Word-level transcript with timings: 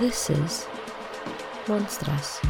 This 0.00 0.30
is 0.30 0.66
Monstras. 1.66 2.40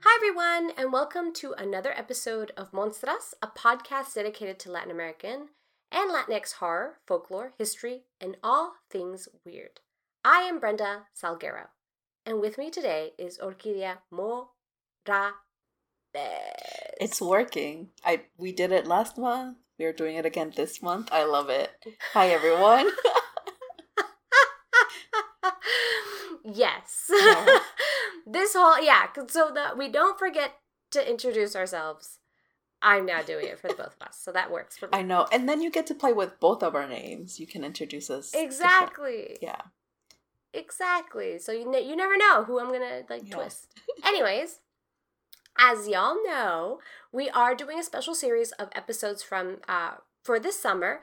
Hi, 0.00 0.16
everyone, 0.16 0.72
and 0.78 0.90
welcome 0.90 1.34
to 1.34 1.52
another 1.58 1.92
episode 1.94 2.52
of 2.56 2.72
Monstras, 2.72 3.34
a 3.42 3.48
podcast 3.48 4.14
dedicated 4.14 4.58
to 4.60 4.70
Latin 4.70 4.90
American 4.90 5.50
and 5.94 6.10
Latinx 6.10 6.54
horror, 6.54 6.96
folklore, 7.06 7.52
history, 7.56 8.02
and 8.20 8.36
all 8.42 8.74
things 8.90 9.28
weird. 9.44 9.80
I 10.24 10.40
am 10.40 10.58
Brenda 10.58 11.04
Salguero, 11.14 11.68
and 12.26 12.40
with 12.40 12.58
me 12.58 12.70
today 12.70 13.12
is 13.16 13.38
Orquídea 13.38 13.98
Morales. 14.10 14.48
It's 17.00 17.20
working. 17.20 17.90
I 18.04 18.22
we 18.36 18.52
did 18.52 18.72
it 18.72 18.88
last 18.88 19.16
month. 19.16 19.58
We 19.78 19.84
are 19.84 19.92
doing 19.92 20.16
it 20.16 20.26
again 20.26 20.52
this 20.56 20.82
month. 20.82 21.08
I 21.12 21.24
love 21.24 21.48
it. 21.48 21.70
Hi 22.12 22.28
everyone. 22.28 22.90
yes. 26.44 27.10
Yeah. 27.10 27.58
this 28.26 28.54
whole, 28.54 28.82
yeah, 28.82 29.06
so 29.28 29.50
that 29.54 29.78
we 29.78 29.88
don't 29.88 30.18
forget 30.18 30.56
to 30.92 31.10
introduce 31.10 31.56
ourselves. 31.56 32.18
I'm 32.84 33.06
now 33.06 33.22
doing 33.22 33.46
it 33.46 33.58
for 33.58 33.68
the 33.68 33.74
both 33.74 33.96
of 34.00 34.06
us, 34.08 34.18
so 34.22 34.30
that 34.32 34.50
works 34.52 34.76
for 34.76 34.86
me. 34.86 34.90
I 34.92 35.02
know. 35.02 35.26
And 35.32 35.48
then 35.48 35.60
you 35.62 35.70
get 35.70 35.86
to 35.88 35.94
play 35.94 36.12
with 36.12 36.38
both 36.38 36.62
of 36.62 36.74
our 36.74 36.86
names. 36.86 37.40
You 37.40 37.46
can 37.46 37.64
introduce 37.64 38.10
us. 38.10 38.32
Exactly. 38.34 39.38
Yeah. 39.40 39.62
Exactly. 40.52 41.38
So 41.38 41.50
you 41.50 41.68
ne- 41.68 41.80
you 41.88 41.96
never 41.96 42.16
know 42.16 42.44
who 42.44 42.60
I'm 42.60 42.70
gonna 42.72 43.02
like 43.08 43.22
Yeah. 43.28 43.34
twist. 43.36 43.66
Anyways, 44.04 44.60
as 45.58 45.88
y'all 45.88 46.22
know, 46.24 46.80
we 47.10 47.28
are 47.30 47.54
doing 47.54 47.78
a 47.78 47.82
special 47.82 48.14
series 48.14 48.52
of 48.52 48.68
episodes 48.72 49.22
from 49.22 49.60
uh 49.66 49.94
for 50.22 50.38
this 50.38 50.58
summer 50.60 51.00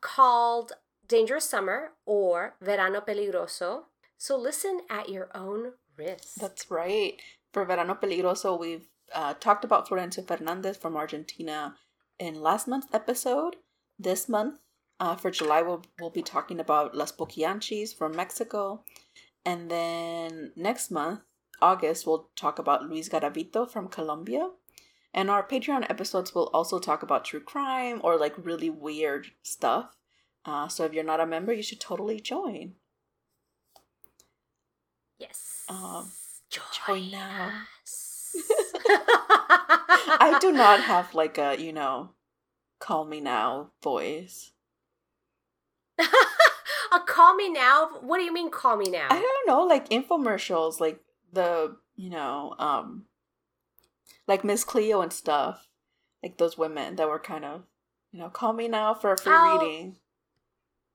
called 0.00 0.72
Dangerous 1.08 1.44
Summer 1.48 1.92
or 2.06 2.54
Verano 2.60 3.00
Peligroso. 3.00 3.84
So 4.18 4.36
listen 4.36 4.82
at 4.88 5.08
your 5.08 5.30
own 5.34 5.72
risk. 5.96 6.34
That's 6.36 6.70
right. 6.70 7.20
For 7.52 7.64
Verano 7.64 7.94
Peligroso, 8.00 8.58
we've 8.58 8.86
uh, 9.14 9.34
talked 9.34 9.64
about 9.64 9.88
Florencio 9.88 10.26
Fernandez 10.26 10.76
from 10.76 10.96
Argentina 10.96 11.76
in 12.18 12.40
last 12.40 12.68
month's 12.68 12.92
episode. 12.92 13.56
This 13.98 14.28
month, 14.28 14.60
uh, 14.98 15.16
for 15.16 15.30
July, 15.30 15.62
we'll, 15.62 15.82
we'll 16.00 16.10
be 16.10 16.22
talking 16.22 16.60
about 16.60 16.94
Las 16.94 17.12
Poquianchis 17.12 17.96
from 17.96 18.16
Mexico. 18.16 18.84
And 19.44 19.70
then 19.70 20.52
next 20.56 20.90
month, 20.90 21.20
August, 21.62 22.06
we'll 22.06 22.30
talk 22.36 22.58
about 22.58 22.88
Luis 22.88 23.08
Garavito 23.08 23.68
from 23.70 23.88
Colombia. 23.88 24.50
And 25.12 25.30
our 25.30 25.46
Patreon 25.46 25.90
episodes 25.90 26.34
will 26.34 26.50
also 26.54 26.78
talk 26.78 27.02
about 27.02 27.24
true 27.24 27.40
crime 27.40 28.00
or 28.04 28.16
like 28.16 28.34
really 28.44 28.70
weird 28.70 29.28
stuff. 29.42 29.96
Uh, 30.44 30.68
so 30.68 30.84
if 30.84 30.92
you're 30.92 31.04
not 31.04 31.20
a 31.20 31.26
member, 31.26 31.52
you 31.52 31.62
should 31.62 31.80
totally 31.80 32.20
join. 32.20 32.74
yes. 35.18 35.64
Um, 35.68 36.10
join, 36.50 36.64
join 36.86 37.10
now. 37.10 37.62
I 40.22 40.38
do 40.40 40.52
not 40.52 40.80
have 40.84 41.14
like 41.14 41.38
a, 41.38 41.56
you 41.60 41.72
know, 41.72 42.10
call 42.78 43.04
me 43.04 43.20
now 43.20 43.70
voice. 43.82 44.52
a 45.98 47.00
call 47.06 47.34
me 47.34 47.50
now. 47.50 47.90
What 48.00 48.18
do 48.18 48.24
you 48.24 48.32
mean 48.32 48.50
call 48.50 48.76
me 48.76 48.90
now? 48.90 49.08
I 49.10 49.20
don't 49.20 49.46
know, 49.46 49.62
like 49.64 49.88
infomercials, 49.90 50.80
like 50.80 51.00
the, 51.32 51.76
you 51.96 52.10
know, 52.10 52.54
um 52.58 53.04
like 54.26 54.44
Miss 54.44 54.64
Cleo 54.64 55.00
and 55.00 55.12
stuff. 55.12 55.68
Like 56.22 56.36
those 56.38 56.58
women 56.58 56.96
that 56.96 57.08
were 57.08 57.18
kind 57.18 57.44
of, 57.44 57.62
you 58.12 58.18
know, 58.18 58.28
call 58.28 58.52
me 58.52 58.68
now 58.68 58.94
for 58.94 59.12
a 59.12 59.16
free 59.18 59.32
Oh, 59.32 59.58
reading. 59.58 59.96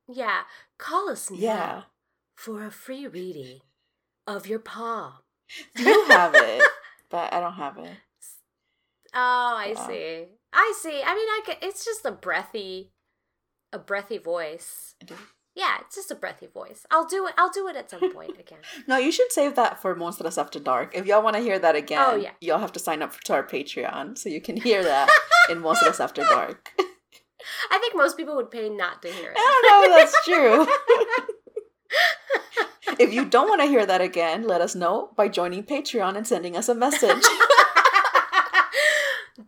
Yeah, 0.07 0.41
call 0.77 1.09
us 1.09 1.31
now 1.31 1.39
Yeah. 1.39 1.81
for 2.35 2.63
a 2.63 2.71
free 2.71 3.07
reading 3.07 3.59
of 4.27 4.45
your 4.47 4.59
palm. 4.59 5.13
You 5.75 6.05
have 6.05 6.33
it, 6.35 6.63
but 7.15 7.33
I 7.33 7.39
don't 7.39 7.53
have 7.53 7.77
it. 7.77 7.91
Oh, 9.13 9.53
I 9.57 9.67
Yeah. 9.73 9.87
see. 9.87 10.25
I 10.51 10.73
see. 10.81 11.01
I 11.01 11.15
mean, 11.15 11.29
I 11.29 11.41
could, 11.45 11.57
it's 11.61 11.85
just 11.85 12.05
a 12.05 12.11
breathy, 12.11 12.91
a 13.71 13.79
breathy 13.79 14.17
voice. 14.17 14.95
Yeah, 15.55 15.77
it's 15.79 15.95
just 15.95 16.11
a 16.11 16.15
breathy 16.15 16.47
voice. 16.47 16.85
I'll 16.91 17.05
do 17.05 17.25
it. 17.27 17.33
I'll 17.37 17.49
do 17.51 17.69
it 17.69 17.77
at 17.77 17.89
some 17.89 18.11
point 18.11 18.37
again. 18.43 18.59
No, 18.85 18.97
you 18.97 19.13
should 19.13 19.31
save 19.31 19.55
that 19.55 19.81
for 19.81 19.95
Monsters 19.95 20.37
After 20.37 20.59
Dark. 20.59 20.93
If 20.93 21.05
y'all 21.05 21.23
want 21.23 21.37
to 21.37 21.41
hear 21.41 21.57
that 21.57 21.75
again, 21.77 22.01
Oh, 22.05 22.15
yeah. 22.15 22.31
you'll 22.41 22.59
have 22.59 22.73
to 22.73 22.79
sign 22.79 23.01
up 23.01 23.17
to 23.21 23.33
our 23.33 23.43
Patreon 23.47 24.17
so 24.17 24.27
you 24.27 24.41
can 24.41 24.57
hear 24.57 24.83
that 24.83 25.07
in 25.49 25.59
Monsters 25.61 26.01
After 26.01 26.23
Dark. 26.25 26.73
I 27.71 27.77
think 27.77 27.95
most 27.95 28.17
people 28.17 28.35
would 28.35 28.51
pay 28.51 28.67
not 28.69 29.01
to 29.03 29.07
hear 29.07 29.31
it. 29.31 29.37
I 29.37 29.61
don't 29.63 29.89
know 29.89 29.97
that's 29.97 30.25
true. 30.25 30.67
If 32.99 33.13
you 33.13 33.25
don't 33.25 33.47
want 33.47 33.61
to 33.61 33.67
hear 33.67 33.85
that 33.85 34.01
again, 34.01 34.47
let 34.47 34.61
us 34.61 34.75
know 34.75 35.11
by 35.15 35.27
joining 35.27 35.63
Patreon 35.63 36.15
and 36.15 36.25
sending 36.27 36.55
us 36.57 36.69
a 36.69 36.75
message. 36.75 37.23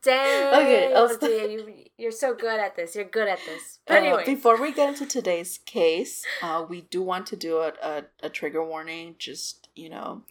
Dang. 0.03 0.53
Okay, 0.53 0.91
st- 0.93 1.23
Olivia, 1.23 1.47
you, 1.49 1.73
you're 1.97 2.11
so 2.11 2.33
good 2.35 2.59
at 2.59 2.75
this. 2.75 2.93
You're 2.95 3.05
good 3.05 3.27
at 3.27 3.39
this. 3.45 3.79
But 3.87 3.93
Uh, 3.93 3.99
anyway, 3.99 4.25
before 4.25 4.61
we 4.61 4.73
get 4.73 4.89
into 4.89 5.05
today's 5.05 5.57
case, 5.59 6.25
uh, 6.41 6.65
we 6.67 6.81
do 6.81 7.01
want 7.01 7.25
to 7.27 7.35
do 7.37 7.57
a, 7.57 7.73
a, 7.81 8.03
a 8.23 8.29
trigger 8.29 8.63
warning. 8.63 9.15
Just, 9.17 9.69
you 9.75 9.89
know, 9.89 10.23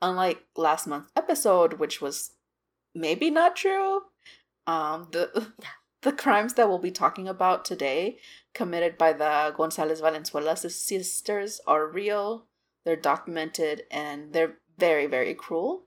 unlike 0.00 0.44
last 0.56 0.86
month's 0.86 1.12
episode, 1.14 1.74
which 1.74 2.00
was 2.00 2.32
maybe 2.94 3.30
not 3.30 3.54
true, 3.54 4.00
um, 4.66 5.08
the, 5.12 5.48
the 6.02 6.12
crimes 6.12 6.54
that 6.54 6.68
we'll 6.68 6.78
be 6.78 6.90
talking 6.90 7.28
about 7.28 7.66
today 7.66 8.16
committed 8.54 8.96
by 8.96 9.12
the 9.12 9.52
Gonzalez 9.56 10.00
Valenzuela 10.00 10.56
sisters 10.56 11.60
are 11.66 11.86
real, 11.86 12.46
they're 12.84 12.96
documented, 12.96 13.82
and 13.90 14.32
they're 14.32 14.58
very, 14.78 15.06
very 15.06 15.34
cruel. 15.34 15.84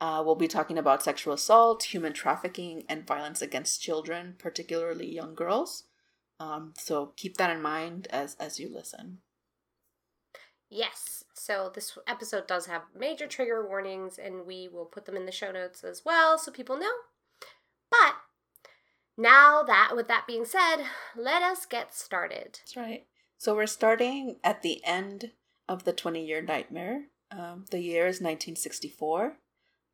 Uh, 0.00 0.22
we'll 0.24 0.34
be 0.34 0.48
talking 0.48 0.78
about 0.78 1.02
sexual 1.02 1.34
assault, 1.34 1.82
human 1.84 2.12
trafficking, 2.12 2.84
and 2.88 3.06
violence 3.06 3.42
against 3.42 3.82
children, 3.82 4.34
particularly 4.38 5.12
young 5.12 5.34
girls. 5.34 5.84
Um, 6.38 6.72
so 6.78 7.12
keep 7.16 7.36
that 7.36 7.54
in 7.54 7.60
mind 7.60 8.08
as 8.10 8.34
as 8.36 8.58
you 8.58 8.72
listen. 8.72 9.18
Yes. 10.70 11.24
So 11.34 11.70
this 11.74 11.98
episode 12.06 12.46
does 12.46 12.66
have 12.66 12.82
major 12.96 13.26
trigger 13.26 13.66
warnings, 13.66 14.18
and 14.18 14.46
we 14.46 14.68
will 14.68 14.86
put 14.86 15.04
them 15.04 15.16
in 15.16 15.26
the 15.26 15.32
show 15.32 15.52
notes 15.52 15.84
as 15.84 16.02
well 16.04 16.38
so 16.38 16.50
people 16.50 16.78
know. 16.78 16.92
But 17.90 18.14
now 19.18 19.62
that, 19.62 19.92
with 19.94 20.08
that 20.08 20.26
being 20.26 20.44
said, 20.46 20.84
let 21.14 21.42
us 21.42 21.66
get 21.66 21.94
started. 21.94 22.60
That's 22.62 22.76
right. 22.76 23.06
So 23.36 23.54
we're 23.54 23.66
starting 23.66 24.36
at 24.44 24.62
the 24.62 24.82
end 24.84 25.32
of 25.70 25.84
the 25.84 25.92
20 25.92 26.26
year 26.26 26.42
nightmare. 26.42 27.04
Um, 27.30 27.64
the 27.70 27.80
year 27.80 28.08
is 28.08 28.16
1964. 28.16 29.36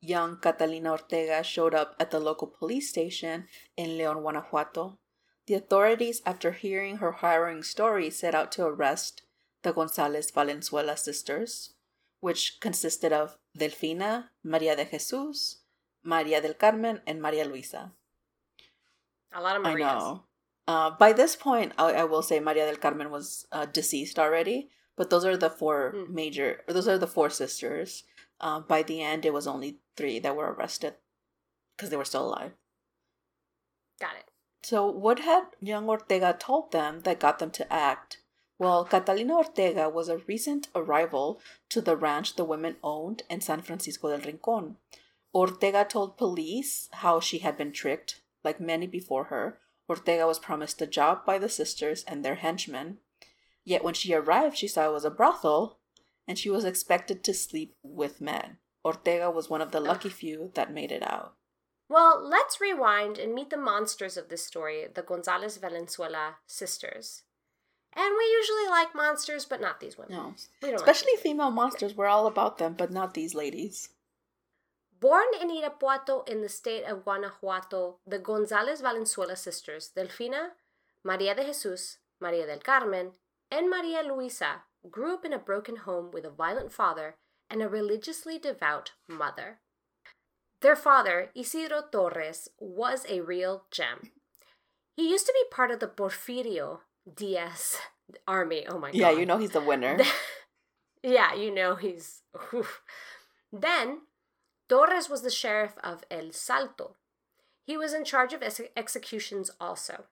Young 0.01 0.39
Catalina 0.39 0.93
Ortega 0.93 1.43
showed 1.43 1.75
up 1.75 1.95
at 2.01 2.11
the 2.11 2.19
local 2.19 2.49
police 2.49 2.89
station 2.89 3.45
in 3.77 3.99
Leon, 3.99 4.23
Guanajuato. 4.23 4.99
The 5.47 5.55
authorities, 5.55 6.23
after 6.25 6.53
hearing 6.53 6.97
her 6.97 7.13
harrowing 7.13 7.63
story, 7.63 8.09
set 8.11 8.35
out 8.35 8.51
to 8.53 8.65
arrest 8.65 9.23
the 9.63 9.73
Gonzalez 9.73 10.31
Valenzuela 10.31 10.97
sisters, 10.97 11.75
which 12.21 12.59
consisted 12.61 13.13
of 13.13 13.37
Delfina, 13.57 14.29
Maria 14.43 14.77
de 14.77 14.87
Jesus, 14.87 15.59
Maria 16.03 16.41
del 16.41 16.55
Carmen, 16.55 17.01
and 17.07 17.21
Maria 17.21 17.45
Luisa. 17.45 17.93
A 19.35 19.43
lot 19.43 19.57
of 19.57 19.67
I 19.67 19.75
know. 19.75 20.25
Uh, 20.67 20.91
by 20.91 21.13
this 21.13 21.37
point, 21.37 21.73
I, 21.79 21.93
I 21.93 22.05
will 22.05 22.23
say 22.23 22.41
Maria 22.41 22.65
del 22.67 22.77
Carmen 22.77 23.11
was 23.11 23.47
uh, 23.53 23.67
deceased 23.67 24.19
already, 24.19 24.71
but 24.97 25.11
those 25.11 25.25
are 25.25 25.37
the 25.37 25.51
four 25.51 25.93
Hmm. 25.95 26.15
major. 26.15 26.65
Those 26.67 26.89
are 26.89 26.99
the 26.99 27.07
four 27.07 27.31
sisters. 27.31 28.05
Uh, 28.41 28.61
by 28.61 28.83
the 28.83 29.01
end, 29.03 29.25
it 29.25 29.33
was 29.33 29.47
only 29.47 29.79
three 29.97 30.19
that 30.19 30.37
were 30.37 30.53
arrested 30.53 30.95
because 31.77 31.91
they 31.91 31.97
were 31.97 32.05
still 32.05 32.27
alive. 32.27 32.53
Got 34.01 34.17
it. 34.17 34.31
So, 34.63 34.87
what 34.87 35.21
had 35.21 35.45
young 35.61 35.89
Ortega 35.89 36.37
told 36.39 36.73
them 36.73 37.01
that 37.03 37.21
got 37.21 37.39
them 37.39 37.51
to 37.53 37.73
act? 37.73 38.21
Well, 38.59 38.85
Catalina 38.85 39.37
Ortega 39.37 39.89
was 39.89 40.09
a 40.09 40.19
recent 40.19 40.69
arrival 40.75 41.41
to 41.69 41.81
the 41.81 41.97
ranch 41.97 42.37
the 42.37 42.45
women 42.45 42.77
owned 42.83 43.23
in 43.29 43.41
San 43.41 43.63
Francisco 43.63 44.09
del 44.09 44.27
Rincon. 44.27 44.77
Ortega 45.35 45.85
told 45.85 46.17
police 46.17 46.89
how 46.93 47.21
she 47.21 47.39
had 47.39 47.57
been 47.59 47.73
tricked, 47.73 48.23
like 48.43 48.59
many 48.59 48.87
before 48.87 49.25
her. 49.25 49.61
Ortega 49.89 50.27
was 50.27 50.39
promised 50.39 50.81
a 50.83 50.87
job 50.87 51.25
by 51.25 51.39
the 51.39 51.49
sisters 51.49 52.03
and 52.05 52.25
their 52.25 52.37
henchmen. 52.37 52.99
Yet 53.67 53.83
when 53.83 53.95
she 53.95 54.15
arrived, 54.15 54.57
she 54.57 54.69
saw 54.69 54.89
it 54.89 54.93
was 54.93 55.05
a 55.05 55.11
brothel, 55.11 55.81
and 56.27 56.39
she 56.39 56.49
was 56.49 56.65
expected 56.65 57.25
to 57.25 57.35
sleep 57.35 57.75
with 57.83 58.21
men. 58.21 58.59
Ortega 58.85 59.29
was 59.29 59.51
one 59.51 59.61
of 59.61 59.73
the 59.73 59.81
lucky 59.81 60.09
few 60.09 60.53
that 60.55 60.73
made 60.73 60.93
it 60.93 61.03
out. 61.03 61.35
Well, 61.89 62.25
let's 62.25 62.61
rewind 62.61 63.19
and 63.19 63.35
meet 63.35 63.51
the 63.51 63.57
monsters 63.57 64.17
of 64.17 64.29
this 64.29 64.47
story, 64.47 64.87
the 64.93 65.03
Gonzalez 65.03 65.57
Valenzuela 65.57 66.37
sisters. 66.47 67.25
And 67.93 68.15
we 68.17 68.25
usually 68.39 68.69
like 68.69 68.95
monsters, 68.95 69.45
but 69.45 69.61
not 69.61 69.81
these 69.81 69.99
women. 69.99 70.13
No. 70.13 70.35
We 70.63 70.69
don't 70.69 70.77
Especially 70.77 71.13
like 71.15 71.23
female 71.23 71.51
monsters. 71.51 71.97
We're 71.97 72.07
all 72.07 72.29
about 72.29 72.59
them, 72.59 72.75
but 72.79 72.93
not 72.93 73.15
these 73.15 73.35
ladies. 73.35 73.89
Born 75.01 75.27
in 75.41 75.51
Irapuato 75.51 76.29
in 76.29 76.41
the 76.41 76.49
state 76.49 76.85
of 76.85 77.05
Guanajuato, 77.05 77.97
the 78.07 78.21
González 78.21 78.81
Valenzuela 78.81 79.35
sisters, 79.35 79.91
Delfina, 79.97 80.51
Maria 81.03 81.35
de 81.35 81.47
Jesus, 81.47 81.99
Maria 82.21 82.47
del 82.47 82.61
Carmen, 82.61 83.13
and 83.51 83.71
Maria 83.71 84.03
Luisa, 84.03 84.63
grew 84.91 85.15
up 85.15 85.25
in 85.25 85.33
a 85.33 85.39
broken 85.39 85.77
home 85.77 86.11
with 86.13 86.25
a 86.25 86.31
violent 86.31 86.73
father 86.73 87.17
and 87.51 87.63
a 87.63 87.69
religiously 87.69 88.39
devout 88.39 88.93
mother. 89.09 89.59
Their 90.63 90.77
father, 90.77 91.31
Isidro 91.35 91.83
Torres, 91.93 92.49
was 92.59 93.05
a 93.09 93.21
real 93.21 93.65
gem. 93.71 94.11
He 94.97 95.11
used 95.11 95.27
to 95.27 95.35
be 95.35 95.55
part 95.55 95.71
of 95.71 95.81
the 95.81 95.87
Porfirio 95.87 96.81
Diaz 97.15 97.77
army. 98.27 98.67
Oh 98.69 98.79
my 98.79 98.89
god. 98.89 98.97
Yeah, 98.97 99.11
you 99.11 99.27
know 99.27 99.39
he's 99.39 99.51
the 99.51 99.61
winner. 99.61 100.01
yeah, 101.03 101.35
you 101.35 101.55
know 101.55 101.77
he's. 101.77 102.23
oof. 102.55 102.81
Then, 103.53 104.03
Torres 104.69 105.09
was 105.09 105.23
the 105.23 105.31
sheriff 105.31 105.75
of 105.85 106.03
El 106.11 106.33
Salto. 106.33 106.97
He 107.67 107.77
was 107.77 107.93
in 107.93 108.05
charge 108.05 108.33
of 108.33 108.43
ex- 108.43 108.61
executions 108.77 109.51
also. 109.61 110.05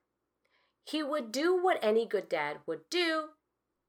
He 0.84 1.02
would 1.02 1.32
do 1.32 1.60
what 1.60 1.78
any 1.82 2.06
good 2.06 2.28
dad 2.28 2.58
would 2.66 2.88
do, 2.90 3.31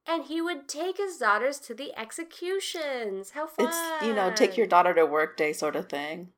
and 0.08 0.24
he 0.24 0.42
would 0.42 0.68
take 0.68 0.98
his 0.98 1.18
daughters 1.18 1.60
to 1.60 1.74
the 1.74 1.98
executions. 2.00 3.32
How 3.32 3.48
fun! 3.48 3.68
it's, 3.68 4.06
you 4.06 4.14
know, 4.14 4.32
take 4.32 4.56
your 4.58 4.68
daughter 4.68 4.94
to 4.94 5.06
work 5.06 5.36
day 5.36 5.52
sort 5.54 5.76
of 5.76 5.90
thing. 5.90 6.30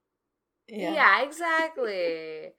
Yeah. 0.68 0.94
Yeah, 0.94 1.22
exactly. 1.24 2.54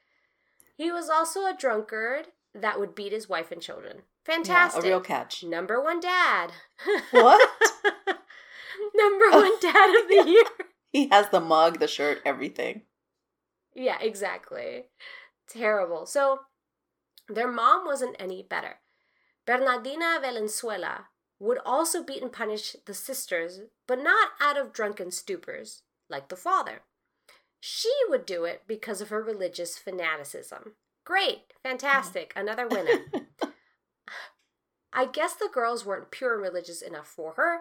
he 0.76 0.90
was 0.92 1.10
also 1.10 1.40
a 1.40 1.56
drunkard 1.58 2.28
that 2.54 2.78
would 2.80 2.94
beat 2.94 3.12
his 3.12 3.28
wife 3.28 3.50
and 3.52 3.60
children. 3.60 4.02
Yeah, 4.26 4.34
Fantastic. 4.34 4.84
a 4.84 4.86
real 4.86 5.00
catch. 5.00 5.42
Number 5.42 5.82
one 5.82 6.00
dad. 6.00 6.52
What? 7.10 7.50
Number 8.94 9.30
one 9.30 9.52
dad 9.60 10.02
of 10.02 10.08
the 10.08 10.24
year. 10.26 10.44
He 10.92 11.08
has 11.08 11.28
the 11.30 11.40
mug, 11.40 11.80
the 11.80 11.88
shirt, 11.88 12.20
everything. 12.24 12.82
Yeah, 13.74 13.98
exactly. 14.00 14.84
Terrible. 15.48 16.06
So 16.06 16.40
their 17.28 17.50
mom 17.50 17.84
wasn't 17.84 18.16
any 18.19 18.42
better. 18.42 18.76
Bernardina 19.46 20.19
Valenzuela 20.20 21.06
would 21.38 21.58
also 21.64 22.02
beat 22.02 22.22
and 22.22 22.32
punish 22.32 22.76
the 22.86 22.94
sisters, 22.94 23.60
but 23.86 24.02
not 24.02 24.30
out 24.40 24.58
of 24.58 24.72
drunken 24.72 25.08
stupors, 25.08 25.82
like 26.10 26.28
the 26.28 26.36
father. 26.36 26.82
She 27.60 27.92
would 28.08 28.26
do 28.26 28.44
it 28.44 28.62
because 28.66 29.00
of 29.00 29.08
her 29.08 29.22
religious 29.22 29.78
fanaticism. 29.78 30.75
Great, 31.04 31.52
fantastic, 31.62 32.34
mm. 32.34 32.40
another 32.40 32.69
winner. 32.69 33.06
I 34.92 35.06
guess 35.06 35.34
the 35.34 35.50
girls 35.52 35.84
weren't 35.86 36.10
pure 36.10 36.34
and 36.34 36.42
religious 36.42 36.82
enough 36.82 37.06
for 37.06 37.34
her, 37.34 37.60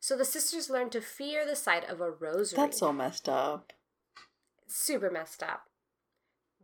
so 0.00 0.16
the 0.16 0.24
sisters 0.24 0.70
learned 0.70 0.92
to 0.92 1.00
fear 1.00 1.46
the 1.46 1.56
sight 1.56 1.88
of 1.88 2.00
a 2.00 2.10
rosary. 2.10 2.56
That's 2.56 2.78
so 2.78 2.92
messed 2.92 3.28
up. 3.28 3.72
super 4.66 5.10
messed 5.10 5.42
up. 5.42 5.65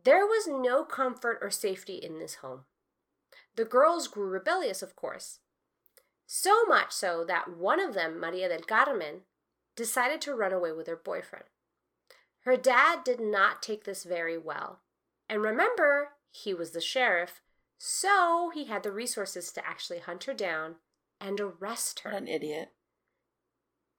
There 0.04 0.26
was 0.26 0.49
no 0.49 0.84
comfort 0.84 1.38
or 1.40 1.50
safety 1.50 1.94
in 1.94 2.19
this 2.19 2.37
home. 2.37 2.62
The 3.56 3.64
girls 3.64 4.08
grew 4.08 4.26
rebellious, 4.26 4.82
of 4.82 4.96
course. 4.96 5.40
So 6.26 6.64
much 6.64 6.93
so 6.93 7.25
that 7.26 7.56
one 7.56 7.81
of 7.81 7.94
them, 7.94 8.19
Maria 8.19 8.49
del 8.49 8.60
Carmen, 8.60 9.22
decided 9.76 10.20
to 10.22 10.34
run 10.34 10.52
away 10.52 10.72
with 10.72 10.87
her 10.87 10.96
boyfriend. 10.96 11.44
Her 12.44 12.56
dad 12.56 13.04
did 13.04 13.20
not 13.20 13.62
take 13.62 13.84
this 13.84 14.04
very 14.04 14.37
well. 14.38 14.81
And 15.28 15.43
remember, 15.43 16.10
he 16.31 16.52
was 16.52 16.72
the 16.72 16.81
sheriff, 16.81 17.40
so 17.78 18.50
he 18.52 18.64
had 18.64 18.82
the 18.82 18.90
resources 18.90 19.52
to 19.52 19.66
actually 19.66 20.00
hunt 20.00 20.25
her 20.25 20.34
down 20.34 20.76
and 21.20 21.40
arrest 21.40 22.00
her. 22.00 22.12
What 22.12 22.22
an 22.22 22.28
idiot. 22.28 22.72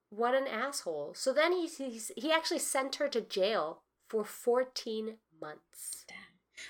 What 0.10 0.36
an 0.36 0.48
asshole. 0.48 1.14
So 1.16 1.34
then 1.34 1.54
he, 1.54 1.68
he's, 1.68 2.12
he 2.18 2.32
actually 2.32 2.60
sent 2.60 2.96
her 2.96 3.08
to 3.10 3.22
jail 3.22 3.82
for 4.10 4.24
14 4.24 5.18
months. 5.44 6.06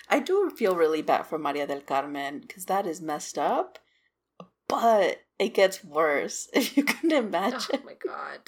I 0.09 0.19
do 0.19 0.49
feel 0.49 0.75
really 0.75 1.01
bad 1.01 1.23
for 1.27 1.37
Maria 1.37 1.67
del 1.67 1.81
Carmen 1.81 2.39
because 2.39 2.65
that 2.65 2.85
is 2.85 3.01
messed 3.01 3.37
up, 3.37 3.79
but 4.67 5.21
it 5.39 5.53
gets 5.53 5.83
worse 5.83 6.49
if 6.53 6.75
you 6.77 6.83
can 6.83 7.11
imagine. 7.11 7.79
Oh 7.81 7.85
my 7.85 7.95
god. 7.95 8.39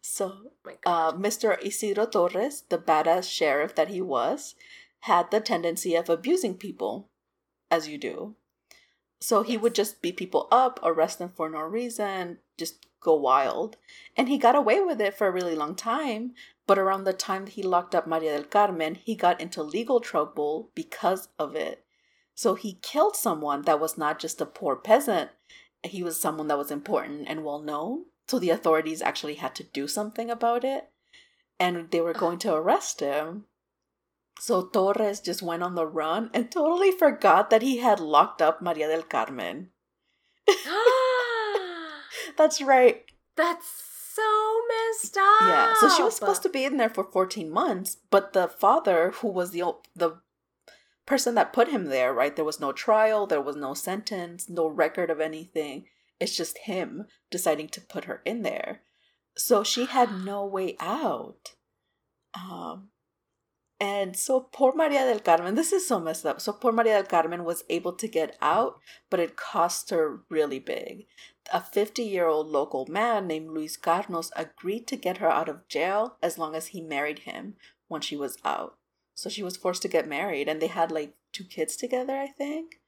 So, 0.00 0.24
Oh 0.26 0.52
my 0.64 0.76
uh. 0.84 1.12
Mr. 1.12 1.56
Isidro 1.64 2.06
Torres, 2.06 2.64
the 2.68 2.78
badass 2.78 3.30
sheriff 3.30 3.74
that 3.76 3.88
he 3.88 4.00
was, 4.00 4.54
had 5.00 5.30
the 5.30 5.40
tendency 5.40 5.94
of 5.94 6.08
abusing 6.10 6.56
people, 6.56 7.08
as 7.70 7.88
you 7.88 7.98
do. 7.98 8.36
So 9.22 9.44
he 9.44 9.56
would 9.56 9.72
just 9.72 10.02
beat 10.02 10.16
people 10.16 10.48
up, 10.50 10.80
arrest 10.82 11.20
them 11.20 11.28
for 11.28 11.48
no 11.48 11.60
reason, 11.60 12.38
just 12.58 12.86
go 13.00 13.14
wild. 13.14 13.76
And 14.16 14.28
he 14.28 14.36
got 14.36 14.56
away 14.56 14.80
with 14.80 15.00
it 15.00 15.14
for 15.14 15.28
a 15.28 15.30
really 15.30 15.54
long 15.54 15.76
time. 15.76 16.32
But 16.66 16.76
around 16.76 17.04
the 17.04 17.12
time 17.12 17.46
he 17.46 17.62
locked 17.62 17.94
up 17.94 18.04
Maria 18.04 18.32
del 18.32 18.44
Carmen, 18.44 18.96
he 18.96 19.14
got 19.14 19.40
into 19.40 19.62
legal 19.62 20.00
trouble 20.00 20.70
because 20.74 21.28
of 21.38 21.54
it. 21.54 21.84
So 22.34 22.54
he 22.56 22.80
killed 22.82 23.14
someone 23.14 23.62
that 23.62 23.78
was 23.78 23.96
not 23.96 24.18
just 24.18 24.40
a 24.40 24.46
poor 24.46 24.74
peasant, 24.74 25.30
he 25.84 26.02
was 26.02 26.20
someone 26.20 26.48
that 26.48 26.58
was 26.58 26.72
important 26.72 27.28
and 27.28 27.44
well 27.44 27.60
known. 27.60 28.06
So 28.26 28.40
the 28.40 28.50
authorities 28.50 29.02
actually 29.02 29.34
had 29.34 29.54
to 29.56 29.64
do 29.64 29.86
something 29.86 30.30
about 30.30 30.64
it. 30.64 30.90
And 31.60 31.92
they 31.92 32.00
were 32.00 32.12
going 32.12 32.38
to 32.40 32.54
arrest 32.54 32.98
him. 32.98 33.44
So 34.40 34.66
Torres 34.66 35.20
just 35.20 35.42
went 35.42 35.62
on 35.62 35.74
the 35.74 35.86
run 35.86 36.30
and 36.34 36.50
totally 36.50 36.90
forgot 36.90 37.50
that 37.50 37.62
he 37.62 37.78
had 37.78 38.00
locked 38.00 38.42
up 38.42 38.60
Maria 38.60 38.88
del 38.88 39.02
Carmen. 39.02 39.70
That's 42.36 42.60
right. 42.60 43.04
That's 43.36 43.66
so 44.14 44.60
messed 44.68 45.16
up. 45.16 45.40
Yeah. 45.42 45.74
So 45.80 45.88
she 45.88 46.02
was 46.02 46.16
supposed 46.16 46.42
to 46.42 46.48
be 46.48 46.64
in 46.64 46.76
there 46.76 46.90
for 46.90 47.04
14 47.04 47.50
months, 47.50 47.98
but 48.10 48.32
the 48.32 48.48
father, 48.48 49.12
who 49.16 49.28
was 49.28 49.50
the 49.50 49.74
the 49.94 50.20
person 51.06 51.34
that 51.34 51.52
put 51.52 51.68
him 51.68 51.86
there, 51.86 52.12
right? 52.12 52.34
There 52.34 52.44
was 52.44 52.60
no 52.60 52.72
trial, 52.72 53.26
there 53.26 53.40
was 53.40 53.56
no 53.56 53.74
sentence, 53.74 54.48
no 54.48 54.66
record 54.66 55.10
of 55.10 55.20
anything. 55.20 55.86
It's 56.20 56.36
just 56.36 56.58
him 56.58 57.06
deciding 57.30 57.68
to 57.68 57.80
put 57.80 58.04
her 58.04 58.22
in 58.24 58.42
there. 58.42 58.82
So 59.36 59.64
she 59.64 59.86
had 59.86 60.24
no 60.24 60.46
way 60.46 60.76
out. 60.78 61.54
Um 62.34 62.88
and 63.82 64.16
so 64.16 64.38
poor 64.38 64.72
Maria 64.76 65.04
del 65.06 65.18
Carmen, 65.18 65.56
this 65.56 65.72
is 65.72 65.88
so 65.88 65.98
messed 65.98 66.24
up. 66.24 66.40
So 66.40 66.52
poor 66.52 66.70
Maria 66.70 67.02
del 67.02 67.10
Carmen 67.10 67.42
was 67.42 67.64
able 67.68 67.92
to 67.94 68.06
get 68.06 68.36
out, 68.40 68.78
but 69.10 69.18
it 69.18 69.34
cost 69.34 69.90
her 69.90 70.20
really 70.28 70.60
big. 70.60 71.06
A 71.52 71.60
50 71.60 72.00
year 72.04 72.28
old 72.28 72.46
local 72.46 72.86
man 72.86 73.26
named 73.26 73.48
Luis 73.50 73.76
Carnos 73.76 74.30
agreed 74.36 74.86
to 74.86 74.94
get 74.94 75.18
her 75.18 75.28
out 75.28 75.48
of 75.48 75.66
jail 75.66 76.16
as 76.22 76.38
long 76.38 76.54
as 76.54 76.68
he 76.68 76.80
married 76.80 77.20
him 77.30 77.56
when 77.88 78.00
she 78.00 78.16
was 78.16 78.38
out. 78.44 78.76
So 79.16 79.28
she 79.28 79.42
was 79.42 79.56
forced 79.56 79.82
to 79.82 79.88
get 79.88 80.08
married, 80.08 80.48
and 80.48 80.62
they 80.62 80.68
had 80.68 80.92
like 80.92 81.14
two 81.32 81.44
kids 81.44 81.74
together, 81.74 82.16
I 82.16 82.28
think. 82.28 82.80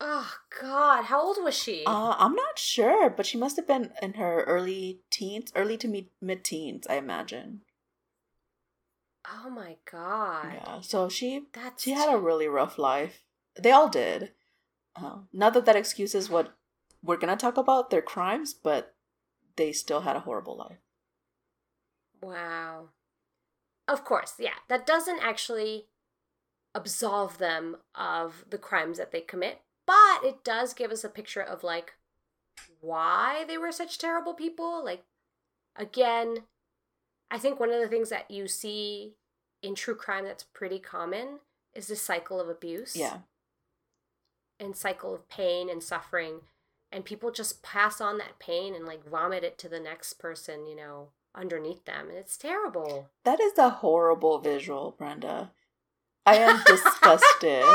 Oh 0.00 0.32
god, 0.62 1.06
how 1.06 1.20
old 1.20 1.38
was 1.42 1.58
she? 1.58 1.82
Uh, 1.84 2.14
I'm 2.16 2.36
not 2.36 2.56
sure, 2.56 3.10
but 3.10 3.26
she 3.26 3.36
must 3.36 3.56
have 3.56 3.66
been 3.66 3.90
in 4.00 4.14
her 4.14 4.44
early 4.44 5.00
teens, 5.10 5.50
early 5.56 5.76
to 5.78 6.06
mid 6.20 6.44
teens, 6.44 6.86
I 6.88 6.94
imagine. 6.98 7.62
Oh 9.32 9.50
my 9.50 9.76
god. 9.90 10.52
Yeah, 10.54 10.80
so 10.80 11.08
she 11.08 11.46
That's 11.52 11.82
she 11.82 11.92
had 11.92 12.12
a 12.12 12.18
really 12.18 12.48
rough 12.48 12.78
life. 12.78 13.22
They 13.60 13.70
all 13.70 13.88
did. 13.88 14.32
Uh, 14.96 15.18
not 15.32 15.54
that 15.54 15.64
that 15.66 15.76
excuses 15.76 16.28
what 16.28 16.54
we're 17.02 17.16
gonna 17.16 17.36
talk 17.36 17.56
about 17.56 17.90
their 17.90 18.02
crimes, 18.02 18.54
but 18.54 18.94
they 19.56 19.72
still 19.72 20.02
had 20.02 20.16
a 20.16 20.20
horrible 20.20 20.56
life. 20.56 20.78
Wow. 22.20 22.90
Of 23.86 24.04
course, 24.04 24.34
yeah. 24.38 24.58
That 24.68 24.86
doesn't 24.86 25.20
actually 25.22 25.86
absolve 26.74 27.38
them 27.38 27.76
of 27.94 28.44
the 28.48 28.58
crimes 28.58 28.98
that 28.98 29.12
they 29.12 29.20
commit, 29.20 29.60
but 29.86 30.24
it 30.24 30.44
does 30.44 30.74
give 30.74 30.90
us 30.90 31.04
a 31.04 31.08
picture 31.08 31.42
of 31.42 31.64
like 31.64 31.94
why 32.80 33.44
they 33.46 33.58
were 33.58 33.72
such 33.72 33.98
terrible 33.98 34.34
people. 34.34 34.84
Like, 34.84 35.04
again, 35.76 36.44
I 37.30 37.38
think 37.38 37.60
one 37.60 37.70
of 37.70 37.80
the 37.80 37.88
things 37.88 38.10
that 38.10 38.30
you 38.30 38.48
see 38.48 39.14
in 39.62 39.74
true 39.74 39.94
crime 39.94 40.24
that's 40.24 40.44
pretty 40.44 40.78
common 40.78 41.40
is 41.74 41.88
the 41.88 41.96
cycle 41.96 42.40
of 42.40 42.48
abuse. 42.48 42.96
Yeah, 42.96 43.18
and 44.60 44.76
cycle 44.76 45.14
of 45.14 45.28
pain 45.28 45.68
and 45.70 45.82
suffering. 45.82 46.40
And 46.90 47.04
people 47.04 47.30
just 47.30 47.62
pass 47.62 48.00
on 48.00 48.16
that 48.18 48.38
pain 48.38 48.74
and 48.74 48.86
like 48.86 49.04
vomit 49.06 49.44
it 49.44 49.58
to 49.58 49.68
the 49.68 49.78
next 49.80 50.14
person 50.14 50.66
you 50.66 50.74
know 50.76 51.08
underneath 51.34 51.84
them. 51.84 52.08
And 52.08 52.16
it's 52.18 52.36
terrible. 52.36 53.10
That 53.24 53.40
is 53.40 53.58
a 53.58 53.68
horrible 53.68 54.38
visual, 54.38 54.94
Brenda. 54.96 55.52
I 56.24 56.36
am 56.36 56.62
disgusted. 56.66 57.64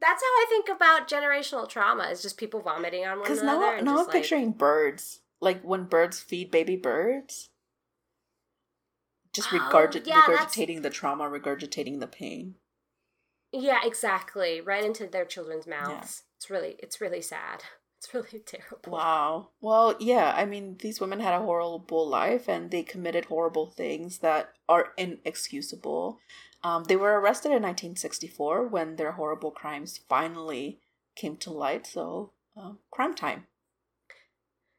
that's 0.00 0.22
how 0.22 0.26
i 0.26 0.46
think 0.50 0.68
about 0.68 1.08
generational 1.08 1.66
trauma 1.68 2.04
is 2.04 2.20
just 2.20 2.36
people 2.36 2.60
vomiting 2.60 3.06
on 3.06 3.18
one 3.18 3.22
Because 3.22 3.40
another 3.40 3.60
now, 3.66 3.76
and 3.76 3.86
now 3.86 3.98
I'm 4.00 4.06
like- 4.06 4.12
picturing 4.12 4.52
birds, 4.52 5.20
like 5.44 5.62
when 5.62 5.84
birds 5.84 6.20
feed 6.20 6.50
baby 6.50 6.76
birds, 6.76 7.50
just 9.32 9.48
Oh, 9.52 9.56
yeah, 10.04 10.22
that's- 10.26 10.56
regurgitating 10.56 10.82
the 10.82 10.90
trauma, 10.90 11.24
regurgitating 11.24 12.00
the 12.00 12.06
pain. 12.06 12.56
Yeah, 13.52 13.80
exactly. 13.84 14.60
Right 14.60 14.84
into 14.84 15.06
their 15.06 15.24
children's 15.24 15.66
mouths. 15.66 16.24
It's 16.36 16.50
really 16.50 16.76
it's 16.78 17.00
really 17.00 17.22
sad. 17.22 17.62
It's 18.04 18.12
really 18.12 18.40
terrible. 18.44 18.92
Wow. 18.92 19.48
Well, 19.62 19.96
yeah, 19.98 20.34
I 20.36 20.44
mean, 20.44 20.76
these 20.80 21.00
women 21.00 21.20
had 21.20 21.32
a 21.32 21.38
horrible 21.40 22.06
life 22.06 22.50
and 22.50 22.70
they 22.70 22.82
committed 22.82 23.24
horrible 23.24 23.66
things 23.70 24.18
that 24.18 24.52
are 24.68 24.92
inexcusable. 24.98 26.20
Um, 26.62 26.84
they 26.84 26.96
were 26.96 27.18
arrested 27.18 27.48
in 27.52 27.62
1964 27.62 28.66
when 28.68 28.96
their 28.96 29.12
horrible 29.12 29.50
crimes 29.52 30.00
finally 30.06 30.80
came 31.16 31.38
to 31.38 31.50
light. 31.50 31.86
So, 31.86 32.32
uh, 32.54 32.72
crime 32.90 33.14
time. 33.14 33.46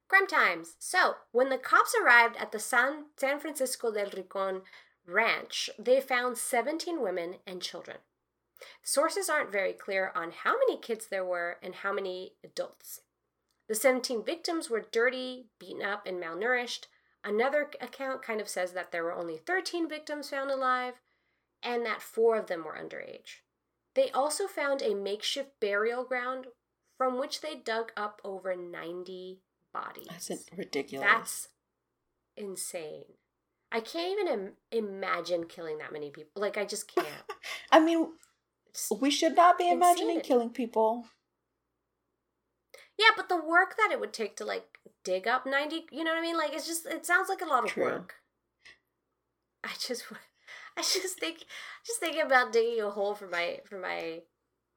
Crime 0.08 0.28
times. 0.28 0.76
So, 0.80 1.16
when 1.32 1.50
the 1.50 1.58
cops 1.58 1.96
arrived 2.00 2.38
at 2.38 2.52
the 2.52 2.60
San, 2.60 3.06
San 3.18 3.40
Francisco 3.40 3.92
del 3.92 4.10
Rincon 4.16 4.62
ranch, 5.08 5.70
they 5.80 6.00
found 6.00 6.38
17 6.38 7.02
women 7.02 7.36
and 7.48 7.62
children. 7.62 7.98
Sources 8.84 9.30
aren't 9.30 9.52
very 9.52 9.74
clear 9.74 10.12
on 10.16 10.32
how 10.32 10.54
many 10.54 10.78
kids 10.80 11.08
there 11.08 11.26
were 11.26 11.58
and 11.62 11.76
how 11.76 11.92
many 11.92 12.34
adults. 12.44 13.02
The 13.68 13.76
17 13.76 14.24
victims 14.24 14.70
were 14.70 14.86
dirty, 14.92 15.48
beaten 15.60 15.82
up, 15.82 16.06
and 16.06 16.22
malnourished. 16.22 16.86
Another 17.24 17.72
account 17.82 18.22
kind 18.22 18.40
of 18.40 18.48
says 18.48 18.74
that 18.74 18.92
there 18.92 19.04
were 19.04 19.14
only 19.14 19.38
13 19.38 19.90
victims 19.90 20.30
found 20.30 20.52
alive 20.52 21.02
and 21.64 21.84
that 21.84 22.02
four 22.02 22.38
of 22.38 22.46
them 22.48 22.64
were 22.64 22.78
underage. 22.78 23.42
They 23.96 24.12
also 24.12 24.46
found 24.46 24.82
a 24.82 24.94
makeshift 24.94 25.60
burial 25.60 26.04
ground 26.04 26.48
from 26.98 27.18
which 27.20 27.42
they 27.42 27.56
dug 27.56 27.92
up 27.98 28.22
over 28.24 28.56
90 28.56 29.42
bodies. 29.82 30.08
That's 30.10 30.32
ridiculous. 30.56 31.06
That's 31.10 31.48
insane. 32.38 33.04
I 33.72 33.80
can't 33.82 34.12
even 34.20 34.28
Im- 34.34 34.54
imagine 34.72 35.46
killing 35.48 35.78
that 35.80 35.92
many 35.92 36.10
people. 36.12 36.42
Like, 36.42 36.58
I 36.58 36.66
just 36.66 36.88
can't. 36.96 37.08
I 37.72 37.80
mean, 37.80 38.02
It's- 38.70 38.92
we 39.02 39.10
should 39.12 39.36
not 39.36 39.58
be 39.58 39.70
imagining 39.70 40.22
killing 40.22 40.50
people. 40.52 41.06
yeah, 42.98 43.12
but 43.18 43.28
the 43.30 43.36
work 43.36 43.76
that 43.78 43.90
it 43.92 44.00
would 44.00 44.14
take 44.14 44.38
to, 44.38 44.46
like, 44.46 44.78
dig 45.04 45.28
up 45.28 45.46
90, 45.46 45.86
you 45.92 46.04
know 46.04 46.12
what 46.12 46.20
I 46.20 46.22
mean? 46.22 46.38
Like, 46.38 46.54
it's 46.54 46.68
just, 46.68 46.86
it 46.86 47.06
sounds 47.06 47.28
like 47.30 47.42
a 47.42 47.46
lot 47.46 47.64
of 47.66 47.70
True. 47.72 47.84
work. 47.84 48.16
I 49.64 49.72
just, 49.80 50.04
I 50.78 50.82
just 50.82 51.20
think, 51.20 51.40
just 51.86 52.00
thinking 52.00 52.22
about 52.22 52.54
digging 52.54 52.82
a 52.82 52.90
hole 52.92 53.14
for 53.16 53.28
my, 53.28 53.60
for 53.66 53.78
my 53.80 54.22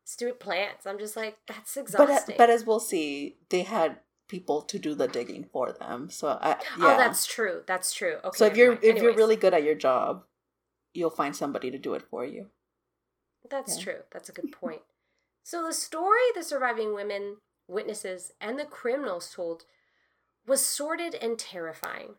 stupid 0.05 0.41
plants. 0.41 0.87
I'm 0.87 0.99
just 0.99 1.17
like, 1.17 1.37
that's 1.47 1.75
But 1.75 1.81
uh, 1.81 1.83
exhausting. 1.83 2.35
but 2.39 2.51
as 2.51 2.65
we'll 2.67 2.81
see, 2.81 3.37
they 3.51 3.63
had 3.63 3.99
people 4.29 4.63
to 4.63 4.79
do 4.79 4.95
the 4.95 5.09
digging 5.09 5.45
for 5.45 5.73
them. 5.73 6.11
So 6.11 6.39
I 6.41 6.53
oh, 6.53 6.65
yeah. 6.79 6.95
Oh, 6.95 6.97
that's 6.97 7.27
true. 7.27 7.63
That's 7.67 7.93
true. 7.93 8.17
Okay. 8.25 8.37
so 8.37 8.47
if 8.47 8.57
you're 8.57 8.79
if 8.83 9.03
you're 9.03 9.15
really 9.15 9.37
good 9.37 9.55
at 9.55 9.65
your 9.65 9.75
job, 9.75 10.25
you'll 10.95 11.11
find 11.11 11.35
somebody 11.35 11.71
to 11.71 11.79
do 11.79 11.95
it 11.95 12.03
for 12.11 12.25
you. 12.25 12.47
That's 13.49 13.79
Yeah. 13.79 13.85
true. 13.85 14.03
That's 14.13 14.29
a 14.29 14.33
good 14.33 14.53
point. 14.53 14.83
So 15.43 15.65
the 15.65 15.73
story 15.73 16.21
the 16.35 16.43
surviving 16.43 16.95
women, 16.95 17.39
witnesses, 17.67 18.33
and 18.41 18.59
the 18.59 18.67
criminals 18.67 19.33
told 19.33 19.65
was 20.47 20.65
sordid 20.65 21.15
and 21.15 21.39
terrifying. 21.39 22.17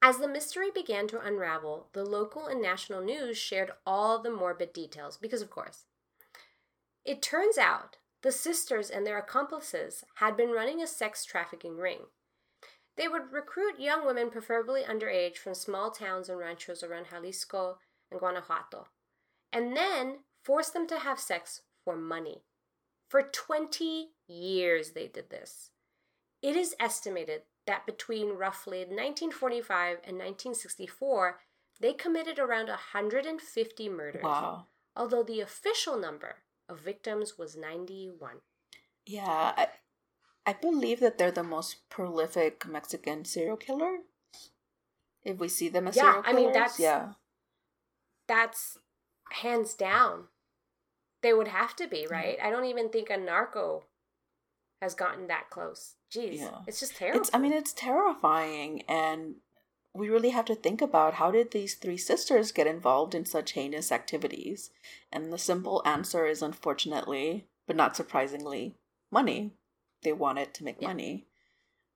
As 0.00 0.18
the 0.18 0.28
mystery 0.28 0.70
began 0.70 1.08
to 1.08 1.20
unravel, 1.20 1.88
the 1.92 2.04
local 2.04 2.46
and 2.46 2.62
national 2.62 3.02
news 3.02 3.36
shared 3.36 3.72
all 3.84 4.20
the 4.20 4.30
morbid 4.30 4.72
details 4.72 5.16
because, 5.16 5.42
of 5.42 5.50
course. 5.50 5.86
It 7.04 7.20
turns 7.20 7.58
out 7.58 7.96
the 8.22 8.32
sisters 8.32 8.90
and 8.90 9.06
their 9.06 9.18
accomplices 9.18 10.04
had 10.16 10.36
been 10.36 10.50
running 10.50 10.82
a 10.82 10.86
sex 10.86 11.24
trafficking 11.24 11.76
ring. 11.76 12.06
They 12.96 13.06
would 13.06 13.32
recruit 13.32 13.78
young 13.78 14.04
women, 14.04 14.30
preferably 14.30 14.82
underage, 14.82 15.36
from 15.36 15.54
small 15.54 15.90
towns 15.92 16.28
and 16.28 16.38
ranchos 16.38 16.82
around 16.82 17.06
Jalisco 17.10 17.78
and 18.10 18.18
Guanajuato, 18.18 18.88
and 19.52 19.76
then 19.76 20.18
force 20.42 20.70
them 20.70 20.86
to 20.88 20.98
have 20.98 21.20
sex 21.20 21.62
for 21.84 21.96
money. 21.96 22.42
For 23.08 23.22
20 23.22 24.08
years, 24.26 24.90
they 24.90 25.06
did 25.06 25.30
this. 25.30 25.70
It 26.42 26.56
is 26.56 26.74
estimated 26.80 27.42
that 27.66 27.86
between 27.86 28.30
roughly 28.30 28.78
1945 28.80 29.98
and 30.04 30.16
1964, 30.18 31.38
they 31.80 31.92
committed 31.92 32.38
around 32.38 32.68
150 32.68 33.88
murders, 33.88 34.22
Wow. 34.24 34.66
although 34.96 35.22
the 35.22 35.40
official 35.40 35.96
number 35.96 36.36
of 36.68 36.80
victims 36.80 37.38
was 37.38 37.56
91. 37.56 38.36
Yeah, 39.06 39.52
I, 39.56 39.68
I 40.46 40.52
believe 40.52 41.00
that 41.00 41.18
they're 41.18 41.30
the 41.30 41.42
most 41.42 41.88
prolific 41.88 42.66
Mexican 42.66 43.24
serial 43.24 43.56
killer. 43.56 43.98
If 45.24 45.38
we 45.38 45.48
see 45.48 45.68
them 45.68 45.88
as 45.88 45.96
Yeah, 45.96 46.22
serial 46.22 46.22
I 46.26 46.32
mean, 46.32 46.52
that's- 46.52 46.78
yeah, 46.78 47.12
That's 48.26 48.78
hands 49.30 49.74
down. 49.74 50.24
They 51.22 51.32
would 51.32 51.48
have 51.48 51.74
to 51.76 51.88
be, 51.88 52.06
right? 52.08 52.38
I 52.42 52.50
don't 52.50 52.66
even 52.66 52.90
think 52.90 53.10
a 53.10 53.16
narco 53.16 53.84
has 54.80 54.94
gotten 54.94 55.26
that 55.26 55.50
close. 55.50 55.96
Jeez, 56.14 56.38
Yeah. 56.38 56.58
it's 56.66 56.78
just 56.80 56.94
terrible. 56.96 57.20
it's. 57.20 57.30
I 57.34 57.38
mean, 57.38 57.52
it's 57.52 57.72
terrifying, 57.72 58.82
and 58.88 59.36
we 59.94 60.08
really 60.08 60.30
have 60.30 60.44
to 60.46 60.54
think 60.54 60.80
about 60.80 61.14
how 61.14 61.30
did 61.30 61.50
these 61.50 61.74
three 61.74 61.96
sisters 61.96 62.52
get 62.52 62.66
involved 62.66 63.14
in 63.14 63.24
such 63.24 63.52
heinous 63.52 63.90
activities? 63.90 64.70
And 65.12 65.32
the 65.32 65.38
simple 65.38 65.82
answer 65.84 66.26
is, 66.26 66.42
unfortunately, 66.42 67.46
but 67.66 67.76
not 67.76 67.96
surprisingly, 67.96 68.74
money. 69.10 69.52
They 70.02 70.12
wanted 70.12 70.54
to 70.54 70.64
make 70.64 70.80
Yeah. 70.80 70.88
money. 70.88 71.26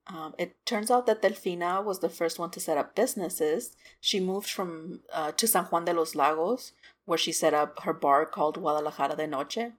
Um, 0.07 0.35
it 0.37 0.65
turns 0.65 0.91
out 0.91 1.05
that 1.05 1.21
Delfina 1.21 1.81
was 1.81 1.99
the 1.99 2.09
first 2.09 2.37
one 2.37 2.51
to 2.51 2.59
set 2.59 2.77
up 2.77 2.93
businesses. 2.93 3.77
She 4.01 4.19
moved 4.19 4.49
from 4.49 5.01
uh, 5.13 5.31
to 5.31 5.47
San 5.47 5.65
Juan 5.65 5.85
de 5.85 5.93
los 5.93 6.13
Lagos, 6.13 6.73
where 7.05 7.17
she 7.17 7.31
set 7.31 7.53
up 7.53 7.79
her 7.83 7.93
bar 7.93 8.25
called 8.25 8.57
Guadalajara 8.57 9.15
de 9.15 9.27
Noche. 9.27 9.71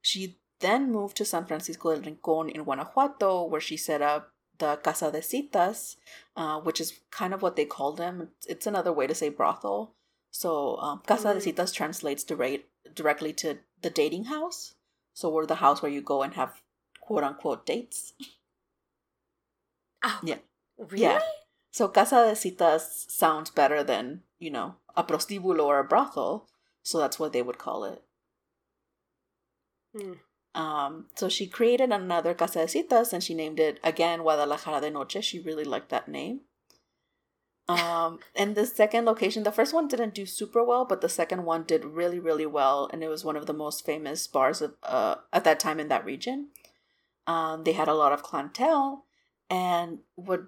She 0.00 0.38
then 0.60 0.92
moved 0.92 1.16
to 1.16 1.24
San 1.24 1.46
Francisco 1.46 1.92
del 1.92 2.02
Rincon 2.04 2.48
in 2.48 2.62
Guanajuato, 2.62 3.42
where 3.44 3.60
she 3.60 3.76
set 3.76 4.02
up 4.02 4.30
the 4.58 4.76
Casa 4.76 5.10
de 5.10 5.22
Citas, 5.22 5.96
uh, 6.36 6.60
which 6.60 6.80
is 6.80 7.00
kind 7.10 7.34
of 7.34 7.42
what 7.42 7.56
they 7.56 7.64
call 7.64 7.92
them. 7.92 8.28
It's 8.48 8.66
another 8.66 8.92
way 8.92 9.06
to 9.06 9.14
say 9.14 9.28
brothel. 9.28 9.94
So 10.30 10.76
um, 10.78 11.02
Casa 11.06 11.34
de 11.34 11.40
Mm. 11.40 11.42
Citas 11.42 11.72
translates 11.72 12.24
direct, 12.24 12.64
directly 12.94 13.32
to 13.34 13.58
the 13.82 13.90
dating 13.90 14.24
house. 14.24 14.74
So 15.14 15.30
we're 15.30 15.46
the 15.46 15.56
house 15.56 15.82
where 15.82 15.92
you 15.92 16.02
go 16.02 16.22
and 16.22 16.34
have 16.34 16.60
quote 17.00 17.24
unquote 17.24 17.64
dates. 17.64 18.12
oh, 20.02 20.20
yeah. 20.22 20.38
really? 20.78 21.02
Yeah. 21.02 21.20
So 21.70 21.88
Casa 21.88 22.26
de 22.28 22.36
Citas 22.36 23.06
sounds 23.08 23.50
better 23.50 23.82
than, 23.82 24.22
you 24.38 24.50
know, 24.50 24.76
a 24.94 25.04
prostíbulo 25.04 25.64
or 25.64 25.78
a 25.78 25.84
brothel. 25.84 26.48
So 26.82 26.98
that's 26.98 27.18
what 27.18 27.32
they 27.32 27.42
would 27.42 27.58
call 27.58 27.84
it. 27.84 28.02
Hmm. 29.96 30.12
Um, 30.56 31.04
so 31.14 31.28
she 31.28 31.46
created 31.46 31.92
another 31.92 32.32
Casa 32.32 32.60
de 32.60 32.68
Citas 32.68 33.12
and 33.12 33.22
she 33.22 33.34
named 33.34 33.60
it 33.60 33.78
again 33.84 34.20
Guadalajara 34.20 34.80
de 34.80 34.90
Noche. 34.90 35.18
She 35.20 35.38
really 35.38 35.64
liked 35.64 35.90
that 35.90 36.08
name. 36.08 36.40
Um, 37.68 38.20
and 38.34 38.54
the 38.54 38.64
second 38.64 39.04
location, 39.04 39.42
the 39.42 39.52
first 39.52 39.74
one 39.74 39.86
didn't 39.86 40.14
do 40.14 40.24
super 40.24 40.64
well, 40.64 40.86
but 40.86 41.02
the 41.02 41.10
second 41.10 41.44
one 41.44 41.64
did 41.64 41.84
really, 41.84 42.18
really 42.18 42.46
well, 42.46 42.88
and 42.90 43.04
it 43.04 43.08
was 43.08 43.22
one 43.22 43.36
of 43.36 43.44
the 43.44 43.52
most 43.52 43.84
famous 43.84 44.26
bars 44.26 44.62
of 44.62 44.74
uh, 44.82 45.16
at 45.30 45.44
that 45.44 45.60
time 45.60 45.78
in 45.78 45.88
that 45.88 46.06
region. 46.06 46.48
Um, 47.26 47.64
they 47.64 47.72
had 47.72 47.88
a 47.88 47.94
lot 47.94 48.12
of 48.12 48.22
clientele, 48.22 49.04
and 49.50 49.98
what 50.14 50.44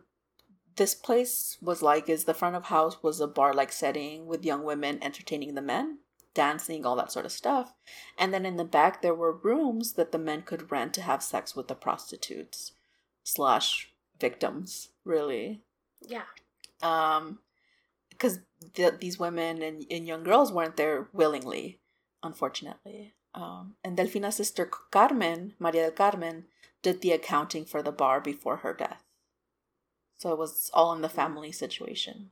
this 0.76 0.94
place 0.94 1.58
was 1.60 1.82
like 1.82 2.08
is 2.08 2.24
the 2.24 2.32
front 2.32 2.56
of 2.56 2.64
house 2.64 3.02
was 3.02 3.20
a 3.20 3.26
bar 3.26 3.52
like 3.52 3.72
setting 3.72 4.26
with 4.26 4.44
young 4.44 4.62
women 4.62 4.98
entertaining 5.02 5.54
the 5.54 5.60
men, 5.60 5.98
dancing, 6.44 6.80
all 6.86 6.96
that 6.96 7.12
sort 7.12 7.26
of 7.26 7.32
stuff. 7.42 7.74
And 8.20 8.32
then 8.32 8.46
in 8.46 8.56
the 8.56 8.72
back 8.78 9.02
there 9.02 9.14
were 9.22 9.44
rooms 9.50 9.86
that 9.94 10.10
the 10.12 10.24
men 10.28 10.42
could 10.42 10.70
rent 10.70 10.92
to 10.94 11.02
have 11.02 11.22
sex 11.32 11.56
with 11.56 11.66
the 11.68 11.74
prostitutes 11.86 12.72
slash 13.24 13.70
victims, 14.20 14.90
really. 15.04 15.62
Yeah. 16.14 16.28
Um 16.92 17.40
because 18.10 18.40
the, 18.74 18.96
these 19.00 19.18
women 19.18 19.62
and, 19.62 19.84
and 19.90 20.06
young 20.06 20.24
girls 20.24 20.50
weren't 20.52 20.76
there 20.76 21.08
willingly, 21.12 21.78
unfortunately. 22.28 23.14
Um, 23.34 23.74
and 23.84 23.96
Delfina's 23.96 24.36
sister 24.36 24.66
Carmen, 24.66 25.54
Maria 25.60 25.82
del 25.82 25.92
Carmen, 25.92 26.46
did 26.82 27.00
the 27.00 27.12
accounting 27.12 27.64
for 27.64 27.80
the 27.82 27.92
bar 27.92 28.20
before 28.20 28.58
her 28.58 28.74
death. 28.74 29.04
So 30.18 30.32
it 30.32 30.38
was 30.38 30.70
all 30.74 30.92
in 30.94 31.02
the 31.02 31.08
family 31.20 31.52
situation. 31.52 32.30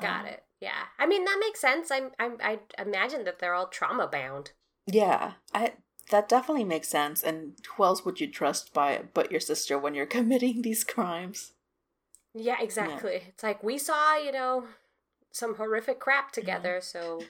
Got 0.00 0.20
Um, 0.20 0.26
it. 0.26 0.44
Yeah. 0.60 0.86
I 0.98 1.06
mean, 1.06 1.24
that 1.24 1.38
makes 1.40 1.60
sense. 1.60 1.90
I'm, 1.90 2.10
I'm, 2.18 2.36
I 2.42 2.60
imagine 2.78 3.24
that 3.24 3.38
they're 3.38 3.54
all 3.54 3.68
trauma 3.68 4.06
bound. 4.06 4.52
Yeah, 4.86 5.32
I 5.54 5.74
that 6.10 6.28
definitely 6.28 6.64
makes 6.64 6.88
sense. 6.88 7.22
And 7.22 7.54
who 7.76 7.84
else 7.84 8.04
would 8.04 8.20
you 8.20 8.26
trust 8.26 8.72
by 8.72 9.02
but 9.14 9.30
your 9.30 9.40
sister 9.40 9.78
when 9.78 9.94
you're 9.94 10.06
committing 10.18 10.62
these 10.62 10.84
crimes? 10.84 11.52
Yeah, 12.34 12.56
exactly. 12.60 13.22
It's 13.28 13.42
like 13.42 13.62
we 13.62 13.78
saw, 13.78 14.16
you 14.16 14.32
know, 14.32 14.66
some 15.32 15.56
horrific 15.56 15.98
crap 15.98 16.32
together, 16.32 16.80
so 16.82 17.22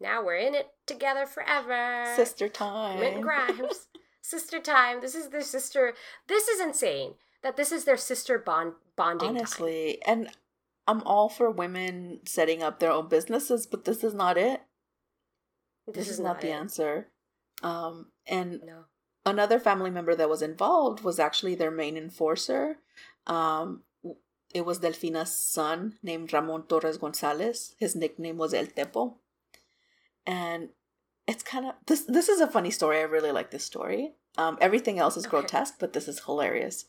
now 0.00 0.24
we're 0.24 0.36
in 0.36 0.54
it 0.54 0.68
together 0.86 1.26
forever. 1.26 2.04
Sister 2.14 2.48
time. 2.48 2.96
Committing 2.96 3.22
crimes. 3.22 3.88
sister 4.22 4.60
time. 4.60 5.00
This 5.00 5.14
is 5.14 5.28
their 5.28 5.42
sister. 5.42 5.94
This 6.28 6.48
is 6.48 6.60
insane 6.60 7.14
that 7.42 7.56
this 7.56 7.72
is 7.72 7.84
their 7.84 7.96
sister 7.96 8.38
bond 8.38 8.72
bonding 8.96 9.28
time. 9.28 9.36
Honestly, 9.36 10.02
and 10.06 10.30
I'm 10.86 11.02
all 11.04 11.28
for 11.28 11.50
women 11.50 12.20
setting 12.26 12.62
up 12.62 12.78
their 12.78 12.90
own 12.92 13.08
businesses, 13.08 13.66
but 13.66 13.84
this 13.84 14.04
is 14.04 14.14
not 14.14 14.36
it. 14.36 14.62
This, 15.92 16.08
is, 16.08 16.20
not, 16.20 16.40
the 16.40 16.48
it. 16.48 16.52
answer. 16.52 17.08
Um, 17.62 18.06
and 18.26 18.60
No. 18.64 18.84
another 19.26 19.58
family 19.58 19.90
member 19.90 20.14
that 20.14 20.28
was 20.30 20.42
involved 20.42 21.02
was 21.04 21.18
actually 21.18 21.54
their 21.54 21.70
main 21.70 21.96
enforcer. 21.96 22.78
Um, 23.26 23.82
it 24.54 24.64
was 24.64 24.78
Delfina's 24.78 25.34
son 25.36 25.98
named 26.02 26.32
Ramon 26.32 26.62
Torres 26.64 26.96
Gonzalez. 26.98 27.74
His 27.78 27.94
nickname 27.96 28.36
was 28.38 28.54
El 28.54 28.66
Tepo. 28.66 29.16
And 30.26 30.70
it's 31.26 31.42
kind 31.42 31.66
of 31.66 31.74
this. 31.86 32.02
This 32.04 32.28
is 32.28 32.40
a 32.40 32.46
funny 32.46 32.70
story. 32.70 32.98
I 32.98 33.02
really 33.02 33.32
like 33.32 33.50
this 33.50 33.64
story. 33.64 34.14
Um, 34.38 34.56
everything 34.60 34.98
else 34.98 35.16
is 35.16 35.26
Okay. 35.26 35.30
grotesque, 35.30 35.74
but 35.78 35.92
this 35.92 36.08
is 36.08 36.20
hilarious. 36.24 36.86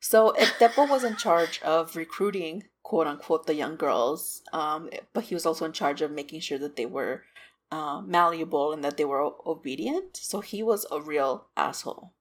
So 0.00 0.30
El 0.30 0.46
Tepo 0.46 0.88
was 0.88 1.04
in 1.04 1.16
charge 1.16 1.60
of 1.62 1.94
recruiting, 1.96 2.64
quote 2.84 3.08
unquote, 3.08 3.46
the 3.46 3.54
young 3.56 3.74
girls. 3.76 4.42
Um, 4.52 4.88
but 5.12 5.24
he 5.24 5.34
was 5.34 5.44
also 5.46 5.64
in 5.64 5.72
charge 5.72 6.00
of 6.02 6.12
making 6.12 6.40
sure 6.40 6.58
that 6.58 6.76
they 6.76 6.86
were 6.86 7.24
uh, 7.72 8.00
malleable 8.02 8.72
and 8.72 8.84
that 8.84 8.96
they 8.96 9.04
were 9.04 9.20
o- 9.20 9.40
obedient. 9.44 10.16
So 10.16 10.40
he 10.40 10.62
was 10.62 10.86
a 10.92 11.00
real 11.00 11.48
asshole. 11.56 12.12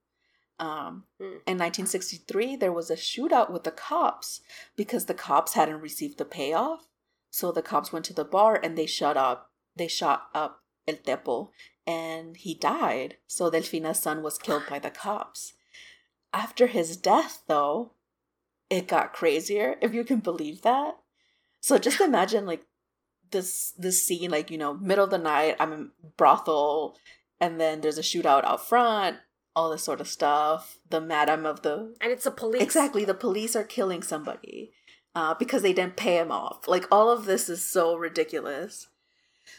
Um, 0.59 1.03
Hmm. 1.19 1.37
In 1.45 1.57
1963, 1.57 2.55
there 2.55 2.71
was 2.71 2.89
a 2.89 2.95
shootout 2.95 3.51
with 3.51 3.63
the 3.63 3.71
cops 3.71 4.41
because 4.75 5.05
the 5.05 5.13
cops 5.13 5.53
hadn't 5.53 5.81
received 5.81 6.17
the 6.17 6.25
payoff. 6.25 6.87
So 7.29 7.51
the 7.51 7.61
cops 7.61 7.91
went 7.91 8.05
to 8.05 8.13
the 8.13 8.23
bar 8.25 8.59
and 8.63 8.77
they 8.77 8.85
shut 8.85 9.17
up. 9.17 9.51
They 9.75 9.87
shot 9.87 10.29
up 10.33 10.63
El 10.87 10.95
Tepo, 10.97 11.49
and 11.87 12.37
he 12.37 12.53
died. 12.53 13.17
So 13.27 13.49
Delfina's 13.49 13.99
son 13.99 14.21
was 14.21 14.37
killed 14.37 14.63
by 14.69 14.79
the 14.79 14.91
cops. 14.91 15.53
After 16.31 16.67
his 16.67 16.95
death, 16.97 17.41
though, 17.47 17.91
it 18.73 18.87
got 18.87 19.13
crazier. 19.13 19.75
If 19.81 19.93
you 19.93 20.03
can 20.03 20.19
believe 20.19 20.61
that. 20.61 20.97
So 21.61 21.77
just 21.77 22.01
imagine 22.01 22.45
like 22.45 22.65
this 23.31 23.73
this 23.77 24.05
scene, 24.05 24.31
like 24.31 24.51
you 24.51 24.57
know, 24.57 24.73
middle 24.73 25.05
of 25.05 25.11
the 25.11 25.17
night. 25.17 25.55
I'm 25.59 25.73
in 25.73 25.91
brothel, 26.17 26.97
and 27.39 27.59
then 27.59 27.81
there's 27.81 27.97
a 27.97 28.01
shootout 28.01 28.43
out 28.43 28.67
front. 28.67 29.17
All 29.55 29.69
this 29.69 29.83
sort 29.83 30.01
of 30.01 30.07
stuff. 30.07 30.79
The 30.89 30.99
madam 30.99 31.45
of 31.45 31.61
the 31.61 31.95
And 32.01 32.11
it's 32.11 32.25
a 32.25 32.31
police. 32.31 32.61
Exactly. 32.63 33.05
The 33.05 33.13
police 33.13 33.55
are 33.55 33.63
killing 33.63 34.01
somebody 34.01 34.71
uh, 35.15 35.33
because 35.35 35.61
they 35.61 35.73
didn't 35.73 35.95
pay 35.95 36.17
him 36.17 36.31
off. 36.31 36.67
Like, 36.67 36.85
all 36.91 37.09
of 37.09 37.25
this 37.25 37.49
is 37.49 37.63
so 37.63 37.95
ridiculous. 37.95 38.87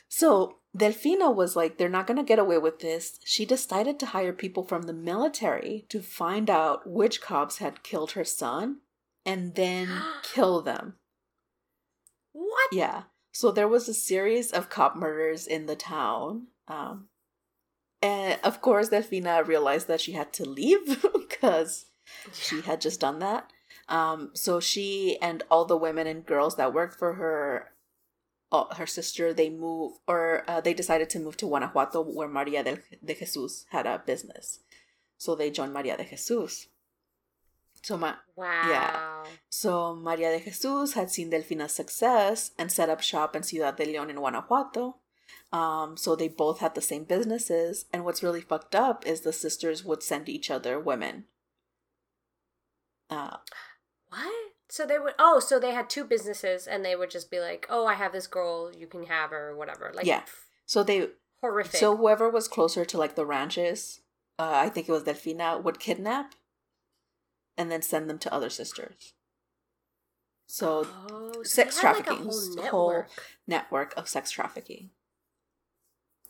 So, 0.09 0.56
Delfina 0.76 1.33
was 1.33 1.54
like, 1.54 1.78
they're 1.78 1.88
not 1.88 2.06
going 2.06 2.16
to 2.16 2.25
get 2.25 2.38
away 2.38 2.59
with 2.59 2.80
this. 2.80 3.21
She 3.25 3.44
decided 3.44 4.00
to 4.00 4.06
hire 4.06 4.33
people 4.33 4.64
from 4.64 4.83
the 4.83 4.92
military 4.92 5.87
to 5.90 6.00
find 6.00 6.50
out 6.50 6.88
which 6.88 7.21
cops 7.21 7.59
had 7.59 7.83
killed 7.83 8.12
her 8.12 8.25
son 8.25 8.78
and 9.25 9.54
then 9.54 9.88
kill 10.23 10.62
them. 10.62 10.95
What? 12.33 12.69
Yeah. 12.73 13.04
So 13.33 13.50
there 13.50 13.69
was 13.69 13.88
a 13.88 13.95
series 13.95 14.52
of 14.52 14.71
cop 14.71 14.97
murders 14.97 15.47
in 15.47 15.66
the 15.66 15.76
town. 15.76 16.49
Um, 16.69 17.09
and 18.00 18.38
of 18.45 18.61
course, 18.61 18.90
Delfina 18.90 19.47
realized 19.47 19.88
that 19.88 20.00
she 20.00 20.12
had 20.12 20.33
to 20.35 20.45
leave 20.45 21.04
because 21.28 21.87
she 22.33 22.61
had 22.61 22.81
just 22.81 23.00
done 23.00 23.19
that. 23.21 23.50
Um, 23.88 24.31
so 24.35 24.61
she 24.61 25.19
and 25.21 25.43
all 25.50 25.64
the 25.64 25.76
women 25.76 26.07
and 26.07 26.25
girls 26.25 26.57
that 26.57 26.73
worked 26.73 26.99
for 26.99 27.14
her, 27.14 27.73
uh, 28.52 28.75
her 28.75 28.87
sister, 28.87 29.35
they 29.35 29.50
moved 29.50 29.99
or 30.07 30.45
uh, 30.49 30.61
they 30.61 30.75
decided 30.75 31.11
to 31.11 31.19
move 31.19 31.37
to 31.38 31.47
Guanajuato, 31.47 32.02
where 32.02 32.28
Maria 32.28 32.62
del, 32.62 32.78
de 33.04 33.14
Jesus 33.14 33.66
had 33.71 33.87
a 33.87 34.02
business. 34.04 34.61
So 35.19 35.35
they 35.35 35.50
joined 35.50 35.75
Maria 35.75 35.97
de 35.97 36.04
Jesus. 36.04 36.69
So 37.84 37.98
ma- 37.98 38.16
Wow. 38.34 39.24
so 39.50 39.94
Maria 39.94 40.30
de 40.38 40.42
Jesus 40.42 40.94
had 40.94 41.10
seen 41.10 41.30
Delfina's 41.30 41.74
success 41.74 42.52
and 42.58 42.72
set 42.72 42.88
up 42.88 43.02
shop 43.02 43.36
in 43.36 43.42
Ciudad 43.42 43.76
de 43.76 43.84
León 43.84 44.08
in 44.08 44.16
Guanajuato. 44.16 44.97
Um, 45.52 45.99
so 45.99 46.16
they 46.16 46.28
both 46.28 46.60
had 46.60 46.75
the 46.75 46.80
same 46.80 47.04
businesses. 47.04 47.84
And 47.92 48.06
what's 48.06 48.23
really 48.23 48.40
fucked 48.40 48.75
up 48.75 49.06
is 49.06 49.20
the 49.20 49.34
sisters 49.34 49.84
would 49.84 50.02
send 50.02 50.30
each 50.30 50.50
other 50.50 50.80
women. 50.80 51.26
Uh, 53.10 53.36
What? 54.08 54.32
So 54.70 54.86
they 54.86 54.99
would. 54.99 55.14
Oh, 55.18 55.38
so 55.38 55.60
they 55.60 55.73
had 55.73 55.90
two 55.90 56.04
businesses, 56.04 56.66
and 56.66 56.82
they 56.84 56.97
would 56.97 57.10
just 57.10 57.30
be 57.30 57.38
like, 57.38 57.66
"Oh, 57.68 57.86
I 57.86 57.94
have 57.94 58.12
this 58.12 58.26
girl. 58.26 58.73
You 58.75 58.86
can 58.86 59.04
have 59.06 59.30
her, 59.30 59.50
or 59.50 59.56
whatever." 59.56 59.92
Like, 59.94 60.06
Yeah. 60.06 60.23
so 60.66 60.82
they 60.82 61.10
horrific. 61.42 61.76
so 61.78 61.94
whoever 61.97 62.30
was 62.30 62.49
closer 62.49 62.84
to 62.86 62.97
like 62.99 63.14
the 63.14 63.26
ranches, 63.26 64.00
uh, 64.38 64.50
I 64.54 64.70
think 64.70 64.88
it 64.88 64.92
was 64.92 65.04
Delfina, 65.04 65.62
would 65.62 65.78
kidnap 65.78 66.34
and 67.56 67.71
then 67.71 67.82
send 67.82 68.08
them 68.08 68.19
to 68.19 68.32
other 68.32 68.50
sisters. 68.50 69.12
So 70.47 70.86
oh, 71.10 71.43
sex 71.43 71.78
had, 71.78 71.97
like, 71.97 72.04
trafficking 72.04 72.26
whole 72.26 72.54
network. 72.54 72.71
whole 72.71 73.04
network 73.47 73.95
of 73.97 74.08
sex 74.08 74.30
trafficking 74.30 74.90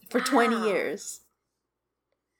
for 0.09 0.21
20 0.21 0.63
years. 0.69 1.21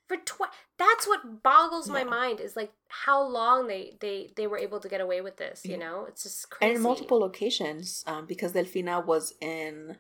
for 0.07 0.17
tw- 0.19 0.53
that's 0.79 1.07
what 1.07 1.43
boggles 1.43 1.89
my 1.89 2.05
mind 2.05 2.41
is 2.41 2.57
like 2.57 2.73
how 2.89 3.23
long 3.23 3.67
they 3.67 3.97
they 4.01 4.31
they 4.37 4.47
were 4.47 4.59
able 4.59 4.79
to 4.81 4.89
get 4.89 5.01
away 5.01 5.21
with 5.21 5.37
this 5.37 5.65
you 5.65 5.77
know 5.77 6.05
it's 6.09 6.23
just 6.25 6.45
and 6.45 6.51
crazy 6.51 6.75
in 6.75 6.83
multiple 6.83 7.19
locations 7.19 8.05
um, 8.07 8.27
because 8.27 8.53
Delfina 8.53 9.05
was 9.05 9.33
in 9.41 9.97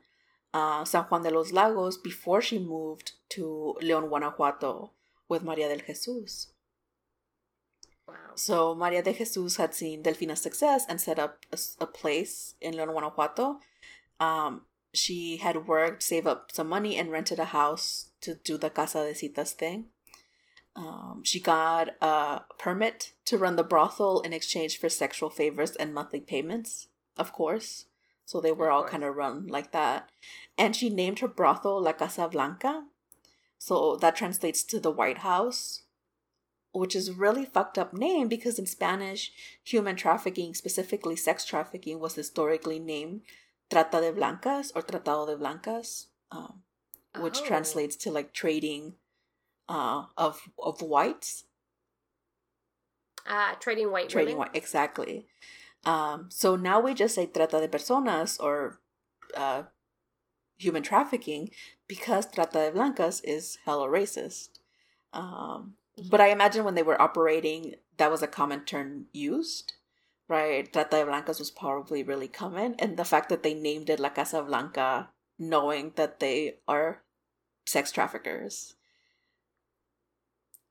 uh, 0.53 0.85
San 0.85 1.05
Juan 1.05 1.23
de 1.23 1.31
los 1.31 1.53
Lagos 1.53 1.97
before 1.97 2.41
she 2.41 2.59
moved 2.59 3.13
to 3.31 3.77
León, 3.83 4.09
Guanajuato 4.09 4.93
with 5.29 5.43
Maria 5.43 5.69
del 5.69 5.85
Jesus. 5.87 6.54
Wow 8.07 8.15
So 8.35 8.75
Maria 8.75 9.03
de 9.03 9.13
Jesus 9.13 9.57
had 9.57 9.75
seen 9.75 10.03
Delfina's 10.03 10.43
success 10.43 10.85
and 10.89 11.01
set 11.01 11.19
up 11.19 11.45
a 11.81 11.87
place 11.87 12.55
in 12.61 12.75
León, 12.75 12.93
Guanajuato. 12.93 13.61
Um, 14.21 14.63
she 14.93 15.39
had 15.39 15.67
worked, 15.67 16.03
saved 16.03 16.27
up 16.27 16.51
some 16.53 16.69
money, 16.69 16.97
and 16.97 17.11
rented 17.11 17.39
a 17.39 17.47
house 17.47 18.11
to 18.21 18.37
do 18.37 18.57
the 18.57 18.71
Casa 18.71 19.05
de 19.05 19.15
Citas 19.15 19.53
thing. 19.53 19.87
Um, 20.77 21.23
she 21.23 21.41
got 21.41 21.91
a 22.01 22.43
permit 22.59 23.13
to 23.27 23.39
run 23.39 23.57
the 23.57 23.63
brothel 23.63 24.21
in 24.21 24.33
exchange 24.33 24.79
for 24.79 24.89
sexual 24.89 25.31
favors 25.31 25.77
and 25.77 25.95
monthly 25.95 26.21
payments, 26.21 26.89
of 27.17 27.33
course. 27.33 27.87
So 28.25 28.41
they 28.41 28.53
were 28.53 28.71
all 28.71 28.85
kind 28.85 29.05
of 29.05 29.15
run 29.15 29.47
like 29.47 29.73
that. 29.73 30.11
And 30.59 30.75
she 30.75 30.91
named 30.91 31.21
her 31.21 31.29
brothel 31.29 31.81
La 31.81 31.93
Casa 31.93 32.29
Blanca. 32.29 32.85
So 33.59 33.97
that 33.97 34.17
translates 34.17 34.65
to 34.65 34.81
the 34.81 34.91
White 34.91 35.19
House, 35.19 35.83
which 36.75 36.95
is 36.97 37.09
a 37.09 37.13
really 37.15 37.45
fucked 37.45 37.79
up 37.79 37.93
name 37.95 38.27
because 38.29 38.59
in 38.59 38.67
Spanish, 38.67 39.33
human 39.63 39.97
trafficking, 39.97 40.55
specifically 40.55 41.17
sex 41.17 41.45
trafficking, 41.45 42.01
was 42.01 42.15
historically 42.17 42.79
named 42.79 43.23
Trata 43.71 44.01
de 44.01 44.13
Blancas 44.13 44.73
or 44.75 44.83
Tratado 44.83 45.27
de 45.27 45.37
Blancas, 45.37 46.09
um, 46.33 46.63
which 47.21 47.39
Oh. 47.41 47.45
translates 47.47 47.97
to 47.97 48.11
like 48.11 48.33
trading 48.33 48.97
uh, 49.69 50.07
of 50.19 50.51
of 50.59 50.83
whites, 50.83 51.45
uh 53.27 53.55
trading 53.55 53.91
white 53.91 54.09
trading 54.11 54.37
women 54.37 54.49
white 54.53 54.57
exactly. 54.57 55.27
Um, 55.85 56.29
so 56.31 56.57
now 56.57 56.81
we 56.81 56.93
just 56.95 57.15
say 57.15 57.27
trata 57.27 57.61
de 57.61 57.69
personas 57.69 58.39
or 58.43 58.81
uh, 59.37 59.63
human 60.57 60.83
trafficking 60.83 61.51
because 61.89 62.27
trata 62.27 62.67
de 62.67 62.73
blancas 62.73 63.21
is 63.23 63.59
hella 63.65 63.89
racist. 63.89 64.59
Um, 65.13 65.77
but 66.11 66.21
I 66.21 66.29
imagine 66.29 66.65
when 66.65 66.75
they 66.75 66.83
were 66.83 67.01
operating, 67.01 67.77
that 67.97 68.11
was 68.11 68.23
a 68.23 68.27
common 68.27 68.65
term 68.65 69.07
used, 69.13 69.75
right? 70.29 70.71
Trata 70.73 70.91
de 70.91 71.05
blancas 71.07 71.39
was 71.39 71.51
probably 71.51 72.03
really 72.03 72.29
common, 72.29 72.75
and 72.79 72.97
the 72.97 73.05
fact 73.05 73.29
that 73.29 73.43
they 73.43 73.55
named 73.55 73.91
it 73.91 74.01
La 74.01 74.11
Casa 74.11 74.43
Blanca, 74.43 75.11
knowing 75.39 75.93
that 75.97 76.21
they 76.21 76.57
are 76.67 77.03
sex 77.67 77.93
traffickers, 77.93 78.75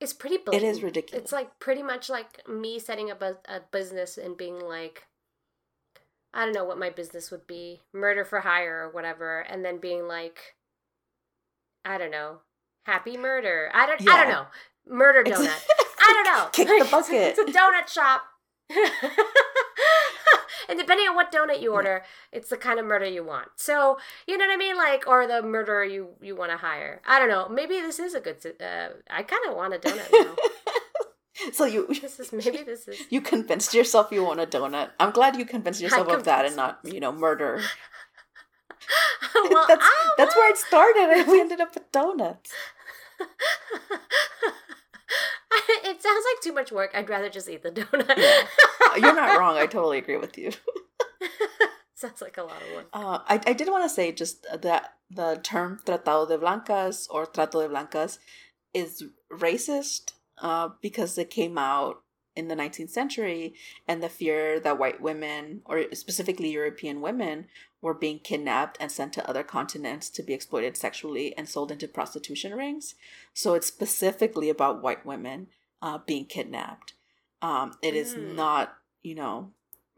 it's 0.04 0.14
pretty 0.14 0.36
it 0.36 0.46
blatant. 0.46 0.70
is 0.70 0.84
ridiculous. 0.84 1.24
it's 1.24 1.32
like 1.32 1.60
pretty 1.60 1.82
much 1.82 2.10
like 2.10 2.46
me 2.48 2.78
setting 2.78 3.10
up 3.10 3.22
a, 3.22 3.38
a 3.48 3.62
business 3.72 4.18
and 4.18 4.36
being 4.36 4.60
like 4.60 5.08
i 6.34 6.44
don't 6.44 6.54
know 6.54 6.66
what 6.66 6.78
my 6.78 6.90
business 6.90 7.32
would 7.32 7.48
be 7.48 7.82
murder 7.94 8.26
for 8.26 8.42
hire 8.42 8.84
or 8.84 8.92
whatever 8.92 9.40
and 9.40 9.64
then 9.64 9.78
being 9.80 10.06
like 10.08 10.56
i 11.86 11.98
don't 11.98 12.12
know 12.12 12.40
happy 12.86 13.16
murder 13.16 13.72
i 13.74 13.86
don't 13.86 14.02
i 14.10 14.18
don't 14.18 14.30
know 14.30 14.46
murder 14.88 15.24
donut. 15.24 15.48
i 16.00 16.14
don't 16.14 16.26
know. 16.26 16.50
Kick 16.52 16.68
the 16.68 16.88
bucket. 16.90 17.14
it's 17.38 17.40
a 17.40 17.46
donut 17.46 17.88
shop. 17.88 18.24
And 20.70 20.80
depending 20.80 21.10
on 21.10 21.16
what 21.16 21.30
donut 21.30 21.62
you 21.62 21.74
order 21.74 22.04
it's 22.32 22.50
the 22.50 22.56
kind 22.56 22.80
of 22.80 22.86
murder 22.86 23.06
you 23.06 23.24
want. 23.24 23.50
So 23.58 23.98
you 24.28 24.38
know 24.38 24.46
what 24.46 24.54
i 24.54 24.58
mean? 24.58 24.78
Like 24.78 25.06
or 25.06 25.28
the 25.28 25.42
murderer 25.42 25.84
you 25.84 26.10
you 26.22 26.36
want 26.36 26.52
to 26.52 26.58
hire. 26.58 27.02
I 27.06 27.20
don't 27.20 27.28
know. 27.28 27.50
Maybe 27.50 27.82
this 27.82 28.00
is 28.00 28.14
a 28.14 28.22
good 28.22 28.38
uh, 28.62 28.90
i 29.10 29.24
kind 29.24 29.42
of 29.50 29.56
want 29.58 29.74
a 29.74 29.78
donut 29.78 30.10
now. 30.12 30.36
So 31.52 31.66
you 31.66 31.88
this 31.88 32.20
is 32.20 32.32
maybe 32.32 32.64
this 32.64 32.88
is 32.88 33.02
you 33.10 33.20
convinced 33.20 33.74
yourself 33.74 34.12
you 34.12 34.24
want 34.24 34.40
a 34.40 34.46
donut. 34.46 34.92
I'm 35.00 35.12
glad 35.12 35.36
you 35.36 35.46
convinced 35.46 35.82
yourself 35.82 36.08
of 36.08 36.24
that 36.26 36.46
and 36.46 36.56
not, 36.56 36.80
you 36.84 37.00
know, 37.00 37.12
murder. 37.12 37.62
well, 39.36 39.66
that's 39.68 39.84
I 39.84 40.14
that's 40.18 40.36
where 40.36 40.50
it 40.52 40.58
started, 40.58 41.28
we 41.28 41.42
ended 41.42 41.60
up 41.60 41.74
with 41.74 41.92
donuts. 41.92 42.52
it 45.84 46.02
sounds 46.02 46.26
like 46.34 46.42
too 46.42 46.54
much 46.54 46.72
work. 46.72 46.92
I'd 46.94 47.10
rather 47.10 47.30
just 47.30 47.50
eat 47.50 47.64
the 47.64 47.72
donut. 47.72 48.18
Yeah. 48.18 48.44
You're 48.98 49.16
not 49.16 49.38
wrong. 49.38 49.58
I 49.58 49.66
totally 49.66 49.98
agree 49.98 50.18
with 50.18 50.38
you. 50.38 50.52
Sounds 51.96 52.22
like 52.22 52.38
a 52.38 52.44
lot 52.44 52.62
of 52.62 52.76
work. 52.76 52.88
Uh, 52.92 53.20
I, 53.28 53.40
I 53.48 53.54
did 53.54 53.70
want 53.70 53.86
to 53.86 53.90
say 53.90 54.12
just 54.12 54.46
that 54.62 54.96
the 55.10 55.40
term 55.42 55.80
Tratado 55.86 56.28
de 56.28 56.38
Blancas 56.38 57.08
or 57.10 57.26
Trato 57.26 57.62
de 57.62 57.70
Blancas 57.70 58.20
is 58.74 59.04
racist 59.32 60.14
uh, 60.42 60.70
because 60.82 61.18
it 61.18 61.30
came 61.30 61.58
out 61.58 62.02
in 62.36 62.48
the 62.48 62.56
19th 62.56 62.90
century 62.90 63.54
and 63.88 64.02
the 64.02 64.10
fear 64.10 64.60
that 64.60 64.80
white 64.80 65.02
women, 65.02 65.62
or 65.66 65.86
specifically 65.94 66.50
European 66.52 67.00
women, 67.00 67.46
were 67.84 67.94
being 67.94 68.18
kidnapped 68.18 68.78
and 68.80 68.90
sent 68.90 69.12
to 69.12 69.30
other 69.30 69.44
continents 69.44 70.10
to 70.10 70.24
be 70.24 70.34
exploited 70.34 70.78
sexually 70.78 71.38
and 71.38 71.50
sold 71.50 71.70
into 71.70 71.86
prostitution 71.88 72.54
rings. 72.56 72.96
So 73.34 73.54
it's 73.56 73.68
specifically 73.68 74.50
about 74.50 74.82
white 74.82 75.06
women 75.06 75.48
uh, 75.82 75.98
being 75.98 76.26
kidnapped. 76.26 76.94
Um, 77.42 77.78
it 77.82 77.94
is 77.94 78.16
Mm. 78.16 78.36
not, 78.36 78.78
you 79.02 79.16
know, 79.16 79.52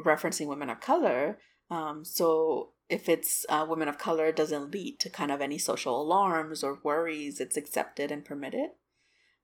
referencing 0.04 0.48
women 0.48 0.72
of 0.72 0.80
color. 0.82 1.38
Um, 1.70 2.04
so 2.04 2.72
if 2.90 3.08
it's 3.08 3.46
uh, 3.50 3.68
women 3.70 3.88
of 3.88 4.00
color, 4.00 4.26
it 4.26 4.36
doesn't 4.36 4.72
lead 4.72 5.00
to 5.02 5.10
kind 5.12 5.32
of 5.32 5.40
any 5.40 5.60
social 5.60 6.02
alarms 6.02 6.64
or 6.64 6.80
worries. 6.82 7.40
It's 7.40 7.56
accepted 7.56 8.12
and 8.12 8.26
permitted, 8.26 8.72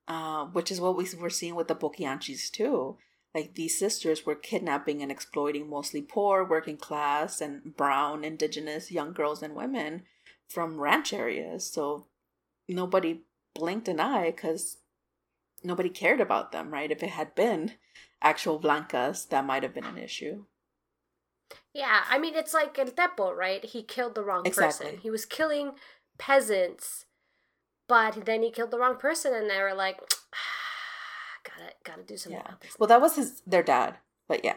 uh, 0.08 0.45
which 0.45 0.71
is 0.71 0.82
what 0.82 0.97
we 0.97 1.06
were 1.19 1.30
seeing 1.30 1.54
with 1.54 1.67
the 1.67 1.75
Poquianchis 1.75 2.49
too. 2.49 2.97
Like 3.33 3.55
these 3.55 3.79
sisters 3.79 4.25
were 4.25 4.35
kidnapping 4.35 5.01
and 5.01 5.11
exploiting 5.11 5.69
mostly 5.69 6.01
poor, 6.01 6.43
working 6.43 6.77
class, 6.77 7.39
and 7.39 7.75
brown, 7.75 8.25
indigenous 8.25 8.91
young 8.91 9.13
girls 9.13 9.41
and 9.41 9.55
women 9.55 10.03
from 10.49 10.81
ranch 10.81 11.13
areas. 11.13 11.65
So 11.71 12.07
nobody 12.67 13.21
blinked 13.53 13.87
an 13.87 13.99
eye 13.99 14.31
because 14.31 14.77
nobody 15.63 15.89
cared 15.89 16.19
about 16.19 16.51
them, 16.51 16.71
right? 16.71 16.91
If 16.91 17.03
it 17.03 17.11
had 17.11 17.33
been 17.35 17.73
actual 18.21 18.59
blancas, 18.59 19.25
that 19.25 19.45
might 19.45 19.63
have 19.63 19.73
been 19.73 19.85
an 19.85 19.97
issue. 19.97 20.45
Yeah, 21.73 22.03
I 22.09 22.19
mean 22.19 22.35
it's 22.35 22.53
like 22.53 22.77
El 22.77 22.87
Tepo, 22.87 23.35
right? 23.35 23.63
He 23.63 23.83
killed 23.83 24.15
the 24.15 24.23
wrong 24.23 24.45
Exactly. 24.45 24.87
person. 24.87 25.01
He 25.01 25.09
was 25.09 25.25
killing 25.25 25.71
peasants, 26.17 27.05
but 27.87 28.25
then 28.25 28.43
he 28.43 28.51
killed 28.51 28.71
the 28.71 28.79
wrong 28.79 28.97
person, 28.97 29.33
and 29.33 29.49
they 29.49 29.61
were 29.61 29.73
like, 29.73 29.99
"Gotta, 31.83 31.97
gotta 31.97 32.03
do 32.03 32.17
something 32.17 32.39
Yeah. 32.39 32.47
about 32.47 32.61
this." 32.61 32.75
Well, 32.79 32.87
that 32.87 33.01
was 33.01 33.15
his 33.15 33.41
their 33.47 33.63
dad, 33.63 33.97
but 34.27 34.43
yeah, 34.43 34.55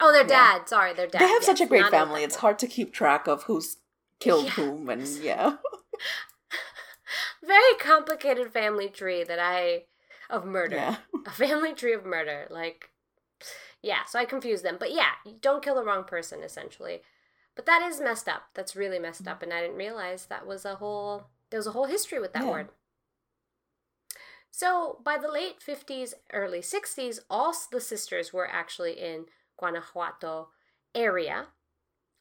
oh, 0.00 0.12
their 0.12 0.22
yeah. 0.22 0.58
dad. 0.58 0.68
Sorry, 0.68 0.94
their 0.94 1.06
dad. 1.06 1.20
they 1.20 1.28
have 1.28 1.44
such 1.44 1.60
a 1.60 1.66
great 1.66 1.88
family. 1.90 2.22
It's 2.24 2.36
hard 2.36 2.58
to 2.60 2.66
keep 2.66 2.92
track 2.92 3.26
of 3.26 3.44
who's 3.44 3.76
killed 4.20 4.44
Yeah. 4.46 4.50
whom, 4.52 4.88
and 4.88 5.06
yeah, 5.22 5.56
Very 7.42 7.74
complicated 7.80 8.52
family 8.52 8.88
tree 8.88 9.24
that 9.24 9.38
I 9.38 9.84
of 10.28 10.44
murder. 10.44 10.76
yeah, 10.76 10.96
a 11.26 11.30
family 11.30 11.72
tree 11.72 11.94
of 11.94 12.04
murder 12.04 12.46
like 12.50 12.90
yeah 13.80 14.04
so 14.06 14.18
i 14.18 14.24
confuse 14.26 14.60
them 14.62 14.76
but 14.78 14.92
yeah 14.92 15.12
don't 15.40 15.62
kill 15.62 15.76
the 15.76 15.84
wrong 15.84 16.04
person 16.04 16.42
essentially 16.42 17.00
but 17.54 17.64
that 17.64 17.80
is 17.88 18.00
messed 18.00 18.28
up 18.28 18.42
that's 18.52 18.76
really 18.76 18.98
messed 18.98 19.24
mm. 19.24 19.30
up 19.30 19.42
and 19.42 19.54
i 19.54 19.60
didn't 19.62 19.76
realize 19.76 20.26
that 20.26 20.46
was 20.46 20.64
a 20.66 20.74
whole 20.74 21.28
there 21.50 21.58
was 21.58 21.66
a 21.66 21.70
whole 21.70 21.86
history 21.86 22.18
with 22.20 22.32
that 22.34 22.44
Yeah. 22.44 22.50
word 22.50 22.68
so 24.58 24.98
by 25.04 25.16
the 25.16 25.30
late 25.30 25.56
50s 25.60 26.14
early 26.32 26.60
60s 26.60 27.20
all 27.30 27.54
the 27.70 27.80
sisters 27.80 28.32
were 28.32 28.48
actually 28.50 28.92
in 28.92 29.26
guanajuato 29.58 30.48
area 30.94 31.46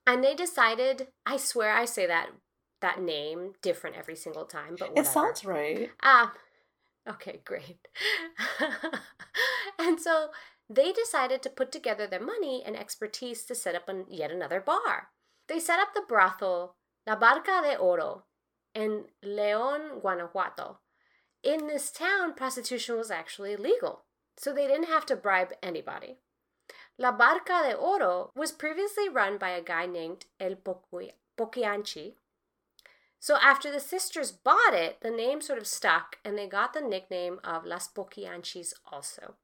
and 0.05 0.23
they 0.23 0.35
decided 0.35 1.07
i 1.25 1.37
swear 1.37 1.71
i 1.73 1.85
say 1.85 2.05
that 2.05 2.29
that 2.81 3.01
name 3.01 3.53
different 3.61 3.95
every 3.95 4.15
single 4.15 4.45
time 4.45 4.75
but 4.77 4.91
it 4.95 5.07
sounds 5.07 5.45
right. 5.45 5.89
Ah, 6.03 6.33
okay, 7.09 7.41
great. 7.43 7.87
and 9.79 9.99
so 9.99 10.29
they 10.69 10.91
decided 10.91 11.41
to 11.41 11.49
put 11.49 11.71
together 11.71 12.07
their 12.07 12.23
money 12.23 12.63
and 12.65 12.75
expertise 12.75 13.43
to 13.45 13.55
set 13.55 13.75
up 13.75 13.89
an, 13.89 14.05
yet 14.09 14.31
another 14.31 14.59
bar. 14.59 15.09
They 15.47 15.59
set 15.59 15.79
up 15.79 15.89
the 15.93 16.03
brothel 16.07 16.75
La 17.07 17.15
Barca 17.15 17.61
de 17.63 17.77
Oro 17.77 18.25
in 18.75 19.05
León, 19.25 20.01
Guanajuato. 20.01 20.79
In 21.43 21.67
this 21.67 21.91
town, 21.91 22.33
prostitution 22.33 22.97
was 22.97 23.11
actually 23.11 23.53
illegal, 23.53 24.03
so 24.37 24.53
they 24.53 24.67
didn't 24.67 24.87
have 24.87 25.05
to 25.07 25.15
bribe 25.15 25.53
anybody. 25.61 26.17
La 26.97 27.11
Barca 27.11 27.63
de 27.63 27.75
Oro 27.75 28.31
was 28.35 28.51
previously 28.51 29.07
run 29.07 29.37
by 29.37 29.49
a 29.49 29.61
guy 29.61 29.85
named 29.85 30.25
El 30.39 30.55
Poqui- 30.55 31.13
Poquianchi, 31.37 32.15
so 33.19 33.35
after 33.37 33.71
the 33.71 33.79
sisters 33.79 34.31
bought 34.31 34.73
it, 34.73 35.01
the 35.01 35.09
name 35.09 35.41
sort 35.41 35.59
of 35.59 35.67
stuck, 35.67 36.17
and 36.23 36.37
they 36.37 36.47
got 36.47 36.73
the 36.73 36.81
nickname 36.81 37.39
of 37.43 37.65
Las 37.65 37.87
Poquianchis 37.87 38.73
also. 38.91 39.35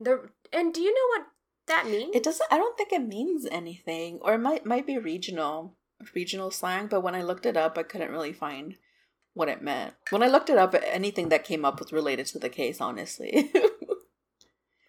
The 0.00 0.30
and 0.52 0.72
do 0.72 0.80
you 0.80 0.92
know 0.94 1.18
what 1.18 1.26
that 1.66 1.86
means? 1.86 2.14
It 2.14 2.22
doesn't. 2.22 2.52
I 2.52 2.58
don't 2.58 2.76
think 2.76 2.92
it 2.92 3.06
means 3.06 3.46
anything, 3.50 4.18
or 4.22 4.34
it 4.34 4.38
might 4.38 4.64
might 4.64 4.86
be 4.86 4.98
regional 4.98 5.74
regional 6.14 6.50
slang. 6.50 6.86
But 6.86 7.02
when 7.02 7.14
I 7.14 7.22
looked 7.22 7.46
it 7.46 7.56
up, 7.56 7.76
I 7.76 7.82
couldn't 7.82 8.10
really 8.10 8.32
find 8.32 8.76
what 9.34 9.48
it 9.48 9.62
meant. 9.62 9.94
When 10.10 10.22
I 10.22 10.28
looked 10.28 10.48
it 10.48 10.58
up, 10.58 10.74
anything 10.82 11.28
that 11.28 11.44
came 11.44 11.64
up 11.64 11.80
was 11.80 11.92
related 11.92 12.26
to 12.26 12.38
the 12.38 12.48
case. 12.48 12.80
Honestly, 12.80 13.52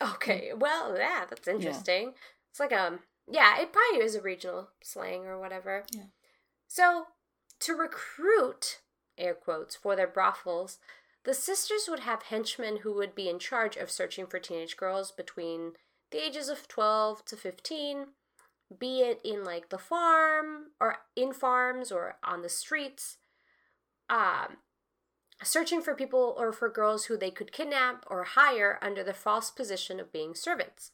Okay, 0.01 0.51
well, 0.55 0.95
yeah, 0.97 1.25
that's 1.29 1.47
interesting. 1.47 2.13
It's 2.51 2.59
like 2.59 2.73
um, 2.73 2.99
yeah, 3.29 3.59
it 3.59 3.71
probably 3.71 4.05
is 4.05 4.15
a 4.15 4.21
regional 4.21 4.69
slang 4.83 5.25
or 5.25 5.39
whatever. 5.39 5.83
Yeah. 5.91 6.03
So 6.67 7.05
to 7.61 7.73
recruit 7.73 8.81
air 9.17 9.33
quotes 9.33 9.75
for 9.75 9.95
their 9.95 10.07
brothels, 10.07 10.79
the 11.23 11.33
sisters 11.33 11.87
would 11.89 12.01
have 12.01 12.23
henchmen 12.23 12.79
who 12.83 12.93
would 12.93 13.15
be 13.15 13.29
in 13.29 13.39
charge 13.39 13.77
of 13.77 13.89
searching 13.89 14.27
for 14.27 14.39
teenage 14.39 14.77
girls 14.77 15.11
between 15.11 15.73
the 16.11 16.23
ages 16.23 16.49
of 16.49 16.67
12 16.67 17.25
to 17.25 17.35
15, 17.35 18.07
be 18.77 19.01
it 19.01 19.21
in 19.23 19.43
like 19.43 19.69
the 19.69 19.77
farm 19.77 20.71
or 20.79 20.97
in 21.15 21.33
farms 21.33 21.91
or 21.91 22.17
on 22.23 22.41
the 22.41 22.49
streets. 22.49 23.17
Um, 24.09 24.57
searching 25.43 25.81
for 25.81 25.95
people 25.95 26.35
or 26.37 26.51
for 26.51 26.69
girls 26.69 27.05
who 27.05 27.17
they 27.17 27.31
could 27.31 27.51
kidnap 27.51 28.05
or 28.07 28.23
hire 28.23 28.79
under 28.81 29.03
the 29.03 29.13
false 29.13 29.51
position 29.51 29.99
of 29.99 30.11
being 30.11 30.35
servants. 30.35 30.91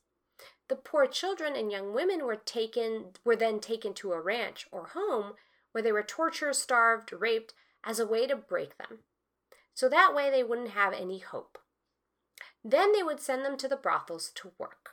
The 0.68 0.76
poor 0.76 1.06
children 1.06 1.56
and 1.56 1.72
young 1.72 1.94
women 1.94 2.26
were 2.26 2.38
taken 2.38 3.12
were 3.26 3.36
then 3.36 3.60
taken 3.60 3.94
to 3.96 4.14
a 4.14 4.22
ranch 4.22 4.68
or 4.72 4.88
home 4.94 5.34
where 5.72 5.82
they 5.82 5.92
were 5.92 6.04
tortured, 6.04 6.56
starved, 6.56 7.12
raped 7.12 7.54
as 7.84 8.00
a 8.00 8.08
way 8.08 8.28
to 8.28 8.36
break 8.36 8.78
them. 8.78 9.00
So 9.74 9.90
that 9.90 10.14
way 10.16 10.30
they 10.30 10.44
wouldn't 10.44 10.70
have 10.72 10.94
any 10.94 11.20
hope. 11.20 11.58
Then 12.64 12.94
they 12.94 13.04
would 13.04 13.20
send 13.20 13.44
them 13.44 13.58
to 13.58 13.68
the 13.68 13.76
brothels 13.76 14.32
to 14.36 14.52
work. 14.58 14.92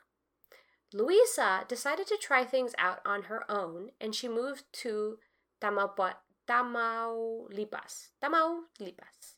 Luisa 0.92 1.64
decided 1.68 2.06
to 2.06 2.18
try 2.20 2.44
things 2.44 2.72
out 2.78 3.00
on 3.04 3.24
her 3.24 3.50
own 3.50 3.90
and 4.00 4.14
she 4.14 4.26
moved 4.26 4.64
to 4.72 5.18
Tamaupa- 5.60 6.16
Tamaulipas. 6.48 8.08
Tamaulipas. 8.22 9.34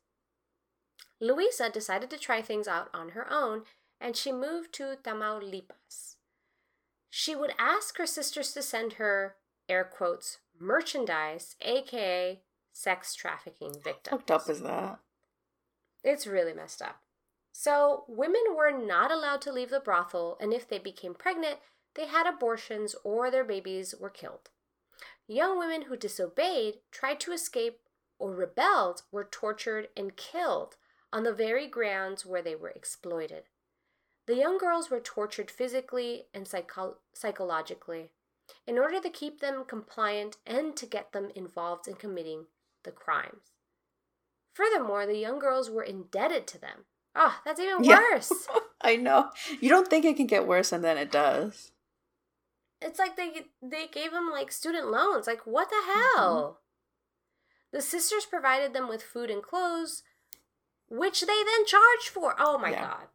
Luisa 1.20 1.68
decided 1.68 2.08
to 2.10 2.18
try 2.18 2.40
things 2.40 2.68
out 2.68 2.88
on 2.94 3.10
her 3.10 3.30
own 3.30 3.62
and 4.00 4.16
she 4.16 4.32
moved 4.32 4.72
to 4.74 4.96
Tamaulipas. 5.02 6.16
She 7.10 7.34
would 7.34 7.52
ask 7.58 7.98
her 7.98 8.06
sisters 8.06 8.52
to 8.52 8.62
send 8.62 8.94
her, 8.94 9.36
air 9.68 9.84
quotes, 9.84 10.38
merchandise, 10.58 11.56
aka 11.60 12.40
sex 12.72 13.14
trafficking 13.14 13.74
victims. 13.74 14.10
fucked 14.10 14.30
up 14.30 14.48
is 14.48 14.62
that? 14.62 15.00
It's 16.02 16.26
really 16.26 16.54
messed 16.54 16.80
up. 16.80 17.00
So, 17.52 18.04
women 18.08 18.42
were 18.56 18.70
not 18.70 19.10
allowed 19.10 19.42
to 19.42 19.52
leave 19.52 19.70
the 19.70 19.80
brothel, 19.80 20.38
and 20.40 20.54
if 20.54 20.68
they 20.68 20.78
became 20.78 21.14
pregnant, 21.14 21.58
they 21.94 22.06
had 22.06 22.26
abortions 22.26 22.94
or 23.04 23.30
their 23.30 23.44
babies 23.44 23.94
were 23.98 24.08
killed. 24.08 24.48
Young 25.30 25.60
women 25.60 25.82
who 25.82 25.96
disobeyed, 25.96 26.80
tried 26.90 27.20
to 27.20 27.30
escape, 27.30 27.78
or 28.18 28.34
rebelled 28.34 29.02
were 29.12 29.22
tortured 29.22 29.86
and 29.96 30.16
killed 30.16 30.74
on 31.12 31.22
the 31.22 31.32
very 31.32 31.68
grounds 31.68 32.26
where 32.26 32.42
they 32.42 32.56
were 32.56 32.70
exploited. 32.70 33.44
The 34.26 34.34
young 34.34 34.58
girls 34.58 34.90
were 34.90 34.98
tortured 34.98 35.48
physically 35.48 36.24
and 36.34 36.48
psycho- 36.48 36.96
psychologically 37.12 38.10
in 38.66 38.76
order 38.76 39.00
to 39.00 39.08
keep 39.08 39.38
them 39.38 39.64
compliant 39.64 40.38
and 40.44 40.76
to 40.76 40.84
get 40.84 41.12
them 41.12 41.30
involved 41.36 41.86
in 41.86 41.94
committing 41.94 42.46
the 42.82 42.90
crimes. 42.90 43.52
Furthermore, 44.52 45.06
the 45.06 45.16
young 45.16 45.38
girls 45.38 45.70
were 45.70 45.84
indebted 45.84 46.48
to 46.48 46.58
them. 46.60 46.86
Oh, 47.14 47.38
that's 47.44 47.60
even 47.60 47.84
Yeah. 47.84 48.00
worse. 48.00 48.32
I 48.80 48.96
know. 48.96 49.30
You 49.60 49.68
don't 49.68 49.86
think 49.88 50.04
it 50.04 50.16
can 50.16 50.26
get 50.26 50.48
worse, 50.48 50.72
and 50.72 50.82
then 50.82 50.98
it 50.98 51.12
does. 51.12 51.70
It's 52.80 52.98
like 52.98 53.16
they 53.16 53.46
they 53.62 53.86
gave 53.86 54.12
them 54.12 54.30
like 54.32 54.50
student 54.52 54.90
loans. 54.90 55.26
Like 55.26 55.46
what 55.46 55.68
the 55.70 55.76
Mm-hmm. 55.76 56.16
hell? 56.18 56.60
The 57.72 57.80
sisters 57.80 58.24
provided 58.26 58.72
them 58.74 58.88
with 58.88 59.02
food 59.02 59.30
and 59.30 59.42
clothes, 59.42 60.02
which 60.88 61.20
they 61.20 61.26
then 61.26 61.66
charged 61.66 62.08
for. 62.08 62.34
Oh 62.38 62.58
my 62.58 62.70
Yeah. 62.70 62.80
god. 62.86 63.06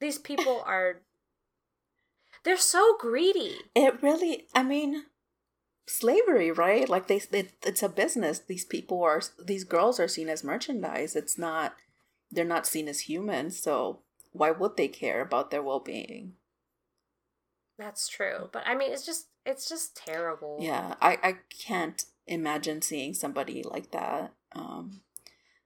These 0.00 0.18
people 0.18 0.62
are 0.66 1.02
they're 2.44 2.56
so 2.58 2.96
greedy. 3.00 3.56
It 3.74 4.02
really. 4.02 4.46
I 4.54 4.62
mean, 4.62 5.06
slavery, 5.88 6.52
right? 6.52 6.88
Like 6.88 7.08
they, 7.08 7.20
it, 7.32 7.52
it's 7.64 7.82
a 7.82 7.88
business. 7.88 8.38
These 8.38 8.64
people 8.64 9.02
are. 9.02 9.20
These 9.44 9.64
girls 9.64 9.98
are 9.98 10.06
seen 10.08 10.28
as 10.28 10.44
merchandise. 10.44 11.16
It's 11.16 11.36
not. 11.38 11.74
They're 12.30 12.44
not 12.44 12.66
seen 12.66 12.86
as 12.88 13.00
humans. 13.00 13.60
So 13.60 14.00
why 14.32 14.50
would 14.52 14.76
they 14.76 14.88
care 14.88 15.20
about 15.22 15.50
their 15.50 15.62
well 15.62 15.80
being? 15.80 16.34
That's 17.78 18.08
true. 18.08 18.48
But 18.52 18.62
I 18.66 18.74
mean, 18.74 18.92
it's 18.92 19.04
just 19.06 19.28
it's 19.44 19.68
just 19.68 19.96
terrible. 19.96 20.58
Yeah, 20.60 20.94
I 21.00 21.18
I 21.22 21.36
can't 21.50 22.04
imagine 22.26 22.82
seeing 22.82 23.14
somebody 23.14 23.62
like 23.62 23.90
that. 23.92 24.32
Um 24.52 25.02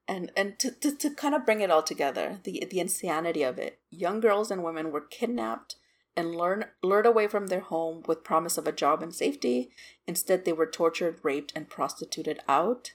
and 0.08 0.32
and 0.36 0.58
to, 0.58 0.72
to, 0.72 0.96
to 0.96 1.10
kind 1.10 1.34
of 1.34 1.46
bring 1.46 1.60
it 1.60 1.70
all 1.70 1.82
together, 1.82 2.40
the 2.42 2.66
the 2.68 2.80
insanity 2.80 3.42
of 3.42 3.58
it. 3.58 3.78
Young 3.90 4.20
girls 4.20 4.50
and 4.50 4.64
women 4.64 4.90
were 4.90 5.00
kidnapped 5.00 5.76
and 6.16 6.34
learn, 6.34 6.64
lured 6.82 7.06
away 7.06 7.28
from 7.28 7.46
their 7.46 7.60
home 7.60 8.02
with 8.06 8.24
promise 8.24 8.58
of 8.58 8.66
a 8.66 8.72
job 8.72 9.02
and 9.02 9.14
safety. 9.14 9.70
Instead, 10.06 10.44
they 10.44 10.52
were 10.52 10.66
tortured, 10.66 11.20
raped, 11.22 11.52
and 11.54 11.70
prostituted 11.70 12.40
out. 12.48 12.94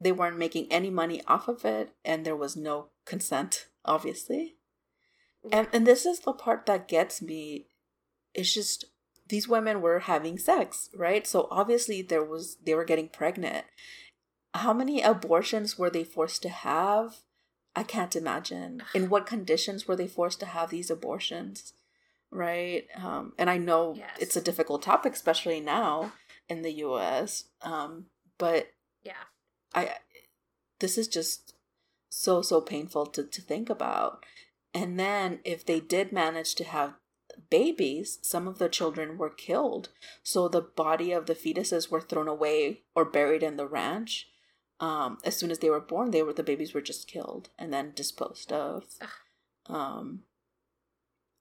They 0.00 0.12
weren't 0.12 0.38
making 0.38 0.70
any 0.70 0.90
money 0.90 1.22
off 1.26 1.48
of 1.48 1.64
it, 1.64 1.94
and 2.04 2.24
there 2.24 2.36
was 2.36 2.56
no 2.56 2.88
consent, 3.04 3.68
obviously. 3.84 4.56
And 5.50 5.68
and 5.72 5.86
this 5.86 6.04
is 6.04 6.20
the 6.20 6.32
part 6.32 6.66
that 6.66 6.88
gets 6.88 7.22
me. 7.22 7.66
It's 8.34 8.52
just 8.52 8.84
these 9.28 9.48
women 9.48 9.80
were 9.80 10.00
having 10.00 10.38
sex, 10.38 10.90
right? 10.94 11.26
So 11.26 11.48
obviously 11.50 12.02
there 12.02 12.24
was 12.24 12.56
they 12.64 12.74
were 12.74 12.84
getting 12.84 13.08
pregnant. 13.08 13.64
How 14.54 14.72
many 14.72 15.00
abortions 15.00 15.78
were 15.78 15.90
they 15.90 16.04
forced 16.04 16.42
to 16.42 16.48
have? 16.48 17.18
I 17.76 17.84
can't 17.84 18.16
imagine. 18.16 18.82
In 18.94 19.08
what 19.08 19.26
conditions 19.26 19.86
were 19.86 19.96
they 19.96 20.08
forced 20.08 20.40
to 20.40 20.46
have 20.46 20.70
these 20.70 20.90
abortions? 20.90 21.72
Right? 22.32 22.86
Um, 22.96 23.32
and 23.38 23.48
I 23.48 23.58
know 23.58 23.94
Yes. 23.96 24.10
it's 24.18 24.36
a 24.36 24.40
difficult 24.42 24.82
topic, 24.82 25.12
especially 25.14 25.60
now 25.60 26.12
in 26.48 26.62
the 26.62 26.72
US. 26.84 27.44
Um, 27.62 28.06
but 28.38 28.72
Yeah. 29.02 29.24
I 29.74 29.96
this 30.80 30.98
is 30.98 31.06
just 31.08 31.54
so 32.08 32.42
so 32.42 32.60
painful 32.60 33.06
to, 33.06 33.22
to 33.22 33.40
think 33.42 33.70
about. 33.70 34.24
And 34.74 34.98
then 34.98 35.40
if 35.44 35.64
they 35.64 35.80
did 35.80 36.12
manage 36.12 36.54
to 36.56 36.64
have 36.64 36.94
babies, 37.48 38.18
some 38.22 38.46
of 38.46 38.58
the 38.58 38.68
children 38.68 39.16
were 39.16 39.30
killed. 39.30 39.88
So 40.22 40.48
the 40.48 40.60
body 40.60 41.12
of 41.12 41.26
the 41.26 41.34
fetuses 41.34 41.90
were 41.90 42.00
thrown 42.00 42.28
away 42.28 42.82
or 42.94 43.04
buried 43.04 43.42
in 43.42 43.56
the 43.56 43.66
ranch. 43.66 44.28
Um, 44.80 45.18
as 45.24 45.36
soon 45.36 45.50
as 45.50 45.58
they 45.58 45.70
were 45.70 45.80
born, 45.80 46.10
they 46.10 46.22
were 46.22 46.32
the 46.32 46.42
babies 46.42 46.72
were 46.72 46.80
just 46.80 47.06
killed 47.06 47.50
and 47.58 47.72
then 47.72 47.92
disposed 47.94 48.52
of. 48.52 48.84
Ugh. 49.00 49.08
Um, 49.66 50.20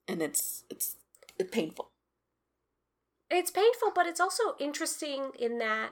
and 0.08 0.22
it's 0.22 0.64
it's 0.70 0.98
painful. 1.52 1.92
It's 3.32 3.52
painful, 3.52 3.92
but 3.94 4.08
it's 4.08 4.20
also 4.20 4.56
interesting 4.60 5.32
in 5.40 5.60
that 5.60 5.92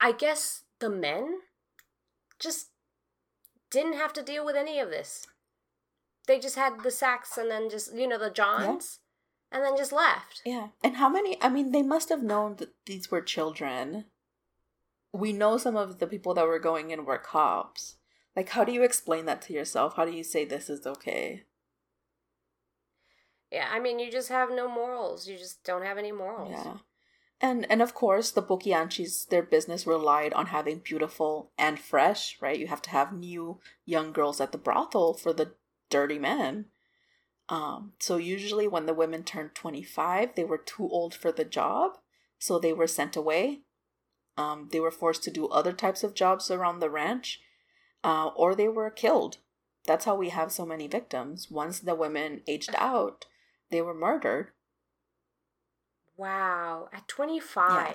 I 0.00 0.12
guess 0.12 0.62
the 0.78 0.88
men 0.88 1.40
just 2.38 2.68
didn't 3.70 3.94
have 3.94 4.12
to 4.14 4.22
deal 4.22 4.44
with 4.44 4.56
any 4.56 4.78
of 4.78 4.90
this. 4.90 5.26
They 6.28 6.38
just 6.38 6.54
had 6.54 6.84
the 6.84 6.90
sacks 6.92 7.36
and 7.36 7.50
then 7.50 7.68
just, 7.68 7.92
you 7.94 8.06
know, 8.06 8.18
the 8.18 8.30
Johns 8.30 9.00
and 9.50 9.64
then 9.64 9.76
just 9.76 9.92
left. 9.92 10.42
Yeah. 10.44 10.68
And 10.84 10.96
how 10.96 11.08
many? 11.08 11.38
I 11.42 11.48
mean, 11.48 11.72
they 11.72 11.82
must 11.82 12.10
have 12.10 12.22
known 12.22 12.56
that 12.56 12.74
these 12.86 13.10
were 13.10 13.22
children. 13.22 14.04
We 15.12 15.32
know 15.32 15.56
some 15.56 15.74
of 15.74 15.98
the 15.98 16.06
people 16.06 16.34
that 16.34 16.46
were 16.46 16.58
going 16.58 16.90
in 16.90 17.06
were 17.06 17.18
cops. 17.18 17.96
Like, 18.36 18.50
how 18.50 18.62
do 18.62 18.72
you 18.72 18.82
explain 18.82 19.24
that 19.24 19.42
to 19.42 19.52
yourself? 19.52 19.96
How 19.96 20.04
do 20.04 20.12
you 20.12 20.22
say 20.22 20.44
this 20.44 20.68
is 20.68 20.86
okay? 20.86 21.44
Yeah, 23.50 23.68
I 23.72 23.80
mean, 23.80 23.98
you 23.98 24.12
just 24.12 24.28
have 24.28 24.50
no 24.50 24.68
morals. 24.68 25.26
You 25.26 25.38
just 25.38 25.64
don't 25.64 25.82
have 25.82 25.96
any 25.96 26.12
morals. 26.12 26.52
Yeah. 26.52 26.74
And 27.40 27.66
and 27.70 27.80
of 27.80 27.94
course, 27.94 28.30
the 28.30 28.42
Poquianchis, 28.42 29.28
their 29.28 29.42
business 29.42 29.86
relied 29.86 30.32
on 30.34 30.46
having 30.46 30.80
beautiful 30.80 31.52
and 31.56 31.78
fresh, 31.78 32.36
right? 32.40 32.58
You 32.58 32.66
have 32.66 32.82
to 32.82 32.90
have 32.90 33.12
new 33.12 33.60
young 33.86 34.12
girls 34.12 34.40
at 34.40 34.52
the 34.52 34.58
brothel 34.58 35.14
for 35.14 35.32
the 35.32 35.52
dirty 35.90 36.18
men. 36.18 36.66
Um, 37.48 37.92
so 37.98 38.16
usually 38.16 38.68
when 38.68 38.86
the 38.86 38.94
women 38.94 39.22
turned 39.22 39.54
25, 39.54 40.34
they 40.34 40.44
were 40.44 40.58
too 40.58 40.88
old 40.88 41.14
for 41.14 41.32
the 41.32 41.44
job, 41.44 41.92
so 42.38 42.58
they 42.58 42.72
were 42.72 42.86
sent 42.86 43.16
away. 43.16 43.60
Um, 44.36 44.68
they 44.70 44.80
were 44.80 44.90
forced 44.90 45.24
to 45.24 45.30
do 45.30 45.48
other 45.48 45.72
types 45.72 46.04
of 46.04 46.14
jobs 46.14 46.50
around 46.50 46.80
the 46.80 46.90
ranch, 46.90 47.40
uh, 48.04 48.28
or 48.36 48.54
they 48.54 48.68
were 48.68 48.90
killed. 48.90 49.38
That's 49.86 50.04
how 50.04 50.14
we 50.14 50.28
have 50.28 50.52
so 50.52 50.66
many 50.66 50.86
victims. 50.86 51.50
Once 51.50 51.80
the 51.80 51.94
women 51.94 52.42
aged 52.46 52.74
out, 52.76 53.24
they 53.70 53.80
were 53.80 53.94
murdered. 53.94 54.50
Wow. 56.16 56.88
At 56.92 57.08
25. 57.08 57.94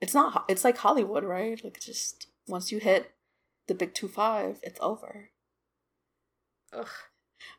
it's 0.00 0.14
not 0.14 0.44
it's 0.48 0.64
like 0.64 0.78
hollywood 0.78 1.24
right 1.24 1.62
like 1.64 1.80
just 1.80 2.26
once 2.46 2.70
you 2.70 2.78
hit 2.78 3.12
the 3.66 3.74
big 3.74 3.94
two 3.94 4.08
five 4.08 4.58
it's 4.62 4.78
over 4.80 5.30
Ugh. 6.72 6.88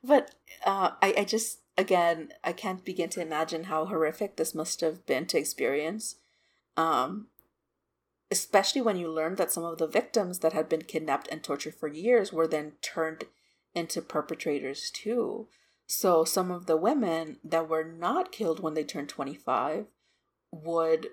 But 0.04 0.36
uh 0.66 0.92
i 1.02 1.14
i 1.18 1.24
just 1.24 1.60
again 1.78 2.30
i 2.44 2.52
can't 2.52 2.86
begin 2.86 3.10
to 3.10 3.22
imagine 3.22 3.66
how 3.66 3.86
horrific 3.86 4.36
this 4.36 4.56
must 4.56 4.82
have 4.82 5.06
been 5.06 5.26
to 5.26 5.38
experience 5.38 6.16
um 6.76 7.28
especially 8.30 8.82
when 8.82 8.98
you 8.98 9.10
learned 9.10 9.38
that 9.38 9.52
some 9.52 9.64
of 9.64 9.78
the 9.78 9.88
victims 9.88 10.40
that 10.40 10.54
had 10.54 10.68
been 10.68 10.82
kidnapped 10.82 11.28
and 11.32 11.44
tortured 11.44 11.74
for 11.76 11.88
years 11.88 12.34
were 12.34 12.48
then 12.48 12.74
turned 12.82 13.24
into 13.74 14.02
perpetrators 14.02 14.92
too 14.92 15.48
so 15.88 16.26
some 16.26 16.52
of 16.52 16.66
the 16.66 16.78
women 16.78 17.38
that 17.44 17.70
were 17.70 17.84
not 17.84 18.32
killed 18.32 18.60
when 18.60 18.74
they 18.74 18.84
turned 18.84 19.10
25 19.10 19.86
would 20.52 21.08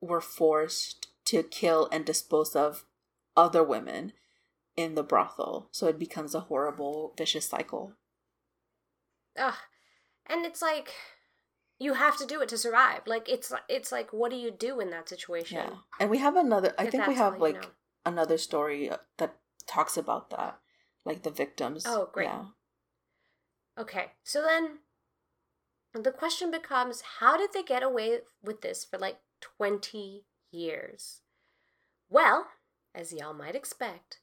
were 0.00 0.20
forced 0.20 1.08
to 1.24 1.42
kill 1.42 1.88
and 1.90 2.04
dispose 2.04 2.54
of 2.54 2.84
other 3.36 3.62
women 3.62 4.12
in 4.76 4.94
the 4.94 5.02
brothel. 5.02 5.68
So 5.72 5.86
it 5.88 5.98
becomes 5.98 6.34
a 6.34 6.40
horrible, 6.40 7.14
vicious 7.16 7.48
cycle. 7.48 7.92
Ugh. 9.38 9.54
And 10.26 10.44
it's 10.44 10.62
like 10.62 10.92
you 11.78 11.94
have 11.94 12.16
to 12.18 12.26
do 12.26 12.40
it 12.40 12.48
to 12.50 12.58
survive. 12.58 13.02
Like 13.06 13.28
it's 13.28 13.52
it's 13.68 13.92
like 13.92 14.12
what 14.12 14.30
do 14.30 14.36
you 14.36 14.50
do 14.50 14.80
in 14.80 14.90
that 14.90 15.08
situation? 15.08 15.58
Yeah. 15.58 15.70
And 16.00 16.10
we 16.10 16.18
have 16.18 16.36
another, 16.36 16.74
I 16.78 16.84
If 16.84 16.90
think 16.92 17.06
we 17.06 17.14
have 17.14 17.38
like 17.38 17.62
know. 17.62 17.68
another 18.04 18.38
story 18.38 18.90
uh, 18.90 18.98
that 19.18 19.36
talks 19.66 19.96
about 19.96 20.30
that. 20.30 20.58
Like 21.04 21.22
the 21.22 21.30
victims. 21.30 21.84
Oh, 21.86 22.10
great. 22.12 22.26
Yeah. 22.26 22.44
Okay. 23.78 24.12
So 24.24 24.42
then 24.42 24.80
the 25.94 26.10
question 26.10 26.50
becomes 26.50 27.02
how 27.20 27.36
did 27.36 27.50
they 27.54 27.62
get 27.62 27.82
away 27.82 28.18
with 28.42 28.60
this 28.60 28.84
for 28.84 28.98
like 28.98 29.18
20 29.40 30.24
years? 30.50 31.20
Well, 32.10 32.48
as 32.94 33.12
y'all 33.12 33.34
might 33.34 33.54
expect, 33.54 34.18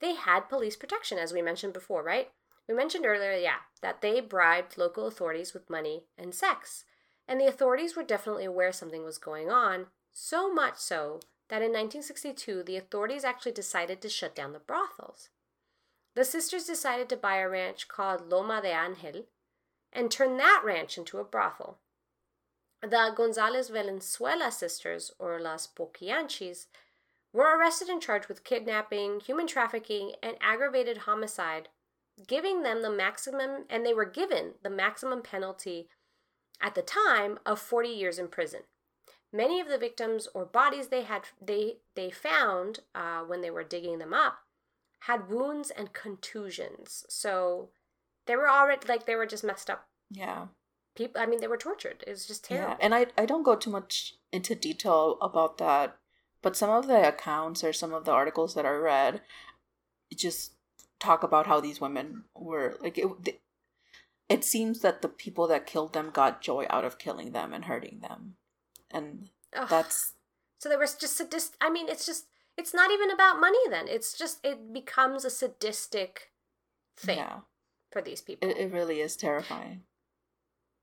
they 0.00 0.14
had 0.14 0.48
police 0.48 0.76
protection, 0.76 1.18
as 1.18 1.32
we 1.32 1.42
mentioned 1.42 1.72
before, 1.72 2.02
right? 2.02 2.28
We 2.70 2.76
mentioned 2.76 3.04
earlier, 3.04 3.32
yeah, 3.32 3.62
that 3.82 4.00
they 4.00 4.20
bribed 4.20 4.78
local 4.78 5.08
authorities 5.08 5.52
with 5.52 5.68
money 5.68 6.04
and 6.16 6.32
sex. 6.32 6.84
And 7.26 7.40
the 7.40 7.48
authorities 7.48 7.96
were 7.96 8.04
definitely 8.04 8.44
aware 8.44 8.70
something 8.70 9.04
was 9.04 9.18
going 9.18 9.50
on, 9.50 9.86
so 10.12 10.54
much 10.54 10.76
so 10.76 11.18
that 11.48 11.62
in 11.62 11.72
1962, 11.72 12.62
the 12.62 12.76
authorities 12.76 13.24
actually 13.24 13.50
decided 13.50 14.00
to 14.00 14.08
shut 14.08 14.36
down 14.36 14.52
the 14.52 14.60
brothels. 14.60 15.30
The 16.14 16.24
sisters 16.24 16.62
decided 16.62 17.08
to 17.08 17.16
buy 17.16 17.38
a 17.38 17.48
ranch 17.48 17.88
called 17.88 18.30
Loma 18.30 18.62
de 18.62 18.68
Angel 18.68 19.24
and 19.92 20.08
turn 20.08 20.36
that 20.36 20.62
ranch 20.64 20.96
into 20.96 21.18
a 21.18 21.24
brothel. 21.24 21.78
The 22.82 23.12
Gonzalez 23.16 23.68
Valenzuela 23.68 24.52
sisters, 24.52 25.10
or 25.18 25.40
Las 25.40 25.66
Poquianchis, 25.66 26.66
were 27.32 27.58
arrested 27.58 27.88
and 27.88 28.00
charged 28.00 28.28
with 28.28 28.44
kidnapping, 28.44 29.18
human 29.18 29.48
trafficking, 29.48 30.12
and 30.22 30.36
aggravated 30.40 30.98
homicide, 30.98 31.68
giving 32.26 32.62
them 32.62 32.82
the 32.82 32.90
maximum, 32.90 33.64
and 33.68 33.84
they 33.84 33.94
were 33.94 34.04
given 34.04 34.54
the 34.62 34.70
maximum 34.70 35.22
penalty 35.22 35.88
at 36.60 36.74
the 36.74 36.82
time 36.82 37.38
of 37.46 37.58
40 37.58 37.88
years 37.88 38.18
in 38.18 38.28
prison. 38.28 38.60
Many 39.32 39.60
of 39.60 39.68
the 39.68 39.78
victims 39.78 40.26
or 40.34 40.44
bodies 40.44 40.88
they 40.88 41.02
had 41.02 41.22
they 41.40 41.76
they 41.94 42.10
found 42.10 42.80
uh, 42.94 43.20
when 43.20 43.40
they 43.42 43.50
were 43.50 43.62
digging 43.62 43.98
them 43.98 44.12
up 44.12 44.38
had 45.04 45.30
wounds 45.30 45.70
and 45.70 45.92
contusions. 45.92 47.04
So 47.08 47.70
they 48.26 48.36
were 48.36 48.50
already 48.50 48.86
like 48.88 49.06
they 49.06 49.14
were 49.14 49.26
just 49.26 49.44
messed 49.44 49.70
up 49.70 49.86
Yeah. 50.10 50.48
people. 50.96 51.20
I 51.22 51.26
mean, 51.26 51.40
they 51.40 51.46
were 51.46 51.56
tortured. 51.56 52.02
It 52.06 52.10
was 52.10 52.26
just 52.26 52.44
terrible. 52.44 52.70
Yeah. 52.72 52.76
And 52.80 52.94
I, 52.94 53.06
I 53.16 53.24
don't 53.24 53.44
go 53.44 53.54
too 53.56 53.70
much 53.70 54.14
into 54.32 54.54
detail 54.56 55.16
about 55.22 55.58
that, 55.58 55.96
but 56.42 56.56
some 56.56 56.70
of 56.70 56.86
the 56.88 57.08
accounts 57.08 57.62
or 57.64 57.72
some 57.72 57.94
of 57.94 58.04
the 58.04 58.12
articles 58.12 58.54
that 58.54 58.66
I 58.66 58.70
read 58.72 59.22
just 60.14 60.52
talk 61.00 61.22
about 61.22 61.46
how 61.46 61.60
these 61.60 61.80
women 61.80 62.24
were 62.34 62.76
like 62.80 62.98
it, 62.98 63.40
it 64.28 64.44
seems 64.44 64.80
that 64.80 65.02
the 65.02 65.08
people 65.08 65.48
that 65.48 65.66
killed 65.66 65.92
them 65.92 66.10
got 66.10 66.40
joy 66.40 66.66
out 66.70 66.84
of 66.84 66.98
killing 66.98 67.32
them 67.32 67.52
and 67.52 67.64
hurting 67.64 67.98
them 68.00 68.36
and 68.90 69.30
Ugh. 69.56 69.68
that's 69.68 70.12
so 70.58 70.68
there 70.68 70.78
was 70.78 70.94
just 70.94 71.16
sadist. 71.16 71.56
I 71.60 71.70
mean, 71.70 71.88
it's 71.88 72.04
just 72.04 72.26
it's 72.56 72.74
not 72.74 72.90
even 72.90 73.10
about 73.10 73.40
money. 73.40 73.58
Then 73.70 73.88
it's 73.88 74.16
just 74.16 74.38
it 74.44 74.72
becomes 74.74 75.24
a 75.24 75.30
sadistic 75.30 76.32
thing 76.98 77.16
yeah 77.16 77.38
for 77.90 78.02
these 78.02 78.20
people. 78.20 78.48
it, 78.48 78.56
it 78.58 78.72
really 78.72 79.00
is 79.00 79.16
terrifying 79.16 79.80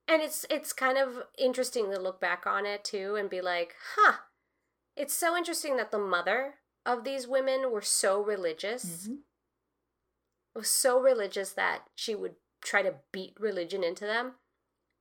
and 0.08 0.22
it's 0.22 0.46
it's 0.50 0.74
kind 0.74 0.98
of 0.98 1.24
interesting 1.38 1.92
to 1.92 2.00
look 2.00 2.20
back 2.20 2.46
on 2.48 2.66
it 2.66 2.84
too 2.84 3.16
and 3.16 3.30
be 3.30 3.40
like 3.40 3.76
huh 3.96 4.14
it's 4.96 5.14
so 5.14 5.38
interesting 5.38 5.78
that 5.78 5.92
the 5.92 6.00
mother 6.00 6.56
of 6.86 7.04
these 7.04 7.28
women 7.28 7.72
were 7.72 7.82
so 7.84 8.20
religious 8.22 9.08
Mhm. 9.08 9.18
Was 10.58 10.70
so 10.70 11.00
religious 11.00 11.52
that 11.54 11.84
she 11.96 12.16
would 12.16 12.36
try 12.62 12.82
to 12.82 12.96
beat 13.12 13.36
religion 13.40 13.84
into 13.84 14.06
them 14.06 14.34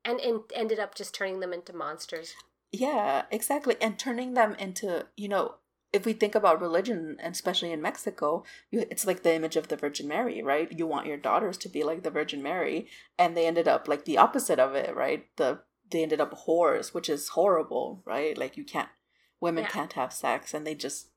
and, 0.05 0.21
and 0.21 0.43
ended 0.55 0.79
up 0.79 0.95
just 0.95 1.15
turning 1.15 1.41
them 1.41 1.53
into 1.53 1.73
monsters. 1.73 2.35
Yeah, 2.71 3.23
exactly. 3.31 3.77
And 3.81 3.99
turning 3.99 4.35
them 4.35 4.55
into, 4.59 5.07
you 5.17 5.29
know, 5.29 5.55
if 5.93 6.05
we 6.05 6.13
think 6.13 6.35
about 6.35 6.61
religion, 6.61 7.17
and 7.21 7.33
especially 7.33 7.73
in 7.73 7.81
Mexico, 7.81 8.45
you, 8.71 8.85
it's 8.91 9.07
like 9.07 9.23
the 9.23 9.35
image 9.35 9.57
of 9.57 9.69
the 9.69 9.77
Virgin 9.77 10.07
Mary, 10.07 10.43
right? 10.43 10.71
You 10.71 10.87
want 10.87 11.07
your 11.07 11.17
daughters 11.17 11.57
to 11.59 11.69
be 11.71 11.85
like 11.85 12.03
the 12.03 12.11
Virgin 12.11 12.43
Mary, 12.43 12.89
and 13.19 13.35
they 13.35 13.47
ended 13.47 13.67
up 13.67 13.89
like 13.89 14.05
the 14.05 14.19
opposite 14.19 14.59
of 14.59 14.75
it, 14.75 14.95
right? 14.95 15.25
The 15.37 15.61
they 15.91 16.03
ended 16.03 16.21
up 16.21 16.47
whores, 16.47 16.93
which 16.93 17.09
is 17.09 17.29
horrible, 17.29 18.03
right? 18.05 18.37
Like 18.37 18.57
you 18.57 18.65
can't, 18.65 18.89
women 19.41 19.65
Yeah. 19.65 19.71
can't 19.71 19.93
have 19.95 20.13
sex, 20.13 20.53
and 20.53 20.67
they 20.67 20.75
just 20.75 21.09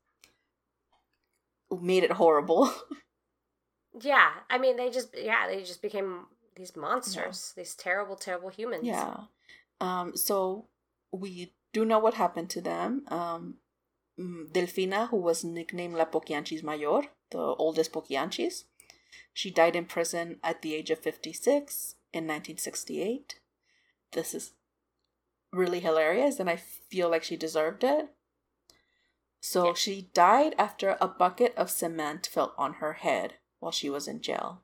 made 1.70 2.04
it 2.04 2.12
horrible. 2.12 2.72
Yeah, 3.98 4.30
I 4.48 4.58
mean, 4.58 4.76
they 4.76 4.90
just 4.90 5.14
yeah, 5.16 5.46
they 5.48 5.60
just 5.62 5.82
became 5.82 6.26
these 6.56 6.76
monsters, 6.76 7.52
these 7.56 7.74
terrible, 7.74 8.16
terrible 8.16 8.50
humans. 8.50 8.84
Yeah. 8.84 9.14
Um, 9.80 10.16
so 10.16 10.66
we 11.12 11.54
do 11.72 11.84
know 11.84 11.98
what 11.98 12.14
happened 12.14 12.50
to 12.50 12.60
them. 12.60 13.04
Um, 13.08 13.54
mm, 14.18 14.50
Delfina, 14.52 15.08
who 15.08 15.16
was 15.16 15.42
nicknamed 15.42 15.94
La 15.94 16.04
Poquianchis 16.04 16.62
Mayor, 16.62 17.02
the 17.30 17.38
oldest 17.38 17.92
Poquianchis, 17.92 18.64
she 19.32 19.50
died 19.50 19.74
in 19.74 19.86
prison 19.86 20.38
at 20.44 20.62
the 20.62 20.74
age 20.74 20.90
of 20.90 20.98
56 21.00 21.94
in 22.12 22.24
1968. 22.24 23.40
This 24.12 24.34
is 24.34 24.52
really 25.52 25.80
hilarious, 25.80 26.38
and 26.38 26.48
I 26.50 26.56
feel 26.56 27.08
like 27.08 27.24
she 27.24 27.36
deserved 27.36 27.82
it. 27.82 28.08
So 29.40 29.68
Yeah. 29.68 29.74
she 29.74 30.10
died 30.14 30.54
after 30.58 30.96
a 31.00 31.08
bucket 31.08 31.54
of 31.56 31.70
cement 31.70 32.26
fell 32.26 32.54
on 32.58 32.74
her 32.74 32.92
head 32.94 33.38
while 33.60 33.72
she 33.72 33.88
was 33.88 34.08
in 34.08 34.20
jail. 34.20 34.62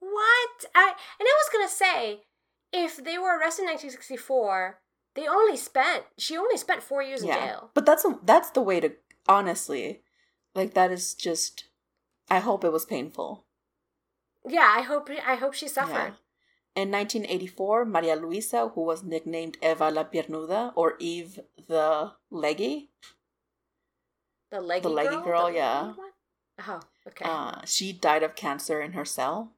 What? 0.00 0.64
I 0.74 0.88
and 1.18 1.26
I 1.26 1.34
was 1.40 1.50
gonna 1.52 1.68
say, 1.68 2.20
if 2.72 3.02
they 3.02 3.18
were 3.18 3.38
arrested 3.38 3.62
in 3.62 3.68
1964, 3.70 4.78
they 5.14 5.26
only 5.26 5.56
spent 5.56 6.04
she 6.18 6.36
only 6.36 6.56
spent 6.56 6.82
four 6.82 7.02
years 7.02 7.22
in 7.22 7.28
jail. 7.28 7.70
But 7.74 7.86
that's 7.86 8.04
a, 8.04 8.18
that's 8.22 8.50
the 8.50 8.60
way 8.62 8.80
to 8.80 8.92
honestly, 9.28 10.02
like 10.54 10.74
that 10.74 10.90
is 10.92 11.14
just. 11.14 11.64
I 12.30 12.38
hope 12.38 12.64
it 12.64 12.72
was 12.72 12.86
painful. 12.86 13.44
Yeah, 14.46 14.72
I 14.74 14.82
hope 14.82 15.10
I 15.26 15.34
hope 15.36 15.54
she 15.54 15.68
suffered. 15.68 16.14
In 16.74 16.90
1984, 16.90 17.84
Maria 17.84 18.16
Luisa, 18.16 18.68
who 18.68 18.80
was 18.80 19.04
nicknamed 19.04 19.58
Eva 19.62 19.90
la 19.90 20.04
Piernuda 20.04 20.72
or 20.74 20.94
Eve 20.98 21.40
the 21.68 22.12
Leggy, 22.30 22.90
The 24.50 24.60
leggy, 24.60 24.82
The 24.82 24.88
leggy 24.88 25.08
girl, 25.10 25.24
girl, 25.24 25.46
The 25.48 25.52
yeah. 25.52 25.82
leggy? 25.82 26.00
Oh, 26.68 26.80
okay. 27.06 27.24
uh, 27.24 27.60
she 27.64 27.92
died 27.92 28.22
of 28.22 28.34
cancer 28.36 28.80
in 28.80 28.92
her 28.92 29.04
cell. 29.04 29.52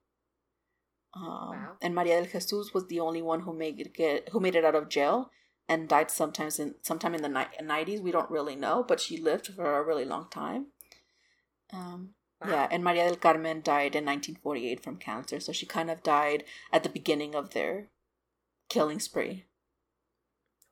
Um, 1.14 1.24
Wow. 1.24 1.76
And 1.80 1.94
Maria 1.94 2.16
del 2.22 2.30
Jesus 2.30 2.74
was 2.74 2.88
the 2.88 3.00
only 3.00 3.22
one 3.22 3.40
who 3.40 3.52
made 3.52 3.80
it 3.80 3.94
get 3.94 4.30
who 4.30 4.40
made 4.40 4.56
it 4.56 4.64
out 4.64 4.74
of 4.74 4.88
jail 4.88 5.30
and 5.68 5.88
died 5.88 6.10
sometimes 6.10 6.58
in 6.58 6.74
sometime 6.82 7.14
in 7.14 7.22
the 7.22 7.28
ni- 7.28 7.58
90s. 7.62 8.00
We 8.00 8.10
don't 8.10 8.30
really 8.30 8.56
know, 8.56 8.82
but 8.82 9.00
she 9.00 9.16
lived 9.16 9.46
for 9.48 9.78
a 9.78 9.82
really 9.82 10.04
long 10.04 10.28
time. 10.30 10.66
Um, 11.72 12.14
Wow. 12.40 12.50
Yeah, 12.50 12.68
and 12.70 12.84
Maria 12.84 13.04
del 13.06 13.16
Carmen 13.16 13.62
died 13.62 13.94
in 13.94 14.04
1948 14.04 14.82
from 14.82 14.96
cancer, 14.96 15.40
so 15.40 15.52
she 15.52 15.66
kind 15.66 15.90
of 15.90 16.02
died 16.02 16.44
at 16.72 16.82
the 16.82 16.88
beginning 16.88 17.34
of 17.34 17.50
their 17.50 17.88
killing 18.68 19.00
spree. 19.00 19.44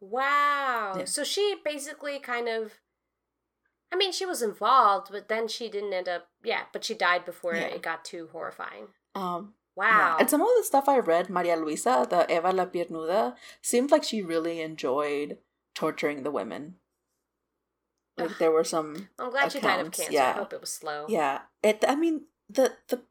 Wow. 0.01 0.95
Yeah. 0.99 1.05
So 1.05 1.25
she 1.25 1.57
basically 1.65 2.19
kind 2.19 2.49
of 2.49 2.81
I 3.93 3.97
mean, 3.97 4.11
she 4.13 4.25
was 4.27 4.41
involved, 4.43 5.09
but 5.11 5.29
then 5.29 5.47
she 5.49 5.69
didn't 5.69 5.93
end 5.93 6.09
up 6.09 6.29
yeah, 6.43 6.63
but 6.73 6.83
she 6.85 6.95
died 6.95 7.25
before 7.25 7.55
Yeah. 7.55 7.67
it 7.67 7.83
got 7.83 8.05
too 8.05 8.29
horrifying. 8.33 8.89
Um, 9.15 9.55
Wow. 9.77 9.87
yeah. 9.89 10.17
And 10.21 10.29
some 10.31 10.41
of 10.43 10.49
the 10.59 10.65
stuff 10.65 10.89
I 10.89 10.99
read, 10.99 11.31
Maria 11.31 11.57
Luisa, 11.57 12.07
the 12.09 12.31
Eva 12.35 12.53
la 12.53 12.67
Piernuda, 12.67 13.37
seemed 13.63 13.91
like 13.91 14.05
she 14.05 14.21
really 14.23 14.61
enjoyed 14.61 15.39
torturing 15.75 16.23
the 16.23 16.31
women. 16.31 16.77
Like 18.19 18.31
Ugh. 18.33 18.37
there 18.39 18.51
were 18.51 18.65
some, 18.65 19.09
I'm 19.19 19.31
glad 19.31 19.53
she 19.53 19.61
died 19.61 19.81
of 19.81 19.87
accounts, 19.89 19.99
cancer. 19.99 20.13
yeah. 20.13 20.31
I 20.31 20.39
hope 20.39 20.53
it 20.53 20.61
was 20.61 20.73
slow. 20.73 21.07
yeah. 21.09 21.43
It. 21.63 21.85
I 21.89 21.95
mean, 21.95 22.27
the 22.51 22.73
the 22.89 23.03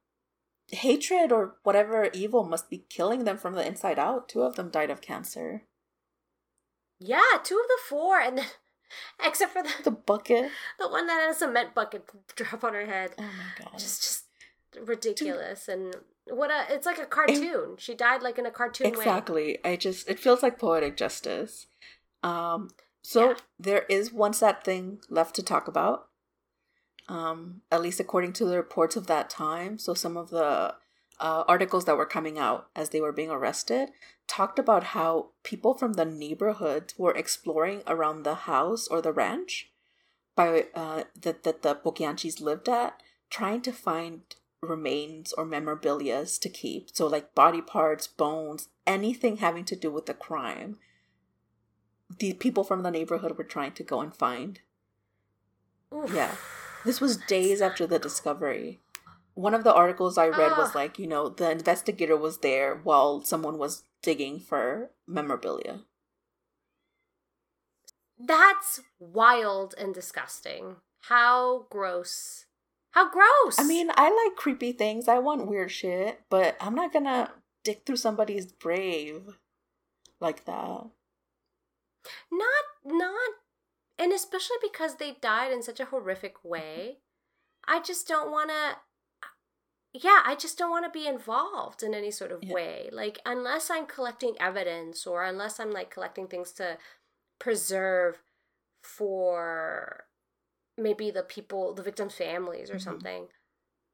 hatred 0.70 1.32
or 1.32 1.56
whatever 1.63 2.10
evil 2.13 2.44
must 2.44 2.70
be 2.70 2.86
killing 2.89 3.24
them 3.26 3.38
from 3.38 3.54
the 3.56 3.65
inside 3.65 3.98
out. 4.00 4.30
Two 4.30 4.41
of 4.44 4.56
them 4.56 4.70
died 4.70 4.89
of 4.91 5.02
cancer. 5.02 5.63
Yeah, 7.00 7.38
two 7.44 7.56
of 7.60 7.67
the 7.67 7.80
four 7.89 8.20
and 8.20 8.38
then 8.38 8.46
except 9.25 9.54
for 9.54 9.63
the 9.63 9.71
The 9.84 9.91
bucket. 9.91 10.51
the 10.80 10.88
one 10.89 11.08
that 11.08 11.21
had 11.21 11.32
a 11.32 11.34
cement 11.34 11.73
bucket 11.75 12.04
drop 12.36 12.63
on 12.63 12.73
her 12.73 12.86
head. 12.86 13.12
Oh 13.17 13.23
my 13.23 13.63
god. 13.65 13.77
Just 13.80 14.01
just 14.04 14.23
ridiculous 14.88 15.67
and 15.67 15.95
what 16.25 16.49
a 16.49 16.73
it's 16.73 16.86
like 16.86 16.97
a 16.99 17.06
cartoon. 17.06 17.75
she 17.77 17.93
died 17.93 18.21
like 18.21 18.38
in 18.39 18.45
a 18.45 18.51
cartoon 18.51 18.86
way. 18.91 18.95
exactly 18.97 19.58
i 19.65 19.75
just 19.75 20.08
it 20.10 20.17
feels 20.19 20.41
like 20.41 20.58
poetic 20.58 20.95
justice 20.95 21.67
um 22.23 22.69
so 23.01 23.30
Yeah. 23.30 23.36
there 23.60 23.86
is 23.89 24.13
one 24.13 24.32
sad 24.34 24.63
thing 24.63 24.99
left 25.10 25.36
to 25.36 25.43
talk 25.43 25.67
about 25.67 26.08
um 27.10 27.62
at 27.71 27.82
least 27.82 27.99
according 27.99 28.32
to 28.34 28.45
the 28.45 28.56
reports 28.56 28.95
of 28.95 29.08
that 29.08 29.30
time 29.30 29.77
so 29.77 29.93
some 29.93 30.15
of 30.15 30.30
the 30.30 30.73
uh, 31.21 31.43
articles 31.47 31.86
that 31.86 31.95
were 31.95 32.05
coming 32.05 32.38
out 32.38 32.67
as 32.75 32.89
they 32.89 32.99
were 32.99 33.12
being 33.12 33.29
arrested 33.29 33.89
talked 34.27 34.57
about 34.57 34.95
how 34.95 35.29
people 35.43 35.73
from 35.75 35.93
the 35.93 36.05
neighborhood 36.05 36.93
were 36.97 37.15
exploring 37.15 37.84
around 37.86 38.23
the 38.23 38.36
house 38.36 38.88
or 38.88 39.01
the 39.01 39.13
ranch 39.13 39.71
by 40.36 40.65
uh, 40.73 41.03
that 41.19 41.43
that 41.43 41.62
the 41.62 41.75
Poquianchis 41.75 42.41
lived 42.41 42.67
at, 42.67 43.01
trying 43.29 43.62
to 43.62 43.71
find 43.71 44.21
remains 44.62 45.34
or 45.34 45.45
memorabilia 45.45 46.25
to 46.25 46.49
keep. 46.49 46.89
So 46.93 47.07
like 47.07 47.36
body 47.36 47.62
parts, 47.62 48.07
bones, 48.07 48.69
anything 48.86 49.38
having 49.38 49.65
to 49.65 49.75
do 49.75 49.91
with 49.91 50.05
the 50.05 50.13
crime. 50.13 50.77
The 52.19 52.34
people 52.34 52.63
from 52.63 52.84
the 52.84 52.91
neighborhood 52.91 53.38
were 53.38 53.43
trying 53.43 53.71
to 53.73 53.84
go 53.84 54.01
and 54.01 54.15
find. 54.15 54.60
Oof. 55.93 56.13
Yeah. 56.13 56.36
This 56.84 56.99
was 56.99 57.17
days 57.17 57.62
after 57.62 57.88
the 57.88 57.99
discovery. 57.99 58.81
One 59.34 59.54
of 59.54 59.63
the 59.63 59.74
articles 59.74 60.17
I 60.17 60.28
read 60.28 60.58
was 60.58 60.70
Ah. 60.70 60.80
like, 60.80 61.00
you 61.00 61.08
know, 61.08 61.30
the 61.30 61.50
investigator 61.52 62.17
was 62.17 62.39
there 62.39 62.76
while 62.76 63.22
someone 63.24 63.58
was 63.58 63.84
digging 64.02 64.39
for 64.39 64.91
memorabilia. 65.08 65.86
That's 68.20 68.82
wild 69.00 69.74
and 69.78 69.94
disgusting. 69.94 70.78
How 71.02 71.65
gross. 71.70 72.46
How 72.91 73.10
gross. 73.10 73.58
I 73.58 73.63
mean, 73.63 73.89
I 73.96 74.10
like 74.10 74.36
creepy 74.36 74.74
things. 74.74 75.08
I 75.08 75.20
want 75.20 75.48
weird 75.48 75.72
shit, 75.72 76.22
but 76.30 76.56
I'm 76.60 76.76
not 76.76 76.94
gonna 76.94 77.34
dig 77.63 77.86
through 77.86 77.96
somebody's 77.98 78.52
grave 78.52 79.38
like 80.20 80.46
that. 80.46 80.89
not 82.32 82.63
not 82.84 83.32
and 84.00 84.12
especially 84.12 84.58
because 84.62 84.96
they 84.96 85.12
died 85.22 85.52
in 85.52 85.62
such 85.62 85.80
a 85.80 85.86
horrific 85.86 86.44
way. 86.44 86.98
I 87.67 87.80
just 87.80 88.08
don't 88.08 88.32
want 88.32 88.50
to 88.50 88.78
yeah, 89.93 90.21
I 90.25 90.36
just 90.36 90.58
don't 90.58 90.71
want 90.71 90.86
to 90.86 90.91
be 90.99 91.08
involved 91.08 91.84
in 91.84 91.93
any 91.93 92.12
sort 92.12 92.32
of 92.32 92.43
Yeah. 92.43 92.54
way. 92.54 92.89
Like 92.91 93.19
unless 93.25 93.69
I'm 93.69 93.86
collecting 93.86 94.36
evidence 94.39 95.06
or 95.06 95.23
unless 95.23 95.60
I'm 95.60 95.71
like 95.71 95.89
collecting 95.89 96.27
things 96.27 96.51
to 96.54 96.77
preserve 97.39 98.21
for 98.82 100.06
maybe 100.77 101.12
the 101.12 101.23
people, 101.23 101.73
the 101.73 101.84
victims' 101.84 102.15
families 102.15 102.69
or 102.69 102.75
Mhm. 102.75 102.82
something. 102.84 103.27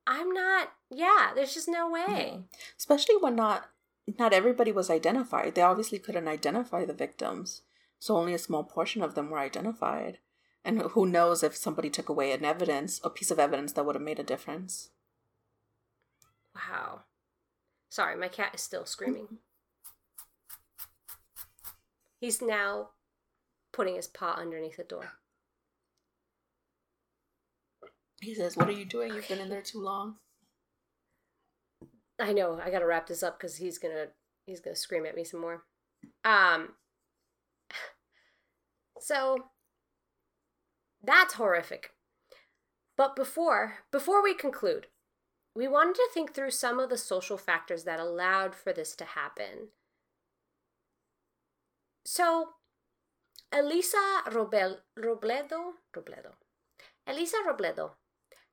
I'm 0.05 0.31
not 0.31 0.73
yeah, 0.89 1.33
there's 1.36 1.53
just 1.53 1.67
no 1.67 1.89
way. 1.89 2.05
Yeah. 2.07 2.60
Especially 2.77 3.17
when 3.17 3.36
not 3.36 3.69
not 4.17 4.31
everybody 4.33 4.71
was 4.71 4.89
identified. 4.89 5.55
They 5.55 5.62
obviously 5.62 5.99
couldn't 5.99 6.29
identify 6.29 6.86
the 6.86 6.93
victims, 6.93 7.63
so 7.99 8.15
only 8.15 8.33
a 8.33 8.39
small 8.39 8.63
portion 8.63 9.01
of 9.01 9.15
them 9.15 9.29
were 9.29 9.39
identified. 9.39 10.19
And 10.63 10.81
who 10.81 11.05
knows 11.05 11.43
if 11.43 11.55
somebody 11.57 11.89
took 11.89 12.07
away 12.07 12.31
an 12.31 12.45
evidence, 12.45 13.01
a 13.03 13.10
piece 13.10 13.31
of 13.31 13.39
evidence 13.39 13.73
that 13.73 13.86
would 13.86 13.95
have 13.95 14.01
made 14.01 14.19
a 14.19 14.23
difference. 14.23 14.91
Wow. 16.58 17.01
Sorry, 17.89 18.18
my 18.18 18.28
cat 18.28 18.51
is 18.55 18.62
still 18.62 18.86
screaming. 18.86 19.39
He's 22.20 22.41
now 22.41 22.89
putting 23.72 23.95
his 23.95 24.08
paw 24.08 24.36
underneath 24.38 24.78
the 24.78 24.84
door. 24.84 25.12
He 28.22 28.34
says, 28.34 28.58
"What 28.58 28.68
are 28.68 28.72
you 28.72 28.86
doing? 28.86 29.14
You've 29.14 29.28
been 29.28 29.39
in 29.39 29.49
there 29.49 29.62
too 29.62 29.80
long." 29.80 30.18
I 32.20 32.34
know, 32.34 32.60
I 32.60 32.72
gotta 32.72 32.88
wrap 32.88 33.05
this 33.08 33.22
up 33.22 33.38
because 33.38 33.58
he's 33.58 33.78
gonna 33.78 34.08
he's 34.45 34.60
gonna 34.60 34.76
scream 34.76 35.05
at 35.05 35.16
me 35.16 35.24
some 35.24 35.39
more. 35.41 35.64
Um 36.26 36.76
so 38.99 39.51
that's 41.03 41.36
horrific. 41.36 41.91
But 42.97 43.16
before 43.16 43.86
before 43.91 44.24
we 44.24 44.34
conclude, 44.34 44.88
we 45.58 45.68
wanted 45.68 45.95
to 45.95 46.08
think 46.14 46.36
through 46.36 46.51
some 46.51 46.80
of 46.80 46.88
the 46.88 46.97
social 46.99 47.36
factors 47.36 47.84
that 47.84 47.99
allowed 47.99 48.53
for 48.53 48.72
this 48.72 48.95
to 48.95 49.03
happen. 49.03 49.70
So 52.05 52.49
Elisa 53.51 54.22
Robel, 54.28 54.78
Robledo 54.99 55.72
Robledo 55.95 56.34
Elisa 57.08 57.38
Robledo 57.47 57.93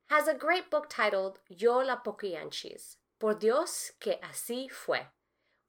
has 0.08 0.26
a 0.26 0.34
great 0.34 0.70
book 0.70 0.86
titled 0.88 1.40
Yo 1.50 1.80
la 1.80 1.98
Poquianchis, 2.00 2.96
Por 3.20 3.34
Dios 3.34 3.92
que 4.00 4.14
así 4.22 4.70
fue, 4.70 5.00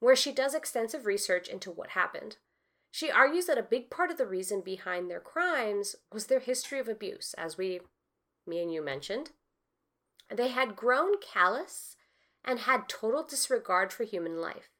where 0.00 0.16
she 0.16 0.32
does 0.32 0.54
extensive 0.54 1.04
research 1.04 1.48
into 1.48 1.70
what 1.70 1.90
happened. 1.90 2.38
She 2.90 3.10
argues 3.10 3.44
that 3.44 3.58
a 3.58 3.62
big 3.62 3.90
part 3.90 4.10
of 4.10 4.16
the 4.16 4.26
reason 4.26 4.62
behind 4.62 5.10
their 5.10 5.20
crimes 5.20 5.96
was 6.10 6.26
their 6.26 6.40
history 6.40 6.78
of 6.78 6.88
abuse, 6.88 7.34
as 7.36 7.58
we, 7.58 7.80
me 8.46 8.62
and 8.62 8.72
you 8.72 8.82
mentioned. 8.82 9.32
They 10.34 10.48
had 10.48 10.76
grown 10.76 11.18
callous 11.20 11.96
and 12.44 12.60
had 12.60 12.88
total 12.88 13.24
disregard 13.24 13.92
for 13.92 14.04
human 14.04 14.40
life. 14.40 14.70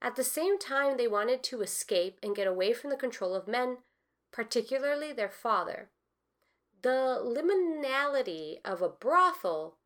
At 0.00 0.16
the 0.16 0.24
same 0.24 0.58
time, 0.58 0.96
they 0.96 1.08
wanted 1.08 1.42
to 1.44 1.62
escape 1.62 2.18
and 2.22 2.36
get 2.36 2.46
away 2.46 2.72
from 2.72 2.90
the 2.90 2.96
control 2.96 3.34
of 3.34 3.48
men, 3.48 3.78
particularly 4.32 5.12
their 5.12 5.30
father. 5.30 5.90
The 6.82 7.20
liminality 7.24 8.58
of 8.64 8.80
a 8.80 8.88
brothel, 8.88 9.78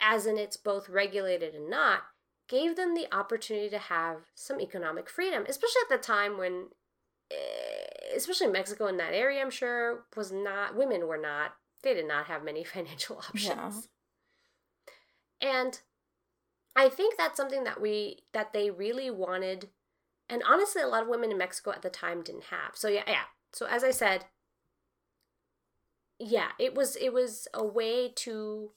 as 0.00 0.26
in 0.26 0.38
it's 0.38 0.56
both 0.56 0.88
regulated 0.88 1.54
and 1.54 1.68
not, 1.68 2.02
gave 2.48 2.76
them 2.76 2.94
the 2.94 3.12
opportunity 3.12 3.70
to 3.70 3.78
have 3.78 4.18
some 4.34 4.60
economic 4.60 5.08
freedom, 5.08 5.44
especially 5.48 5.82
at 5.82 5.88
the 5.88 6.02
time 6.04 6.38
when, 6.38 6.68
eh, 7.30 8.14
especially 8.14 8.46
Mexico 8.46 8.86
in 8.86 8.98
that 8.98 9.14
area, 9.14 9.40
I'm 9.40 9.50
sure, 9.50 10.04
was 10.14 10.30
not, 10.30 10.76
women 10.76 11.08
were 11.08 11.18
not, 11.18 11.56
they 11.82 11.94
did 11.94 12.08
not 12.08 12.26
have 12.26 12.44
many 12.44 12.64
financial 12.64 13.18
options. 13.18 13.88
Yeah. 15.42 15.60
And 15.62 15.80
I 16.76 16.88
think 16.88 17.16
that's 17.16 17.36
something 17.36 17.64
that 17.64 17.80
we 17.80 18.20
that 18.32 18.52
they 18.52 18.70
really 18.70 19.10
wanted 19.10 19.68
and 20.28 20.42
honestly 20.48 20.80
a 20.80 20.86
lot 20.86 21.02
of 21.02 21.08
women 21.08 21.30
in 21.30 21.38
Mexico 21.38 21.72
at 21.72 21.82
the 21.82 21.90
time 21.90 22.22
didn't 22.22 22.44
have. 22.44 22.74
So 22.74 22.88
yeah, 22.88 23.02
yeah. 23.06 23.24
So 23.52 23.66
as 23.66 23.84
I 23.84 23.90
said, 23.90 24.26
yeah, 26.18 26.50
it 26.58 26.74
was 26.74 26.96
it 26.96 27.12
was 27.12 27.48
a 27.52 27.64
way 27.64 28.08
to 28.16 28.70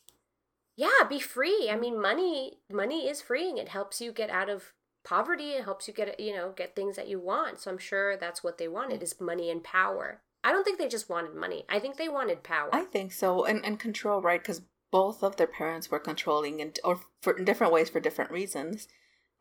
yeah, 0.75 0.89
be 1.07 1.19
free. 1.19 1.67
I 1.69 1.73
mm-hmm. 1.73 1.81
mean, 1.81 2.01
money 2.01 2.59
money 2.71 3.07
is 3.07 3.21
freeing. 3.21 3.57
It 3.57 3.69
helps 3.69 4.01
you 4.01 4.11
get 4.11 4.29
out 4.29 4.49
of 4.49 4.73
poverty. 5.05 5.51
It 5.51 5.63
helps 5.63 5.87
you 5.87 5.93
get 5.93 6.19
you 6.19 6.35
know 6.35 6.53
get 6.55 6.75
things 6.75 6.95
that 6.95 7.07
you 7.07 7.19
want. 7.19 7.59
So 7.59 7.71
I'm 7.71 7.77
sure 7.77 8.17
that's 8.17 8.43
what 8.43 8.57
they 8.57 8.67
wanted 8.67 9.01
is 9.01 9.21
money 9.21 9.49
and 9.49 9.63
power. 9.63 10.21
I 10.45 10.51
don't 10.51 10.63
think 10.63 10.77
they 10.77 10.87
just 10.87 11.09
wanted 11.09 11.35
money. 11.35 11.65
I 11.67 11.79
think 11.79 11.97
they 11.97 12.07
wanted 12.07 12.43
power. 12.43 12.69
I 12.71 12.83
think 12.83 13.11
so, 13.11 13.43
and 13.43 13.65
and 13.65 13.79
control, 13.79 14.21
right? 14.21 14.41
Because 14.41 14.61
both 14.91 15.23
of 15.23 15.35
their 15.35 15.47
parents 15.47 15.91
were 15.91 15.99
controlling 15.99 16.61
and 16.61 16.79
or 16.83 17.01
for 17.21 17.37
in 17.37 17.43
different 17.43 17.73
ways 17.73 17.89
for 17.89 17.99
different 17.99 18.31
reasons 18.31 18.87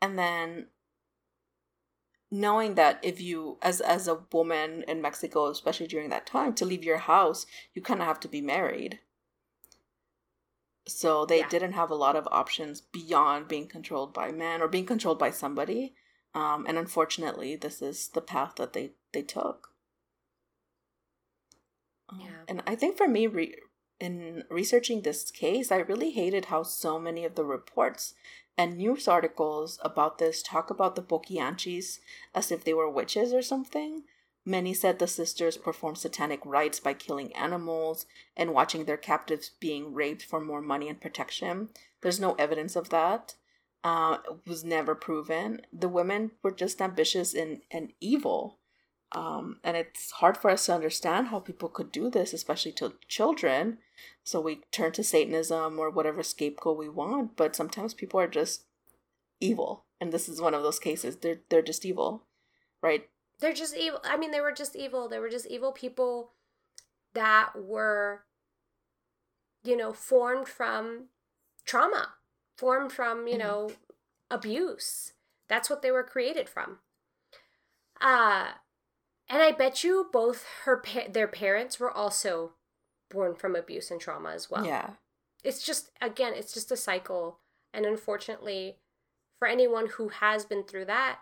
and 0.03 0.19
then 0.19 0.67
knowing 2.29 2.75
that 2.75 2.99
if 3.03 3.21
you 3.21 3.59
as 3.63 3.81
as 3.81 4.09
a 4.09 4.19
woman 4.33 4.83
in 4.89 5.01
Mexico 5.01 5.47
especially 5.47 5.87
during 5.87 6.09
that 6.11 6.27
time 6.27 6.55
to 6.55 6.65
leave 6.65 6.83
your 6.83 6.99
house 6.99 7.47
you 7.73 7.81
kind 7.81 8.01
of 8.01 8.07
have 8.07 8.19
to 8.19 8.27
be 8.27 8.41
married 8.41 8.99
so 10.89 11.25
they 11.25 11.39
yeah. 11.39 11.49
didn't 11.49 11.75
have 11.75 11.91
a 11.91 11.95
lot 11.95 12.17
of 12.17 12.27
options 12.33 12.81
beyond 12.81 13.47
being 13.47 13.69
controlled 13.69 14.13
by 14.13 14.33
men 14.33 14.61
or 14.61 14.67
being 14.67 14.87
controlled 14.87 15.21
by 15.21 15.31
somebody 15.31 15.95
um, 16.35 16.65
and 16.67 16.77
unfortunately 16.77 17.55
this 17.55 17.81
is 17.81 18.09
the 18.09 18.21
path 18.21 18.55
that 18.57 18.73
they 18.73 18.91
they 19.13 19.23
took 19.23 19.74
yeah. 22.19 22.27
and 22.49 22.63
i 22.67 22.75
think 22.75 22.97
for 22.97 23.09
me 23.09 23.27
re- 23.27 23.57
in 24.01 24.45
researching 24.51 25.01
this 25.03 25.31
case, 25.31 25.71
I 25.71 25.79
really 25.79 26.11
hated 26.11 26.47
how 26.47 26.63
so 26.63 26.99
many 26.99 27.25
of 27.25 27.35
the 27.35 27.45
reports 27.45 28.15
and 28.57 28.77
news 28.77 29.09
articles 29.09 29.79
about 29.83 30.19
this 30.19 30.43
talk 30.43 30.71
about 30.71 30.95
the 30.95 31.03
Poquianchis 31.03 32.01
as 32.35 32.53
if 32.53 32.65
they 32.65 32.75
were 32.75 32.91
witches 32.91 33.33
or 33.33 33.43
something. 33.43 34.05
Many 34.47 34.75
said 34.75 34.99
the 34.99 35.07
sisters 35.07 35.57
performed 35.57 35.99
satanic 35.99 36.41
rites 36.45 36.79
by 36.79 36.93
killing 36.93 37.33
animals 37.35 38.05
and 38.37 38.53
watching 38.53 38.85
their 38.85 38.99
captives 38.99 39.51
being 39.59 39.95
raped 39.95 40.23
for 40.23 40.39
more 40.39 40.61
money 40.61 40.89
and 40.89 41.01
protection. 41.01 41.71
There's 42.03 42.21
no 42.21 42.35
evidence 42.35 42.77
of 42.77 42.91
that. 42.91 43.37
Uh, 43.83 44.19
it 44.27 44.49
was 44.49 44.65
never 44.65 44.95
proven. 44.95 45.63
The 45.73 45.89
women 45.89 46.33
were 46.43 46.51
just 46.51 46.83
ambitious 46.83 47.33
and, 47.33 47.63
and 47.71 47.93
evil. 48.01 48.59
Um, 49.15 49.59
and 49.63 49.77
it's 49.77 50.11
hard 50.13 50.37
for 50.37 50.51
us 50.51 50.67
to 50.67 50.75
understand 50.75 51.29
how 51.29 51.39
people 51.39 51.69
could 51.69 51.93
do 51.93 52.11
this, 52.11 52.33
especially 52.33 52.73
to 52.73 52.95
children. 53.07 53.79
So 54.25 54.41
we 54.41 54.63
turn 54.73 54.93
to 54.93 55.05
Satanism 55.05 55.79
or 55.79 55.91
whatever 55.91 56.23
scapegoat 56.23 56.77
we 56.77 56.89
want, 56.89 57.37
but 57.37 57.55
sometimes 57.55 57.95
people 57.95 58.19
are 58.19 58.27
just 58.27 58.65
evil. 59.41 59.85
And 60.01 60.13
this 60.13 60.29
is 60.29 60.41
one 60.41 60.55
of 60.55 60.63
those 60.63 60.79
cases. 60.79 61.17
They're 61.17 61.41
they're 61.49 61.63
just 61.63 61.85
evil. 61.85 62.25
Right? 62.83 63.09
They're 63.41 63.55
just 63.55 63.77
evil. 63.77 64.01
I 64.05 64.17
mean, 64.17 64.33
they 64.33 64.41
were 64.41 64.53
just 64.53 64.75
evil. 64.75 65.09
They 65.09 65.19
were 65.19 65.31
just 65.31 65.47
evil 65.47 65.73
people 65.73 66.33
that 67.15 67.53
were 67.55 68.25
you 69.65 69.77
know, 69.77 69.93
formed 69.93 70.47
from 70.47 71.07
trauma, 71.65 72.11
formed 72.57 72.93
from, 72.93 73.27
you 73.27 73.39
mm-hmm. 73.39 73.49
know, 73.49 73.71
abuse. 74.31 75.15
That's 75.49 75.69
what 75.69 75.83
they 75.83 75.91
were 75.91 76.05
created 76.05 76.49
from. 76.49 76.79
Uh 78.01 78.49
and 79.29 79.43
I 79.43 79.53
bet 79.53 79.83
you 79.85 80.09
both 80.13 80.45
her 80.65 80.77
pa- 80.77 81.09
their 81.11 81.29
parents 81.29 81.79
were 81.81 81.91
also 81.91 82.53
born 83.11 83.35
from 83.35 83.55
abuse 83.57 83.91
and 83.91 84.01
trauma 84.01 84.31
as 84.31 84.51
well. 84.51 84.67
Yeah. 84.67 84.91
It's 85.43 85.65
just 85.65 85.91
again, 86.01 86.33
it's 86.35 86.53
just 86.55 86.73
a 86.73 86.77
cycle 86.77 87.39
and 87.73 87.85
unfortunately 87.87 88.77
for 89.39 89.49
anyone 89.49 89.89
who 89.97 90.09
has 90.09 90.45
been 90.45 90.65
through 90.65 90.87
that 90.87 91.21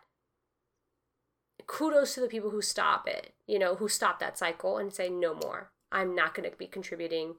kudos 1.66 2.14
to 2.14 2.20
the 2.20 2.28
people 2.28 2.50
who 2.50 2.62
stop 2.62 3.06
it, 3.08 3.34
you 3.46 3.58
know, 3.58 3.76
who 3.76 3.88
stop 3.88 4.18
that 4.18 4.38
cycle 4.38 4.78
and 4.78 4.92
say 4.92 5.08
no 5.08 5.34
more. 5.34 5.70
I'm 5.90 6.14
not 6.14 6.34
going 6.34 6.50
to 6.50 6.56
be 6.56 6.66
contributing 6.66 7.36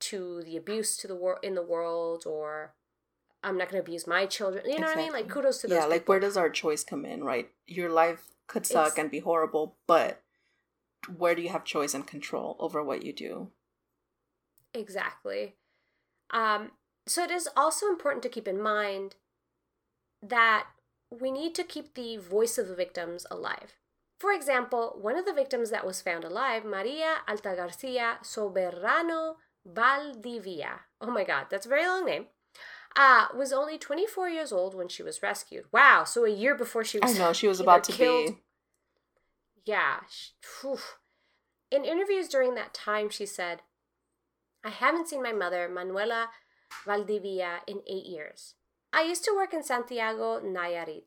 to 0.00 0.42
the 0.44 0.56
abuse 0.56 0.96
to 0.98 1.08
the 1.08 1.14
world 1.16 1.38
in 1.42 1.54
the 1.54 1.62
world 1.62 2.24
or 2.26 2.74
I'm 3.42 3.56
not 3.56 3.70
going 3.70 3.80
to 3.82 3.88
abuse 3.88 4.06
my 4.06 4.26
children. 4.26 4.64
You 4.66 4.72
know 4.72 4.76
exactly. 4.78 5.02
what 5.02 5.02
I 5.02 5.04
mean? 5.04 5.12
Like 5.24 5.32
kudos 5.32 5.58
to 5.58 5.68
those 5.68 5.74
Yeah, 5.76 5.80
people. 5.82 5.90
like 5.90 6.08
where 6.08 6.20
does 6.20 6.36
our 6.36 6.50
choice 6.50 6.84
come 6.84 7.04
in, 7.04 7.24
right? 7.24 7.48
Your 7.66 7.90
life 7.90 8.24
could 8.46 8.66
suck 8.66 8.88
it's, 8.88 8.98
and 8.98 9.10
be 9.10 9.20
horrible, 9.20 9.76
but 9.86 10.22
where 11.16 11.34
do 11.34 11.42
you 11.42 11.48
have 11.50 11.64
choice 11.64 11.94
and 11.94 12.06
control 12.06 12.56
over 12.58 12.82
what 12.82 13.02
you 13.02 13.12
do? 13.12 13.48
Exactly. 14.74 15.54
Um, 16.30 16.72
so 17.06 17.22
it 17.22 17.30
is 17.30 17.48
also 17.56 17.86
important 17.86 18.22
to 18.24 18.28
keep 18.28 18.48
in 18.48 18.60
mind 18.60 19.14
that 20.22 20.66
we 21.10 21.30
need 21.30 21.54
to 21.54 21.64
keep 21.64 21.94
the 21.94 22.16
voice 22.16 22.58
of 22.58 22.68
the 22.68 22.74
victims 22.74 23.26
alive. 23.30 23.74
For 24.18 24.32
example, 24.32 24.96
one 25.00 25.16
of 25.16 25.26
the 25.26 25.32
victims 25.32 25.70
that 25.70 25.86
was 25.86 26.00
found 26.00 26.24
alive, 26.24 26.64
Maria 26.64 27.18
Altagracia 27.28 28.18
Soberano 28.22 29.36
Valdivia. 29.64 30.80
Oh 31.00 31.10
my 31.10 31.24
god, 31.24 31.46
that's 31.50 31.66
a 31.66 31.68
very 31.68 31.86
long 31.86 32.06
name 32.06 32.26
uh, 32.96 33.26
was 33.36 33.52
only 33.52 33.78
24 33.78 34.28
years 34.30 34.52
old 34.52 34.74
when 34.74 34.88
she 34.88 35.02
was 35.02 35.22
rescued. 35.22 35.64
Wow, 35.72 36.04
so 36.04 36.24
a 36.24 36.30
year 36.30 36.54
before 36.54 36.84
she 36.84 36.98
was 36.98 37.14
I 37.14 37.18
know, 37.18 37.32
she 37.32 37.46
was 37.48 37.60
about 37.66 37.84
to 37.84 37.92
killed. 37.92 38.30
be. 38.30 38.38
Yeah. 39.64 40.00
Whew. 40.60 40.78
In 41.70 41.84
interviews 41.84 42.28
during 42.28 42.54
that 42.54 42.72
time, 42.72 43.10
she 43.10 43.26
said, 43.26 43.60
I 44.64 44.70
haven't 44.70 45.08
seen 45.08 45.22
my 45.22 45.32
mother, 45.32 45.68
Manuela 45.68 46.30
Valdivia, 46.84 47.60
in 47.66 47.82
eight 47.88 48.06
years. 48.06 48.54
I 48.92 49.02
used 49.02 49.24
to 49.24 49.34
work 49.34 49.52
in 49.52 49.62
Santiago, 49.62 50.40
Nayarit. 50.40 51.04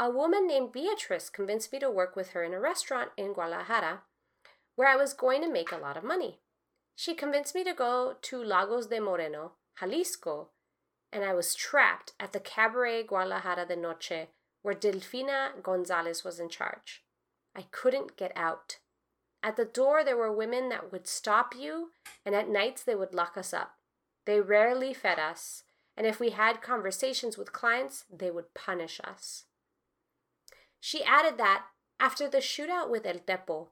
A 0.00 0.08
woman 0.10 0.46
named 0.46 0.72
Beatrice 0.72 1.28
convinced 1.28 1.72
me 1.72 1.80
to 1.80 1.90
work 1.90 2.14
with 2.14 2.30
her 2.30 2.44
in 2.44 2.54
a 2.54 2.60
restaurant 2.60 3.10
in 3.16 3.32
Guadalajara 3.32 4.02
where 4.76 4.88
I 4.88 4.94
was 4.94 5.12
going 5.12 5.42
to 5.42 5.52
make 5.52 5.72
a 5.72 5.76
lot 5.76 5.96
of 5.96 6.04
money. 6.04 6.38
She 6.94 7.14
convinced 7.14 7.54
me 7.54 7.64
to 7.64 7.74
go 7.74 8.14
to 8.22 8.42
Lagos 8.42 8.86
de 8.86 9.00
Moreno, 9.00 9.52
Jalisco, 9.80 10.50
and 11.12 11.24
I 11.24 11.34
was 11.34 11.54
trapped 11.54 12.12
at 12.20 12.32
the 12.32 12.40
Cabaret 12.40 13.04
Guadalajara 13.04 13.66
de 13.66 13.76
Noche 13.76 14.28
where 14.62 14.74
Delfina 14.74 15.62
Gonzalez 15.62 16.24
was 16.24 16.38
in 16.38 16.48
charge. 16.48 17.02
I 17.54 17.62
couldn't 17.70 18.16
get 18.16 18.32
out. 18.36 18.78
At 19.42 19.56
the 19.56 19.64
door, 19.64 20.04
there 20.04 20.16
were 20.16 20.32
women 20.32 20.68
that 20.68 20.90
would 20.90 21.06
stop 21.06 21.54
you, 21.56 21.90
and 22.26 22.34
at 22.34 22.48
nights 22.48 22.82
they 22.82 22.94
would 22.94 23.14
lock 23.14 23.36
us 23.36 23.54
up. 23.54 23.76
They 24.26 24.40
rarely 24.40 24.92
fed 24.92 25.18
us, 25.18 25.62
and 25.96 26.06
if 26.06 26.20
we 26.20 26.30
had 26.30 26.60
conversations 26.60 27.38
with 27.38 27.52
clients, 27.52 28.04
they 28.12 28.30
would 28.30 28.52
punish 28.54 29.00
us. 29.02 29.44
She 30.80 31.02
added 31.02 31.38
that 31.38 31.66
after 32.00 32.28
the 32.28 32.38
shootout 32.38 32.90
with 32.90 33.06
El 33.06 33.20
Tepo, 33.20 33.68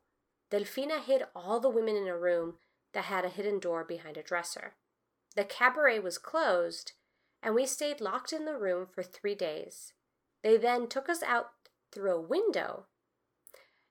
Delfina 0.51 1.03
hid 1.03 1.25
all 1.35 1.61
the 1.61 1.69
women 1.69 1.97
in 1.97 2.09
a 2.09 2.17
room 2.17 2.55
that 2.95 3.05
had 3.05 3.25
a 3.25 3.29
hidden 3.29 3.59
door 3.59 3.85
behind 3.85 4.17
a 4.17 4.23
dresser. 4.23 4.75
The 5.35 5.45
cabaret 5.45 5.99
was 5.99 6.19
closed, 6.19 6.93
and 7.47 7.55
we 7.55 7.65
stayed 7.65 8.01
locked 8.01 8.33
in 8.33 8.45
the 8.45 8.59
room 8.59 8.89
for 8.93 9.05
three 9.05 9.37
days. 9.37 9.93
They 10.43 10.57
then 10.57 10.89
took 10.89 11.09
us 11.09 11.23
out 11.23 11.51
through 11.93 12.11
a 12.11 12.21
window, 12.21 12.87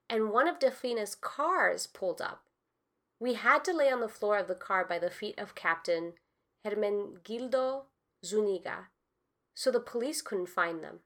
and 0.09 0.29
one 0.29 0.45
of 0.45 0.59
Delfina's 0.59 1.15
cars 1.15 1.87
pulled 1.87 2.21
up. 2.21 2.43
We 3.17 3.35
had 3.35 3.63
to 3.63 3.73
lay 3.73 3.89
on 3.89 4.01
the 4.01 4.09
floor 4.09 4.37
of 4.37 4.49
the 4.49 4.55
car 4.55 4.85
by 4.85 4.99
the 4.99 5.09
feet 5.09 5.39
of 5.39 5.55
Captain 5.55 6.15
Hermenegildo 6.67 7.83
Zuniga, 8.25 8.89
so 9.55 9.71
the 9.71 9.79
police 9.79 10.21
couldn't 10.21 10.49
find 10.49 10.83
them. 10.83 10.99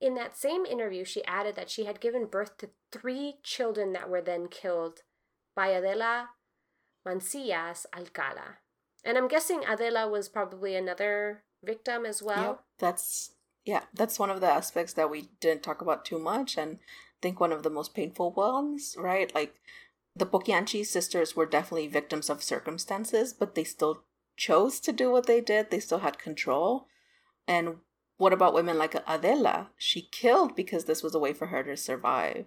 In 0.00 0.16
that 0.16 0.36
same 0.36 0.66
interview, 0.66 1.04
she 1.04 1.24
added 1.26 1.54
that 1.54 1.70
she 1.70 1.84
had 1.84 2.00
given 2.00 2.26
birth 2.26 2.58
to 2.58 2.70
three 2.90 3.36
children 3.44 3.92
that 3.92 4.10
were 4.10 4.20
then 4.20 4.48
killed 4.48 5.02
by 5.54 5.68
Adela 5.68 6.30
Mancillas 7.06 7.86
Alcala. 7.96 8.58
And 9.04 9.16
I'm 9.16 9.28
guessing 9.28 9.62
Adela 9.66 10.08
was 10.08 10.28
probably 10.28 10.74
another 10.74 11.42
victim 11.62 12.04
as 12.04 12.22
well. 12.22 12.42
Yep, 12.42 12.60
that's 12.78 13.32
Yeah, 13.64 13.82
that's 13.94 14.18
one 14.18 14.30
of 14.30 14.40
the 14.40 14.50
aspects 14.50 14.92
that 14.94 15.10
we 15.10 15.28
didn't 15.40 15.62
talk 15.62 15.80
about 15.80 16.04
too 16.04 16.18
much, 16.18 16.56
and 16.56 16.76
I 16.76 17.18
think 17.22 17.40
one 17.40 17.52
of 17.52 17.62
the 17.62 17.70
most 17.70 17.94
painful 17.94 18.32
ones, 18.32 18.96
right? 18.98 19.34
Like 19.34 19.54
the 20.16 20.26
Poquianchi 20.26 20.84
sisters 20.84 21.36
were 21.36 21.46
definitely 21.46 21.86
victims 21.86 22.30
of 22.30 22.42
circumstances, 22.42 23.32
but 23.32 23.54
they 23.54 23.64
still 23.64 24.04
chose 24.36 24.80
to 24.80 24.92
do 24.92 25.10
what 25.10 25.26
they 25.26 25.40
did. 25.40 25.70
They 25.70 25.80
still 25.80 25.98
had 25.98 26.18
control. 26.18 26.86
And 27.46 27.76
what 28.16 28.32
about 28.32 28.54
women 28.54 28.78
like 28.78 28.94
Adela? 29.06 29.68
She 29.76 30.02
killed 30.02 30.56
because 30.56 30.84
this 30.84 31.02
was 31.02 31.14
a 31.14 31.18
way 31.18 31.32
for 31.32 31.46
her 31.46 31.62
to 31.62 31.76
survive. 31.76 32.46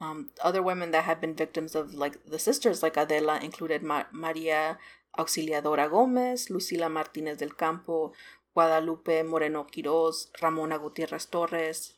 Um, 0.00 0.30
other 0.42 0.62
women 0.62 0.90
that 0.90 1.04
had 1.04 1.20
been 1.20 1.34
victims 1.34 1.74
of 1.74 1.94
like 1.94 2.24
the 2.26 2.38
sisters 2.38 2.82
like 2.82 2.96
Adela 2.96 3.38
included 3.38 3.82
Ma- 3.82 4.04
Maria 4.12 4.78
Auxiliadora 5.18 5.88
Gomez, 5.88 6.48
Lucila 6.48 6.90
Martinez 6.90 7.38
del 7.38 7.54
Campo, 7.56 8.12
Guadalupe 8.54 9.22
Moreno 9.22 9.64
Quiroz, 9.64 10.28
Ramona 10.40 10.78
Gutierrez 10.78 11.26
Torres, 11.26 11.94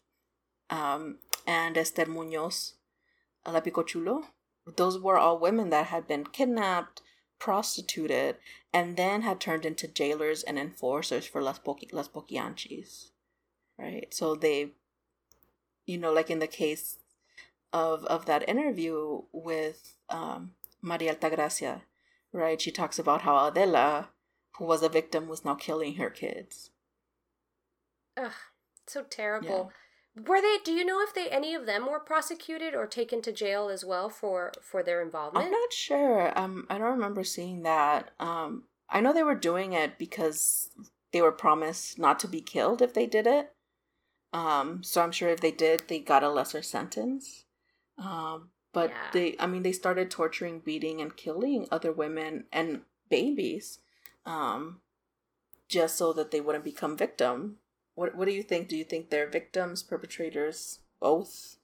um, 0.71 1.19
and 1.47 1.77
Esther 1.77 2.07
Munoz 2.07 2.75
La 3.47 3.61
Picochulo. 3.61 4.25
Those 4.77 4.99
were 4.99 5.17
all 5.19 5.39
women 5.39 5.71
that 5.71 5.87
had 5.87 6.09
been 6.09 6.25
kidnapped, 6.25 7.03
prostituted, 7.39 8.37
and 8.73 8.97
then 8.97 9.23
had 9.23 9.41
turned 9.41 9.65
into 9.65 9.87
jailers 9.87 10.43
and 10.43 10.59
enforcers 10.59 11.27
for 11.27 11.43
Las, 11.43 11.59
Poqui- 11.59 11.93
Las 11.93 12.09
Poquianchis. 12.09 13.11
Right? 13.79 14.13
So 14.13 14.35
they, 14.35 14.73
you 15.87 15.99
know, 15.99 16.13
like 16.13 16.31
in 16.31 16.41
the 16.41 16.47
case 16.47 16.97
of, 17.73 18.05
of 18.07 18.27
that 18.27 18.49
interview 18.49 19.23
with 19.33 19.95
um, 20.09 20.53
Maria 20.83 21.15
Altagracia, 21.15 21.83
right? 22.37 22.61
She 22.61 22.71
talks 22.71 22.99
about 22.99 23.23
how 23.23 23.47
Adela 23.47 24.11
who 24.59 24.65
was 24.65 24.83
a 24.83 24.89
victim 24.89 25.29
was 25.29 25.45
now 25.45 25.55
killing 25.55 25.97
her 25.97 26.11
kids. 26.11 26.71
Ugh, 28.17 28.33
so 28.87 29.03
terrible. 29.03 29.73
Yeah. 30.17 30.23
Were 30.27 30.41
they? 30.41 30.57
Do 30.65 30.73
you 30.73 30.85
know 30.85 31.03
if 31.03 31.15
they 31.15 31.29
any 31.29 31.55
of 31.55 31.67
them 31.67 31.87
were 31.87 32.01
prosecuted 32.01 32.75
or 32.75 32.87
taken 32.87 33.21
to 33.23 33.33
jail 33.33 33.69
as 33.69 33.85
well 33.85 34.09
for 34.09 34.53
for 34.63 34.83
their 34.83 35.03
involvement? 35.03 35.45
I'm 35.45 35.53
not 35.53 35.73
sure. 35.73 36.39
Um, 36.39 36.67
I 36.71 36.79
don't 36.79 36.93
remember 36.93 37.23
seeing 37.23 37.63
that. 37.65 38.13
Um, 38.19 38.65
I 38.89 39.01
know 39.01 39.13
they 39.13 39.23
were 39.23 39.35
doing 39.35 39.75
it 39.75 39.99
because 39.99 40.71
they 41.13 41.21
were 41.21 41.33
promised 41.33 41.99
not 41.99 42.19
to 42.21 42.29
be 42.29 42.41
killed 42.41 42.81
if 42.81 42.95
they 42.95 43.07
did 43.07 43.27
it. 43.27 43.53
Um, 44.33 44.83
so 44.83 45.03
I'm 45.03 45.13
sure 45.13 45.29
if 45.29 45.41
they 45.41 45.51
did, 45.51 45.89
they 45.89 45.99
got 45.99 46.23
a 46.23 46.31
lesser 46.31 46.63
sentence. 46.63 47.45
Um, 47.99 48.51
but 48.77 48.91
yeah. 48.91 48.97
they, 49.15 49.37
I 49.41 49.47
mean, 49.47 49.63
they 49.63 49.73
started 49.73 50.11
torturing, 50.11 50.61
beating, 50.61 51.01
and 51.01 51.17
killing 51.17 51.67
other 51.73 51.91
women 51.91 52.45
and 52.53 52.83
babies 53.09 53.79
um, 54.27 54.83
just 55.67 55.97
so 55.97 56.13
that 56.13 56.31
they 56.31 56.43
wouldn't 56.43 56.63
become 56.63 56.95
victim. 56.95 57.57
What 57.95 58.15
What 58.15 58.29
do 58.29 58.35
you 58.35 58.43
think? 58.43 58.69
Do 58.69 58.77
you 58.77 58.85
think 58.85 59.09
they're 59.09 59.31
victims, 59.31 59.83
perpetrators, 59.83 60.81
both? 61.01 61.57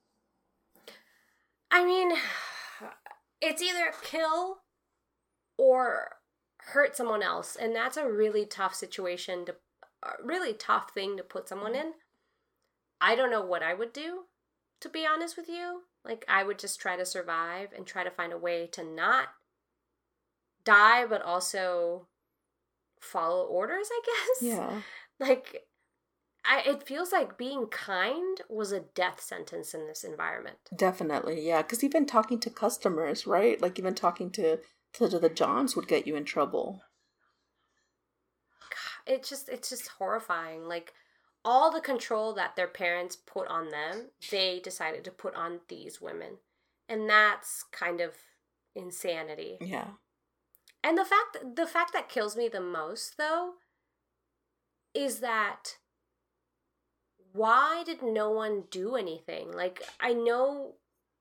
I 1.71 1.85
mean, 1.85 2.13
it's 3.43 3.61
either 3.61 3.93
kill 4.03 4.63
or 5.59 6.17
hurt 6.61 6.97
someone 6.97 7.23
else, 7.23 7.57
and 7.57 7.77
that's 7.77 7.99
a 7.99 8.11
really 8.11 8.47
tough 8.47 8.75
situation 8.75 9.45
to, 9.45 9.57
really 10.25 10.55
tough 10.55 10.93
thing 10.95 11.19
to 11.19 11.23
put 11.23 11.47
someone 11.47 11.75
in. 11.75 11.93
I 13.03 13.17
don't 13.17 13.31
know 13.31 13.45
what 13.45 13.63
I 13.63 13.75
would 13.75 13.93
do, 13.93 14.23
to 14.81 14.89
be 14.89 15.05
honest 15.05 15.37
with 15.37 15.51
you. 15.51 15.83
Like, 16.05 16.25
I 16.29 16.43
would 16.43 16.59
just 16.59 16.81
try 16.81 16.97
to 16.97 17.07
survive 17.07 17.69
and 17.77 17.87
try 17.87 18.05
to 18.05 18.11
find 18.11 18.33
a 18.33 18.39
way 18.39 18.67
to 18.73 18.83
not 18.85 19.29
die, 20.65 21.07
but 21.07 21.23
also 21.23 22.09
follow 23.01 23.45
orders, 23.45 23.89
I 23.91 24.01
guess. 24.05 24.43
Yeah. 24.43 24.81
Like 25.21 25.63
I 26.45 26.63
it 26.67 26.83
feels 26.83 27.13
like 27.13 27.39
being 27.39 27.67
kind 27.67 28.41
was 28.49 28.73
a 28.73 28.81
death 28.81 29.21
sentence 29.21 29.73
in 29.73 29.87
this 29.87 30.03
environment. 30.03 30.57
Definitely. 30.75 31.47
Yeah, 31.47 31.63
cuz 31.63 31.85
even 31.85 32.07
talking 32.07 32.41
to 32.41 32.51
customers, 32.51 33.25
right? 33.25 33.61
Like 33.61 33.79
even 33.79 33.95
talking 33.95 34.33
to 34.33 34.59
to 34.95 35.09
the 35.09 35.29
Johns 35.29 35.77
would 35.77 35.87
get 35.87 36.09
you 36.09 36.17
in 36.17 36.25
trouble. 36.25 36.83
It 39.07 39.23
just 39.23 39.49
it's 39.49 39.69
just 39.69 39.89
horrifying. 39.99 40.67
Like 40.67 40.93
all 41.45 41.71
the 41.71 41.81
control 41.81 42.33
that 42.35 42.57
their 42.57 42.69
parents 42.69 43.17
put 43.17 43.49
on 43.49 43.71
them, 43.71 44.11
they 44.31 44.61
decided 44.61 45.05
to 45.05 45.11
put 45.11 45.35
on 45.35 45.61
these 45.69 46.01
women. 46.01 46.39
And 46.89 47.09
that's 47.09 47.65
kind 47.73 48.01
of 48.01 48.15
insanity. 48.75 49.59
Yeah. 49.61 49.89
And 50.85 50.99
the 50.99 51.05
fact 51.05 51.57
the 51.57 51.67
fact 51.67 51.93
that 51.93 52.09
kills 52.09 52.37
me 52.37 52.49
the 52.49 52.61
most 52.61 53.17
though 53.17 53.53
is 54.95 55.21
that 55.21 55.77
why 57.33 57.83
did 57.87 58.03
no 58.03 58.31
one 58.31 58.65
do 58.71 58.97
anything? 58.97 59.53
Like 59.53 59.83
I 60.01 60.13
know 60.13 60.75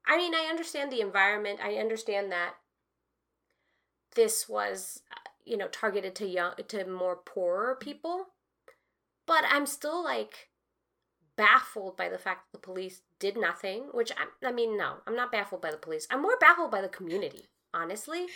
I 0.05 0.17
mean 0.17 0.34
I 0.34 0.47
understand 0.49 0.91
the 0.91 1.01
environment. 1.01 1.59
I 1.63 1.76
understand 1.76 2.32
that 2.32 2.55
this 4.15 4.49
was 4.49 5.01
uh, 5.11 5.30
you 5.45 5.57
know 5.57 5.67
targeted 5.67 6.15
to 6.15 6.28
young 6.28 6.53
to 6.67 6.86
more 6.86 7.15
poorer 7.15 7.78
people. 7.80 8.28
But 9.32 9.45
I'm 9.49 9.65
still 9.65 10.03
like 10.03 10.49
baffled 11.38 11.95
by 11.95 12.09
the 12.09 12.17
fact 12.17 12.41
that 12.51 12.57
the 12.57 12.65
police 12.67 13.01
did 13.19 13.38
nothing, 13.38 13.84
which 13.93 14.11
I, 14.11 14.47
I 14.47 14.51
mean 14.51 14.77
no, 14.77 14.97
I'm 15.07 15.15
not 15.15 15.32
baffled 15.32 15.61
by 15.61 15.71
the 15.71 15.77
police. 15.77 16.05
I'm 16.11 16.21
more 16.21 16.38
baffled 16.39 16.71
by 16.71 16.82
the 16.82 16.89
community, 16.89 17.43
honestly 17.73 18.27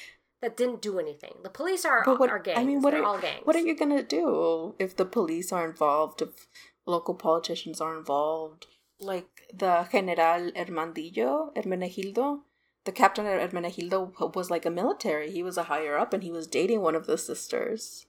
that 0.41 0.57
didn't 0.57 0.81
do 0.81 0.99
anything. 0.99 1.35
The 1.43 1.49
police 1.49 1.85
are 1.85 2.03
but 2.05 2.19
what, 2.19 2.29
are 2.29 2.39
gangs. 2.39 2.59
I 2.59 2.63
mean, 2.63 2.81
what 2.81 2.91
They're 2.91 3.01
are, 3.01 3.05
all 3.05 3.17
gangs. 3.17 3.45
What 3.45 3.55
are 3.55 3.67
you 3.69 3.75
gonna 3.75 4.03
do 4.03 4.75
if 4.77 4.95
the 4.95 5.05
police 5.05 5.51
are 5.51 5.67
involved? 5.67 6.21
If 6.21 6.47
local 6.85 7.15
politicians 7.15 7.81
are 7.81 7.97
involved? 7.97 8.67
Like 8.99 9.31
the 9.53 9.87
General 9.91 10.51
Hermandillo, 10.51 11.53
Hermenegildo, 11.55 12.41
the 12.85 12.91
captain 12.91 13.25
of 13.25 13.51
Hermenegildo 13.51 14.35
was 14.35 14.51
like 14.51 14.65
a 14.65 14.69
military. 14.69 15.31
He 15.31 15.43
was 15.43 15.57
a 15.57 15.63
higher 15.63 15.97
up, 15.97 16.13
and 16.13 16.23
he 16.23 16.31
was 16.31 16.47
dating 16.47 16.81
one 16.81 16.95
of 16.95 17.07
the 17.07 17.17
sisters. 17.17 18.05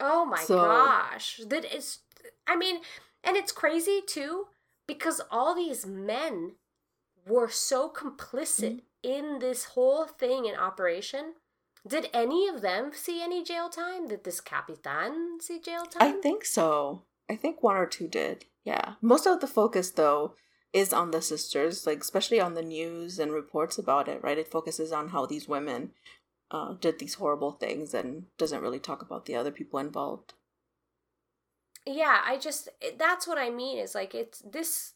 Oh 0.00 0.24
my 0.24 0.42
so, 0.42 0.56
gosh, 0.56 1.40
that 1.48 1.64
is. 1.64 1.98
I 2.46 2.56
mean, 2.56 2.80
and 3.22 3.36
it's 3.36 3.52
crazy 3.52 4.00
too 4.06 4.46
because 4.86 5.20
all 5.30 5.54
these 5.54 5.86
men 5.86 6.52
were 7.26 7.48
so 7.48 7.88
complicit 7.90 8.70
mm-hmm 8.70 8.78
in 9.02 9.38
this 9.38 9.64
whole 9.64 10.06
thing 10.06 10.46
in 10.46 10.54
operation, 10.54 11.34
did 11.86 12.08
any 12.12 12.48
of 12.48 12.60
them 12.60 12.90
see 12.94 13.22
any 13.22 13.42
jail 13.42 13.68
time? 13.68 14.08
Did 14.08 14.24
this 14.24 14.40
Capitan 14.40 15.38
see 15.40 15.60
jail 15.60 15.84
time? 15.84 16.02
I 16.02 16.20
think 16.20 16.44
so. 16.44 17.04
I 17.28 17.36
think 17.36 17.62
one 17.62 17.76
or 17.76 17.86
two 17.86 18.08
did. 18.08 18.44
Yeah. 18.64 18.94
Most 19.00 19.26
of 19.26 19.40
the 19.40 19.46
focus, 19.46 19.90
though, 19.90 20.34
is 20.72 20.92
on 20.92 21.10
the 21.10 21.22
sisters, 21.22 21.86
like, 21.86 22.00
especially 22.00 22.40
on 22.40 22.54
the 22.54 22.62
news 22.62 23.18
and 23.18 23.32
reports 23.32 23.78
about 23.78 24.08
it, 24.08 24.22
right? 24.22 24.38
It 24.38 24.50
focuses 24.50 24.92
on 24.92 25.08
how 25.08 25.26
these 25.26 25.48
women 25.48 25.92
uh, 26.50 26.74
did 26.80 26.98
these 26.98 27.14
horrible 27.14 27.52
things 27.52 27.94
and 27.94 28.24
doesn't 28.38 28.62
really 28.62 28.78
talk 28.78 29.02
about 29.02 29.26
the 29.26 29.34
other 29.34 29.50
people 29.50 29.78
involved. 29.78 30.34
Yeah, 31.86 32.20
I 32.24 32.38
just, 32.38 32.68
that's 32.98 33.26
what 33.26 33.38
I 33.38 33.50
mean 33.50 33.78
is 33.78 33.94
like, 33.94 34.14
it's 34.14 34.40
this, 34.40 34.94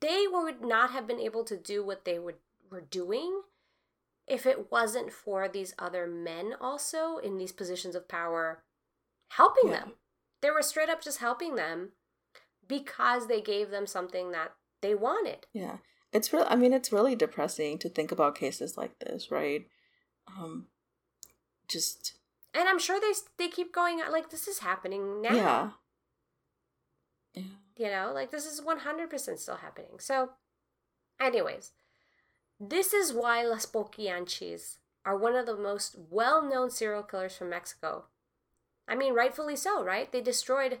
they 0.00 0.26
would 0.30 0.62
not 0.62 0.90
have 0.90 1.06
been 1.06 1.20
able 1.20 1.44
to 1.44 1.56
do 1.56 1.84
what 1.84 2.04
they 2.04 2.18
would 2.18 2.36
were 2.72 2.80
doing 2.80 3.42
if 4.26 4.46
it 4.46 4.72
wasn't 4.72 5.12
for 5.12 5.48
these 5.48 5.74
other 5.78 6.06
men 6.06 6.54
also 6.60 7.18
in 7.18 7.36
these 7.36 7.52
positions 7.52 7.94
of 7.94 8.08
power 8.08 8.64
helping 9.28 9.70
yeah. 9.70 9.80
them. 9.80 9.92
They 10.40 10.50
were 10.50 10.62
straight 10.62 10.88
up 10.88 11.02
just 11.02 11.18
helping 11.18 11.54
them 11.54 11.90
because 12.66 13.28
they 13.28 13.40
gave 13.40 13.70
them 13.70 13.86
something 13.86 14.32
that 14.32 14.54
they 14.80 14.94
wanted. 14.94 15.46
Yeah. 15.52 15.76
It's 16.12 16.32
real 16.32 16.46
I 16.48 16.56
mean 16.56 16.72
it's 16.72 16.92
really 16.92 17.14
depressing 17.14 17.78
to 17.78 17.88
think 17.88 18.10
about 18.10 18.34
cases 18.34 18.76
like 18.76 18.98
this, 18.98 19.30
right? 19.30 19.66
Um 20.38 20.66
just 21.68 22.14
and 22.54 22.68
I'm 22.68 22.78
sure 22.78 23.00
they 23.00 23.12
they 23.38 23.48
keep 23.48 23.72
going 23.72 24.00
like 24.10 24.30
this 24.30 24.48
is 24.48 24.60
happening 24.60 25.22
now. 25.22 25.34
Yeah. 25.34 25.70
Yeah. 27.34 27.42
You 27.76 27.86
know, 27.86 28.12
like 28.14 28.30
this 28.30 28.44
is 28.44 28.60
100% 28.60 29.38
still 29.38 29.56
happening. 29.56 29.98
So 29.98 30.30
anyways, 31.20 31.72
this 32.60 32.92
is 32.92 33.12
why 33.12 33.42
Las 33.42 33.66
Poquianchis 33.66 34.76
are 35.04 35.16
one 35.16 35.34
of 35.34 35.46
the 35.46 35.56
most 35.56 35.96
well 36.10 36.42
known 36.42 36.70
serial 36.70 37.02
killers 37.02 37.36
from 37.36 37.50
Mexico. 37.50 38.04
I 38.86 38.94
mean, 38.94 39.14
rightfully 39.14 39.56
so, 39.56 39.82
right? 39.82 40.10
They 40.10 40.20
destroyed 40.20 40.80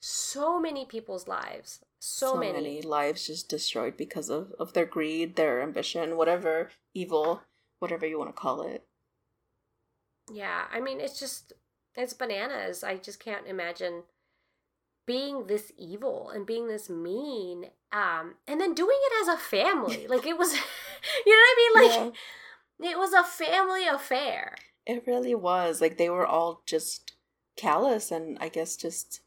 so 0.00 0.58
many 0.58 0.84
people's 0.84 1.28
lives. 1.28 1.80
So, 1.98 2.32
so 2.32 2.36
many. 2.36 2.52
many. 2.52 2.82
lives 2.82 3.26
just 3.26 3.48
destroyed 3.48 3.96
because 3.96 4.28
of, 4.28 4.52
of 4.58 4.72
their 4.72 4.86
greed, 4.86 5.36
their 5.36 5.62
ambition, 5.62 6.16
whatever 6.16 6.70
evil, 6.94 7.42
whatever 7.82 8.06
you 8.06 8.18
want 8.18 8.30
to 8.30 8.40
call 8.40 8.62
it. 8.62 8.84
Yeah, 10.32 10.64
I 10.72 10.80
mean, 10.80 11.00
it's 11.00 11.18
just, 11.18 11.52
it's 11.94 12.14
bananas. 12.14 12.82
I 12.82 12.96
just 12.96 13.22
can't 13.22 13.46
imagine 13.46 14.04
being 15.06 15.48
this 15.48 15.72
evil 15.76 16.30
and 16.30 16.46
being 16.46 16.68
this 16.68 16.88
mean 16.88 17.64
um 17.92 18.36
and 18.46 18.60
then 18.60 18.72
doing 18.72 18.96
it 18.96 19.22
as 19.22 19.34
a 19.34 19.36
family 19.36 20.06
like 20.08 20.24
it 20.24 20.38
was 20.38 20.52
you 20.54 20.58
know 20.58 20.62
what 21.26 21.34
i 21.34 21.56
mean 21.56 21.90
like 21.90 22.14
yeah. 22.78 22.90
it 22.92 22.96
was 22.96 23.12
a 23.12 23.24
family 23.24 23.84
affair 23.84 24.54
it 24.86 25.02
really 25.04 25.34
was 25.34 25.80
like 25.80 25.98
they 25.98 26.08
were 26.08 26.24
all 26.24 26.62
just 26.66 27.16
callous 27.56 28.12
and 28.12 28.38
i 28.40 28.48
guess 28.48 28.76
just 28.76 29.22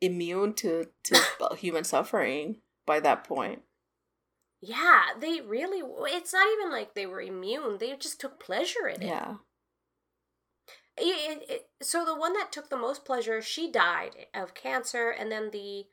immune 0.00 0.54
to 0.54 0.86
to 1.04 1.18
human 1.56 1.84
suffering 1.84 2.56
by 2.86 3.00
that 3.00 3.24
point. 3.24 3.62
Yeah, 4.60 5.02
they 5.20 5.40
really. 5.40 5.82
It's 6.12 6.32
not 6.32 6.46
even 6.58 6.72
like 6.72 6.94
they 6.94 7.06
were 7.06 7.20
immune. 7.20 7.78
They 7.78 7.94
just 7.96 8.20
took 8.20 8.40
pleasure 8.40 8.88
in 8.88 9.02
it. 9.02 9.08
Yeah. 9.08 9.34
It, 10.98 11.42
it, 11.42 11.50
it, 11.50 11.68
so 11.82 12.04
the 12.04 12.16
one 12.16 12.32
that 12.32 12.50
took 12.52 12.70
the 12.70 12.76
most 12.76 13.04
pleasure, 13.04 13.42
she 13.42 13.70
died 13.70 14.12
of 14.32 14.54
cancer, 14.54 15.10
and 15.10 15.30
then 15.30 15.50
the, 15.52 15.84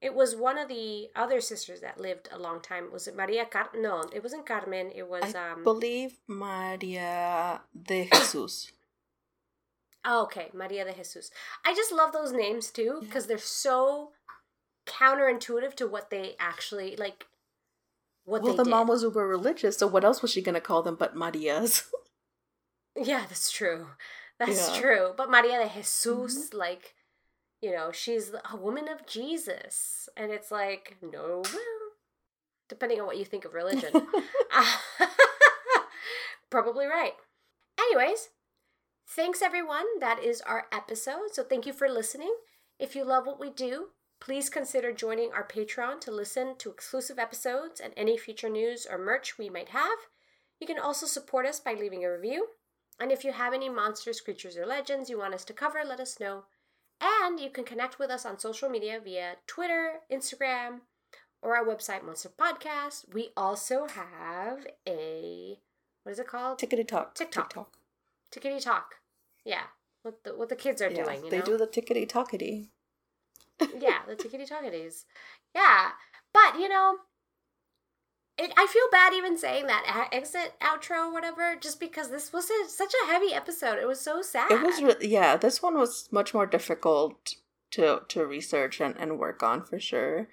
it 0.00 0.14
was 0.14 0.36
one 0.36 0.58
of 0.58 0.68
the 0.68 1.08
other 1.16 1.40
sisters 1.40 1.80
that 1.80 2.00
lived 2.00 2.28
a 2.30 2.38
long 2.38 2.60
time. 2.60 2.92
Was 2.92 3.08
it 3.08 3.16
Maria? 3.16 3.46
Car- 3.46 3.70
no, 3.74 4.04
it 4.14 4.22
wasn't 4.22 4.46
Carmen. 4.46 4.92
It 4.94 5.08
was. 5.08 5.34
I 5.34 5.52
um, 5.52 5.64
believe 5.64 6.18
Maria 6.28 7.62
de 7.80 8.08
Jesus. 8.12 8.72
Oh, 10.04 10.22
okay, 10.22 10.48
Maria 10.54 10.84
de 10.84 10.94
Jesus. 10.94 11.28
I 11.66 11.74
just 11.74 11.92
love 11.92 12.12
those 12.12 12.32
names 12.32 12.70
too 12.70 12.98
because 13.00 13.26
they're 13.26 13.36
so 13.36 14.12
counterintuitive 14.86 15.74
to 15.74 15.88
what 15.88 16.08
they 16.10 16.36
actually 16.38 16.94
like. 16.96 17.26
What 18.28 18.42
well, 18.42 18.52
the 18.54 18.64
did. 18.64 18.70
mom 18.70 18.88
was 18.88 19.02
uber 19.02 19.26
religious, 19.26 19.78
so 19.78 19.86
what 19.86 20.04
else 20.04 20.20
was 20.20 20.30
she 20.30 20.42
gonna 20.42 20.60
call 20.60 20.82
them 20.82 20.96
but 20.96 21.16
Marias? 21.16 21.84
Yeah, 23.00 23.26
that's 23.28 23.52
true. 23.52 23.86
That's 24.40 24.74
Yeah. 24.74 24.80
true. 24.80 25.14
But 25.16 25.30
Maria 25.30 25.62
de 25.62 25.68
Jesus, 25.68 26.04
mm-hmm. 26.04 26.56
like, 26.58 26.94
you 27.60 27.70
know, 27.70 27.92
she's 27.92 28.32
a 28.52 28.56
woman 28.56 28.88
of 28.88 29.06
Jesus, 29.06 30.08
and 30.16 30.32
it's 30.32 30.50
like, 30.50 30.96
no, 31.00 31.42
well, 31.44 31.92
depending 32.68 33.00
on 33.00 33.06
what 33.06 33.16
you 33.16 33.24
think 33.24 33.44
of 33.44 33.54
religion. 33.54 33.92
Ah, 34.50 34.82
probably 36.50 36.86
right. 36.86 37.12
Anyways, 37.78 38.30
thanks 39.06 39.42
everyone. 39.42 39.84
That 40.00 40.18
is 40.24 40.40
our 40.40 40.66
episode. 40.72 41.34
So 41.34 41.44
thank 41.44 41.66
you 41.66 41.72
for 41.72 41.88
listening. 41.88 42.34
If 42.78 42.96
you 42.96 43.04
love 43.04 43.26
what 43.26 43.38
we 43.38 43.50
do, 43.50 43.88
please 44.20 44.48
consider 44.50 44.92
joining 44.92 45.32
our 45.32 45.46
Patreon 45.46 46.00
to 46.02 46.10
listen 46.10 46.56
to 46.58 46.70
exclusive 46.70 47.18
episodes 47.18 47.80
and 47.80 47.92
any 47.96 48.16
future 48.16 48.48
news 48.48 48.86
or 48.90 48.98
merch 48.98 49.38
we 49.38 49.48
might 49.48 49.70
have. 49.70 49.98
You 50.60 50.66
can 50.66 50.78
also 50.78 51.06
support 51.06 51.46
us 51.46 51.60
by 51.60 51.74
leaving 51.74 52.04
a 52.04 52.10
review. 52.10 52.48
And 53.00 53.12
if 53.12 53.22
you 53.24 53.32
have 53.32 53.54
any 53.54 53.68
monsters, 53.68 54.20
creatures, 54.20 54.56
or 54.56 54.66
legends 54.66 55.08
you 55.08 55.18
want 55.18 55.34
us 55.34 55.44
to 55.44 55.52
cover, 55.52 55.82
let 55.86 56.00
us 56.00 56.18
know. 56.18 56.44
And 57.00 57.38
you 57.38 57.48
can 57.50 57.64
connect 57.64 57.98
with 58.00 58.10
us 58.10 58.26
on 58.26 58.40
social 58.40 58.68
media 58.68 58.98
via 59.02 59.36
Twitter, 59.46 60.00
Instagram, 60.12 60.80
or 61.40 61.56
our 61.56 61.64
website, 61.64 62.04
Monster 62.04 62.30
Podcast. 62.30 63.12
We 63.14 63.30
also 63.36 63.86
have 63.86 64.66
a 64.86 65.58
what 66.02 66.12
is 66.12 66.18
it 66.18 66.26
called? 66.26 66.58
Tickety 66.58 66.88
talk. 66.88 67.14
TikTok. 67.14 67.50
TikTok. 67.50 67.76
Tickety 68.32 68.62
Talk. 68.64 68.94
Yeah, 69.44 69.64
what 70.02 70.24
the 70.24 70.30
what 70.36 70.48
the 70.48 70.56
kids 70.56 70.82
are 70.82 70.90
Yeah, 70.90 71.04
doing. 71.04 71.24
You 71.24 71.30
they 71.30 71.38
know? 71.38 71.44
do 71.44 71.56
the 71.58 71.66
tickety 71.66 72.08
talkety. 72.08 72.68
Yeah, 73.60 73.98
the 74.06 74.14
tickety 74.16 74.48
talkities. 74.48 75.04
Yeah, 75.54 75.90
but 76.32 76.58
you 76.60 76.68
know, 76.68 76.98
it, 78.36 78.52
I 78.56 78.66
feel 78.66 78.84
bad 78.90 79.12
even 79.14 79.36
saying 79.36 79.66
that 79.66 79.84
a- 80.10 80.14
exit 80.14 80.54
outro, 80.60 81.08
or 81.08 81.12
whatever, 81.12 81.56
just 81.60 81.80
because 81.80 82.10
this 82.10 82.32
was 82.32 82.48
a, 82.50 82.68
such 82.68 82.92
a 83.02 83.06
heavy 83.06 83.34
episode. 83.34 83.78
It 83.78 83.88
was 83.88 84.00
so 84.00 84.22
sad. 84.22 84.50
It 84.50 84.62
was 84.62 84.82
re- 84.82 85.08
yeah. 85.08 85.36
This 85.36 85.62
one 85.62 85.74
was 85.76 86.08
much 86.12 86.32
more 86.32 86.46
difficult 86.46 87.34
to 87.72 88.02
to 88.08 88.26
research 88.26 88.80
and, 88.80 88.96
and 88.96 89.18
work 89.18 89.42
on 89.42 89.64
for 89.64 89.80
sure, 89.80 90.28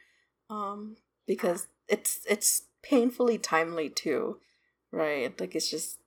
um, 0.50 0.98
because 1.26 1.68
it's 1.88 2.22
it's 2.30 2.64
painfully 2.84 3.38
timely 3.38 3.90
too, 3.90 4.38
right? 4.92 5.40
Like 5.40 5.56
it's 5.56 5.72
just 5.72 6.00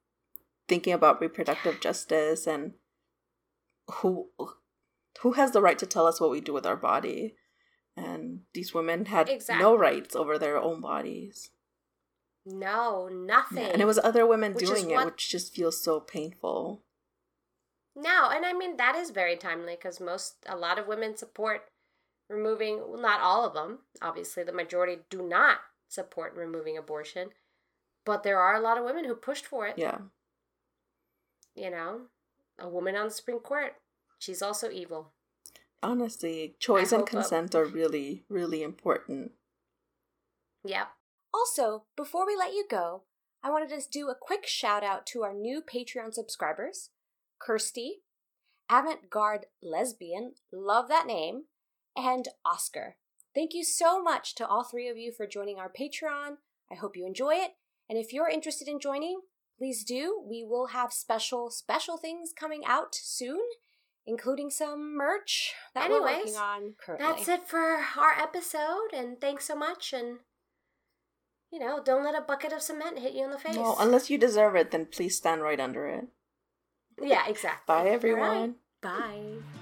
thinking 0.69 0.93
about 0.93 1.21
reproductive 1.21 1.81
justice 1.81 2.47
and 2.47 2.75
who 3.91 4.29
who 5.23 5.33
has 5.33 5.53
the 5.53 5.62
right 5.62 5.79
to 5.79 5.87
tell 5.87 6.07
us 6.07 6.21
what 6.21 6.31
we 6.31 6.41
do 6.41 6.53
with 6.53 6.66
our 6.66 6.77
body, 6.77 7.35
and 7.97 8.41
these 8.55 8.73
women 8.75 9.07
had 9.07 9.29
Exactly. 9.29 9.62
no 9.62 9.77
rights 9.77 10.14
over 10.14 10.39
their 10.39 10.57
own 10.57 10.81
bodies, 10.81 11.51
no 12.47 13.09
nothing. 13.09 13.59
and 13.64 13.83
it 13.83 13.87
was 13.87 13.99
other 13.99 14.27
women 14.27 14.55
Which 14.55 14.66
doing 14.66 14.91
it, 14.91 15.05
which 15.05 15.29
just 15.31 15.55
feels 15.55 15.83
so 15.83 16.01
painful. 16.01 16.85
No, 17.97 18.31
and 18.31 18.47
I 18.47 18.53
mean 18.53 18.77
that 18.77 18.95
is 18.95 19.11
very 19.11 19.37
timely 19.37 19.75
because 19.75 20.01
most 20.01 20.37
a 20.47 20.57
lot 20.57 20.79
of 20.79 20.87
women 20.87 21.16
support 21.16 21.62
removing 22.29 22.81
well, 22.89 23.01
not 23.01 23.21
all 23.21 23.45
of 23.45 23.55
them. 23.55 23.81
Obviously, 24.01 24.45
the 24.45 24.53
majority 24.53 24.99
do 25.11 25.21
not 25.27 25.59
support 25.89 26.35
removing 26.37 26.77
abortion, 26.79 27.31
but 28.05 28.23
there 28.23 28.39
are 28.39 28.55
a 28.55 28.61
lot 28.61 28.79
of 28.79 28.85
women 28.85 29.05
who 29.05 29.14
pushed 29.14 29.47
for 29.47 29.66
it. 29.66 29.77
Yeah. 29.77 29.99
You 31.55 31.71
know, 31.71 32.03
a 32.59 32.69
woman 32.69 32.95
on 32.95 33.07
the 33.07 33.11
Supreme 33.11 33.41
Court, 33.41 33.75
she's 34.19 34.43
also 34.43 34.71
evil. 34.71 35.12
Honestly, 35.83 36.57
choice 36.59 36.93
and 36.93 37.01
hope, 37.01 37.09
uh, 37.09 37.11
consent 37.11 37.55
are 37.55 37.64
really, 37.64 38.25
really 38.29 38.62
important. 38.62 39.33
Yep. 40.64 40.89
Also, 41.33 41.85
before 41.97 42.27
we 42.27 42.37
let 42.37 42.53
you 42.53 42.64
go, 42.69 43.03
I 43.43 43.51
wanted 43.51 43.69
to 43.71 43.89
do 43.89 44.09
a 44.09 44.16
quick 44.21 44.47
shout 44.47 44.83
out 44.83 45.07
to 45.07 45.23
our 45.23 45.33
new 45.33 45.62
Patreon 45.62 46.12
subscribers 46.12 46.91
Kirsty, 47.39 48.03
Avant 48.71 49.09
Garde 49.09 49.47
Lesbian, 49.62 50.35
love 50.53 50.89
that 50.89 51.07
name, 51.07 51.45
and 51.97 52.29
Oscar. 52.45 52.97
Thank 53.35 53.55
you 53.55 53.62
so 53.62 54.03
much 54.03 54.35
to 54.37 54.47
all 54.47 54.64
three 54.64 54.89
of 54.89 54.97
you 54.97 55.12
for 55.12 55.27
joining 55.27 55.59
our 55.59 55.71
Patreon. 55.71 56.39
I 56.71 56.75
hope 56.75 56.97
you 56.97 57.07
enjoy 57.07 57.35
it. 57.35 57.53
And 57.89 57.99
if 57.99 58.12
you're 58.12 58.29
interested 58.29 58.69
in 58.69 58.81
joining, 58.81 59.21
please 59.57 59.85
do. 59.85 60.21
We 60.25 60.45
will 60.45 60.69
have 60.69 60.93
special, 60.93 61.51
special 61.51 61.97
things 61.97 62.33
coming 62.39 62.64
out 62.66 62.95
soon, 62.95 63.41
including 64.09 64.51
some 64.51 64.97
merch 64.97 65.55
that 65.75 65.91
we're 65.91 65.97
Anyways, 65.97 66.25
working 66.27 66.37
on 66.37 66.75
currently. 66.81 67.07
That's 67.07 67.29
it 67.29 67.47
for 67.47 67.61
our 67.97 68.13
episode, 68.19 68.93
and 68.95 69.21
thanks 69.21 69.45
so 69.47 69.55
much. 69.55 69.93
And 69.93 70.19
you 71.53 71.59
know, 71.59 71.81
don't 71.85 72.05
let 72.05 72.15
a 72.15 72.21
bucket 72.23 72.53
of 72.53 72.63
cement 72.63 72.99
hit 72.99 73.13
you 73.13 73.25
in 73.25 73.31
the 73.31 73.39
face. 73.39 73.57
No, 73.57 73.77
unless 73.79 74.11
you 74.11 74.19
deserve 74.19 74.57
it, 74.57 74.71
then 74.71 74.87
please 74.87 75.17
stand 75.17 75.43
right 75.43 75.61
under 75.61 75.87
it. 75.87 76.07
yeah, 77.01 77.29
exactly. 77.29 77.65
Bye, 77.67 77.79
All 77.79 77.85
right. 77.85 77.93
everyone. 77.93 78.55
Bye. 78.83 79.58